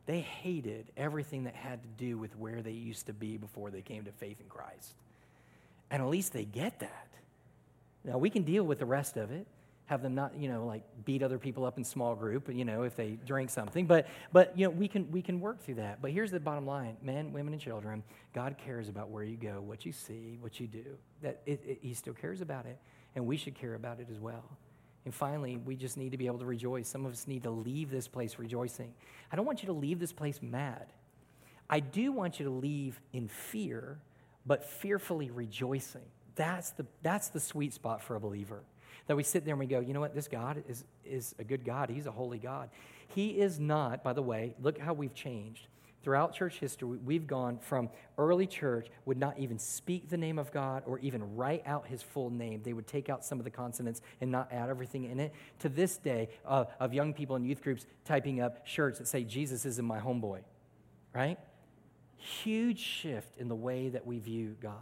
They 0.05 0.21
hated 0.21 0.87
everything 0.97 1.43
that 1.43 1.55
had 1.55 1.81
to 1.83 1.89
do 1.97 2.17
with 2.17 2.35
where 2.37 2.61
they 2.61 2.71
used 2.71 3.05
to 3.05 3.13
be 3.13 3.37
before 3.37 3.69
they 3.69 3.81
came 3.81 4.05
to 4.05 4.11
faith 4.11 4.39
in 4.39 4.47
Christ. 4.47 4.93
And 5.89 6.01
at 6.01 6.09
least 6.09 6.33
they 6.33 6.45
get 6.45 6.79
that. 6.79 7.07
Now, 8.03 8.17
we 8.17 8.29
can 8.29 8.43
deal 8.43 8.63
with 8.63 8.79
the 8.79 8.85
rest 8.85 9.17
of 9.17 9.31
it 9.31 9.45
have 9.91 10.01
them 10.01 10.15
not, 10.15 10.33
you 10.37 10.47
know, 10.47 10.65
like 10.65 10.83
beat 11.03 11.21
other 11.21 11.37
people 11.37 11.65
up 11.65 11.77
in 11.77 11.83
small 11.83 12.15
group, 12.15 12.47
you 12.49 12.63
know, 12.63 12.83
if 12.83 12.95
they 12.95 13.17
drink 13.25 13.49
something. 13.49 13.85
But, 13.85 14.07
but 14.31 14.57
you 14.57 14.65
know, 14.65 14.69
we 14.69 14.87
can, 14.87 15.11
we 15.11 15.21
can 15.21 15.41
work 15.41 15.61
through 15.61 15.75
that. 15.75 16.01
But 16.01 16.11
here's 16.11 16.31
the 16.31 16.39
bottom 16.39 16.65
line 16.65 16.95
men, 17.03 17.33
women, 17.33 17.51
and 17.51 17.61
children, 17.61 18.01
God 18.33 18.55
cares 18.57 18.87
about 18.87 19.09
where 19.09 19.25
you 19.25 19.35
go, 19.35 19.59
what 19.59 19.85
you 19.85 19.91
see, 19.91 20.37
what 20.39 20.61
you 20.61 20.67
do. 20.67 20.85
That 21.21 21.41
it, 21.45 21.61
it, 21.67 21.79
He 21.81 21.93
still 21.93 22.13
cares 22.13 22.39
about 22.39 22.67
it, 22.67 22.77
and 23.15 23.27
we 23.27 23.35
should 23.35 23.53
care 23.53 23.73
about 23.73 23.99
it 23.99 24.07
as 24.09 24.17
well. 24.17 24.45
And 25.03 25.13
finally, 25.13 25.57
we 25.57 25.75
just 25.75 25.97
need 25.97 26.11
to 26.11 26.17
be 26.17 26.27
able 26.27 26.39
to 26.39 26.45
rejoice. 26.45 26.87
Some 26.87 27.05
of 27.05 27.11
us 27.11 27.27
need 27.27 27.43
to 27.43 27.51
leave 27.51 27.91
this 27.91 28.07
place 28.07 28.39
rejoicing. 28.39 28.93
I 29.29 29.35
don't 29.35 29.45
want 29.45 29.61
you 29.61 29.67
to 29.67 29.73
leave 29.73 29.99
this 29.99 30.13
place 30.13 30.39
mad. 30.41 30.85
I 31.69 31.81
do 31.81 32.13
want 32.13 32.39
you 32.39 32.45
to 32.45 32.51
leave 32.51 33.01
in 33.11 33.27
fear, 33.27 33.99
but 34.45 34.63
fearfully 34.63 35.31
rejoicing. 35.31 36.05
That's 36.35 36.69
the, 36.69 36.85
that's 37.01 37.27
the 37.27 37.41
sweet 37.41 37.73
spot 37.73 38.01
for 38.01 38.15
a 38.15 38.21
believer. 38.21 38.61
That 39.07 39.15
we 39.15 39.23
sit 39.23 39.45
there 39.45 39.53
and 39.53 39.59
we 39.59 39.65
go, 39.65 39.79
you 39.79 39.93
know 39.93 39.99
what? 39.99 40.15
This 40.15 40.27
God 40.27 40.63
is, 40.67 40.83
is 41.05 41.35
a 41.39 41.43
good 41.43 41.65
God. 41.65 41.89
He's 41.89 42.05
a 42.05 42.11
holy 42.11 42.39
God. 42.39 42.69
He 43.15 43.41
is 43.41 43.59
not, 43.59 44.03
by 44.03 44.13
the 44.13 44.21
way, 44.21 44.55
look 44.61 44.77
how 44.77 44.93
we've 44.93 45.13
changed. 45.13 45.67
Throughout 46.03 46.33
church 46.33 46.57
history, 46.57 46.97
we've 47.05 47.27
gone 47.27 47.59
from 47.59 47.89
early 48.17 48.47
church 48.47 48.87
would 49.05 49.19
not 49.19 49.37
even 49.37 49.59
speak 49.59 50.09
the 50.09 50.17
name 50.17 50.39
of 50.39 50.51
God 50.51 50.81
or 50.87 50.97
even 50.99 51.35
write 51.35 51.61
out 51.67 51.85
his 51.85 52.01
full 52.01 52.31
name. 52.31 52.61
They 52.63 52.73
would 52.73 52.87
take 52.87 53.07
out 53.07 53.23
some 53.23 53.37
of 53.37 53.43
the 53.43 53.51
consonants 53.51 54.01
and 54.19 54.31
not 54.31 54.51
add 54.51 54.69
everything 54.69 55.03
in 55.03 55.19
it. 55.19 55.31
To 55.59 55.69
this 55.69 55.97
day, 55.97 56.29
uh, 56.43 56.65
of 56.79 56.91
young 56.91 57.13
people 57.13 57.35
in 57.35 57.43
youth 57.43 57.61
groups 57.61 57.85
typing 58.03 58.41
up 58.41 58.65
shirts 58.65 58.97
that 58.97 59.07
say, 59.07 59.23
Jesus 59.23 59.63
isn't 59.65 59.85
my 59.85 59.99
homeboy, 59.99 60.39
right? 61.13 61.37
Huge 62.15 62.79
shift 62.79 63.37
in 63.37 63.47
the 63.47 63.55
way 63.55 63.89
that 63.89 64.07
we 64.07 64.17
view 64.17 64.55
God. 64.59 64.73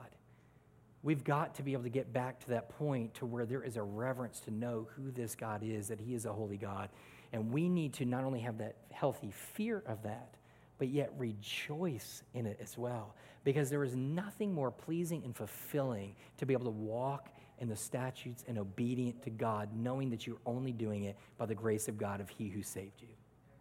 We've 1.01 1.23
got 1.23 1.55
to 1.55 1.63
be 1.63 1.73
able 1.73 1.83
to 1.83 1.89
get 1.89 2.11
back 2.11 2.39
to 2.41 2.49
that 2.49 2.69
point 2.77 3.13
to 3.15 3.25
where 3.25 3.45
there 3.45 3.63
is 3.63 3.77
a 3.77 3.83
reverence 3.83 4.41
to 4.41 4.51
know 4.51 4.87
who 4.95 5.11
this 5.11 5.35
God 5.35 5.63
is, 5.63 5.87
that 5.87 5.99
He 5.99 6.13
is 6.13 6.25
a 6.25 6.33
holy 6.33 6.57
God. 6.57 6.89
And 7.31 7.51
we 7.51 7.69
need 7.69 7.93
to 7.93 8.05
not 8.05 8.23
only 8.23 8.41
have 8.41 8.57
that 8.57 8.75
healthy 8.91 9.31
fear 9.31 9.83
of 9.85 10.03
that, 10.03 10.35
but 10.77 10.89
yet 10.89 11.11
rejoice 11.17 12.23
in 12.33 12.45
it 12.45 12.59
as 12.61 12.77
well. 12.77 13.15
Because 13.43 13.69
there 13.69 13.83
is 13.83 13.95
nothing 13.95 14.53
more 14.53 14.71
pleasing 14.71 15.23
and 15.23 15.35
fulfilling 15.35 16.15
to 16.37 16.45
be 16.45 16.53
able 16.53 16.65
to 16.65 16.71
walk 16.71 17.29
in 17.59 17.69
the 17.69 17.75
statutes 17.75 18.43
and 18.47 18.57
obedient 18.57 19.21
to 19.23 19.29
God, 19.29 19.69
knowing 19.75 20.09
that 20.09 20.25
you're 20.25 20.37
only 20.45 20.71
doing 20.71 21.03
it 21.03 21.17
by 21.37 21.45
the 21.45 21.55
grace 21.55 21.87
of 21.87 21.97
God 21.97 22.19
of 22.19 22.29
He 22.29 22.49
who 22.49 22.63
saved 22.63 23.01
you. 23.01 23.09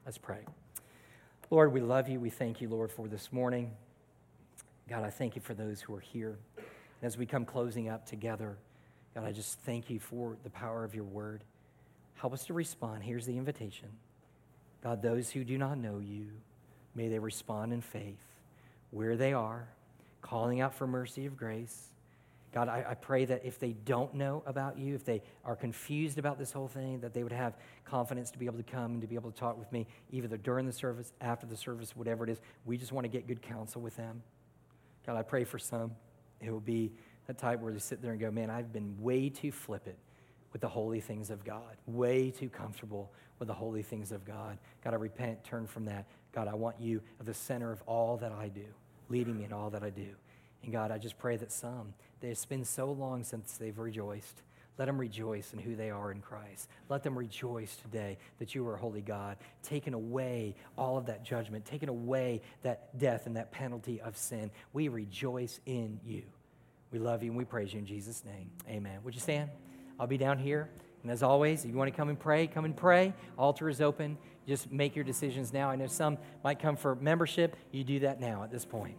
Let's 0.05 0.18
pray. 0.18 0.41
Lord, 1.51 1.72
we 1.72 1.80
love 1.80 2.09
you. 2.09 2.20
We 2.20 2.30
thank 2.30 2.61
you, 2.61 2.68
Lord, 2.68 2.91
for 2.91 3.09
this 3.09 3.32
morning. 3.32 3.70
God, 4.89 5.05
I 5.05 5.11
thank 5.11 5.36
you 5.36 5.43
for 5.43 5.55
those 5.55 5.80
who 5.80 5.95
are 5.95 6.01
here. 6.01 6.39
And 7.01 7.07
as 7.07 7.16
we 7.16 7.26
come 7.26 7.44
closing 7.44 7.88
up 7.88 8.07
together, 8.07 8.59
God, 9.14 9.24
I 9.24 9.32
just 9.32 9.61
thank 9.61 9.90
you 9.90 10.01
for 10.01 10.36
the 10.42 10.51
power 10.51 10.84
of 10.84 10.94
your 10.94 11.05
word. 11.05 11.44
Help 12.14 12.32
us 12.32 12.44
to 12.46 12.55
respond. 12.55 13.03
Here's 13.03 13.26
the 13.26 13.36
invitation 13.36 13.88
God, 14.82 15.03
those 15.03 15.30
who 15.30 15.44
do 15.44 15.59
not 15.59 15.78
know 15.78 15.99
you, 15.99 16.26
may 16.94 17.09
they 17.09 17.18
respond 17.18 17.72
in 17.72 17.80
faith 17.80 18.18
where 18.90 19.16
they 19.16 19.32
are, 19.32 19.68
calling 20.22 20.61
out 20.61 20.74
for 20.74 20.86
mercy 20.86 21.26
of 21.26 21.36
grace. 21.36 21.88
God, 22.53 22.68
I, 22.68 22.84
I, 22.88 22.94
pray 22.94 23.26
that 23.26 23.44
if 23.44 23.59
they 23.59 23.72
don't 23.72 24.14
know 24.14 24.42
about 24.46 24.78
you, 24.78 24.94
if 24.94 25.05
they 25.05 25.22
are 25.44 25.55
confused 25.55 26.18
about 26.18 26.38
this 26.38 26.51
whole 26.51 26.66
thing, 26.66 27.01
that 27.01 27.12
they 27.12 27.22
would 27.22 27.32
have 27.32 27.55
confidence 27.84 28.30
to 28.30 28.38
be 28.38 28.46
able 28.46 28.57
to 28.57 28.62
come 28.62 28.92
and 28.92 29.01
to 29.03 29.07
be 29.07 29.16
able 29.16 29.30
to 29.30 29.38
talk 29.38 29.59
with 29.59 29.70
me, 29.70 29.86
either 30.11 30.34
during 30.38 30.64
the 30.64 30.72
service, 30.72 31.12
after 31.20 31.46
the 31.46 31.57
service, 31.57 31.94
whatever 31.94 32.24
it 32.24 32.30
is. 32.30 32.40
We 32.64 32.78
just 32.78 32.90
want 32.90 33.05
to 33.05 33.09
get 33.09 33.26
good 33.26 33.42
counsel 33.42 33.82
with 33.82 33.96
them. 33.96 34.22
God, 35.05 35.18
I 35.18 35.22
pray 35.22 35.44
for 35.44 35.59
some. 35.59 35.90
It 36.41 36.51
will 36.51 36.61
be 36.61 36.93
a 37.28 37.34
type 37.34 37.61
where 37.61 37.72
they 37.72 37.78
sit 37.78 38.01
there 38.01 38.12
and 38.12 38.20
go, 38.20 38.30
man, 38.30 38.51
I've 38.51 38.72
been 38.72 38.97
way 39.01 39.28
too 39.28 39.53
flippant 39.53 39.97
with 40.53 40.62
the 40.62 40.68
holy 40.68 41.01
things 41.01 41.30
of 41.30 41.45
God, 41.45 41.76
way 41.86 42.30
too 42.30 42.49
comfortable 42.49 43.12
with 43.39 43.49
the 43.49 43.55
holy 43.55 43.82
things 43.82 44.12
of 44.12 44.24
God. 44.24 44.59
God, 44.82 44.95
I 44.95 44.97
repent, 44.97 45.45
turn 45.45 45.66
from 45.66 45.84
that. 45.86 46.07
God, 46.32 46.49
I 46.49 46.55
want 46.55 46.76
you 46.80 47.03
at 47.20 47.26
the 47.26 47.34
center 47.34 47.70
of 47.70 47.82
all 47.82 48.16
that 48.18 48.32
I 48.32 48.49
do, 48.49 48.64
leading 49.09 49.36
me 49.36 49.45
in 49.45 49.53
all 49.53 49.70
that 49.70 49.82
I 49.82 49.91
do. 49.91 50.09
And 50.62 50.72
God, 50.72 50.91
I 50.91 50.99
just 50.99 51.18
pray 51.18 51.36
that 51.36 51.53
some, 51.53 51.95
it's 52.22 52.45
been 52.47 52.64
so 52.64 52.91
long 52.91 53.24
since 53.24 53.57
they've 53.57 53.78
rejoiced. 53.78 54.43
Let 54.79 54.87
them 54.87 54.99
rejoice 54.99 55.53
in 55.53 55.59
who 55.59 55.74
they 55.74 55.91
are 55.91 56.12
in 56.12 56.20
Christ. 56.20 56.68
Let 56.89 57.03
them 57.03 57.18
rejoice 57.18 57.76
today 57.76 58.16
that 58.39 58.55
you 58.55 58.66
are 58.68 58.76
a 58.76 58.79
holy 58.79 59.01
God, 59.01 59.37
taking 59.62 59.93
away 59.93 60.55
all 60.76 60.97
of 60.97 61.07
that 61.07 61.24
judgment, 61.24 61.64
taking 61.64 61.89
away 61.89 62.43
that 62.62 62.97
death 62.97 63.26
and 63.26 63.37
that 63.37 63.51
penalty 63.51 64.01
of 64.01 64.16
sin. 64.16 64.53
We 64.72 64.87
rejoice 64.87 65.59
in 65.66 66.01
you. 66.05 66.22
We 66.93 67.01
love 67.01 67.22
you 67.22 67.31
and 67.31 67.39
we 67.39 67.45
praise 67.45 67.72
you 67.72 67.81
in 67.81 67.87
Jesus' 67.87 68.24
name. 68.24 68.51
Amen. 68.68 69.01
Would 69.03 69.14
you 69.14 69.20
stand? 69.20 69.51
I'll 69.99 70.07
be 70.07 70.16
down 70.16 70.39
here. 70.39 70.70
And 71.03 71.11
as 71.11 71.22
always, 71.22 71.64
if 71.64 71.70
you 71.70 71.76
want 71.76 71.91
to 71.93 71.97
come 71.97 72.09
and 72.09 72.18
pray, 72.18 72.47
come 72.47 72.64
and 72.64 72.76
pray. 72.76 73.14
Altar 73.37 73.68
is 73.68 73.81
open. 73.81 74.16
Just 74.47 74.70
make 74.70 74.97
your 74.97 75.05
decisions 75.05 75.53
now. 75.53 75.70
I 75.70 75.76
know 75.76 75.87
some 75.87 76.18
might 76.43 76.61
come 76.61 76.76
for 76.76 76.95
membership. 76.95 77.57
You 77.72 77.85
do 77.85 78.01
that 78.01 78.20
now 78.20 78.45
at 78.45 78.51
this 78.51 78.64
point. 78.64 78.97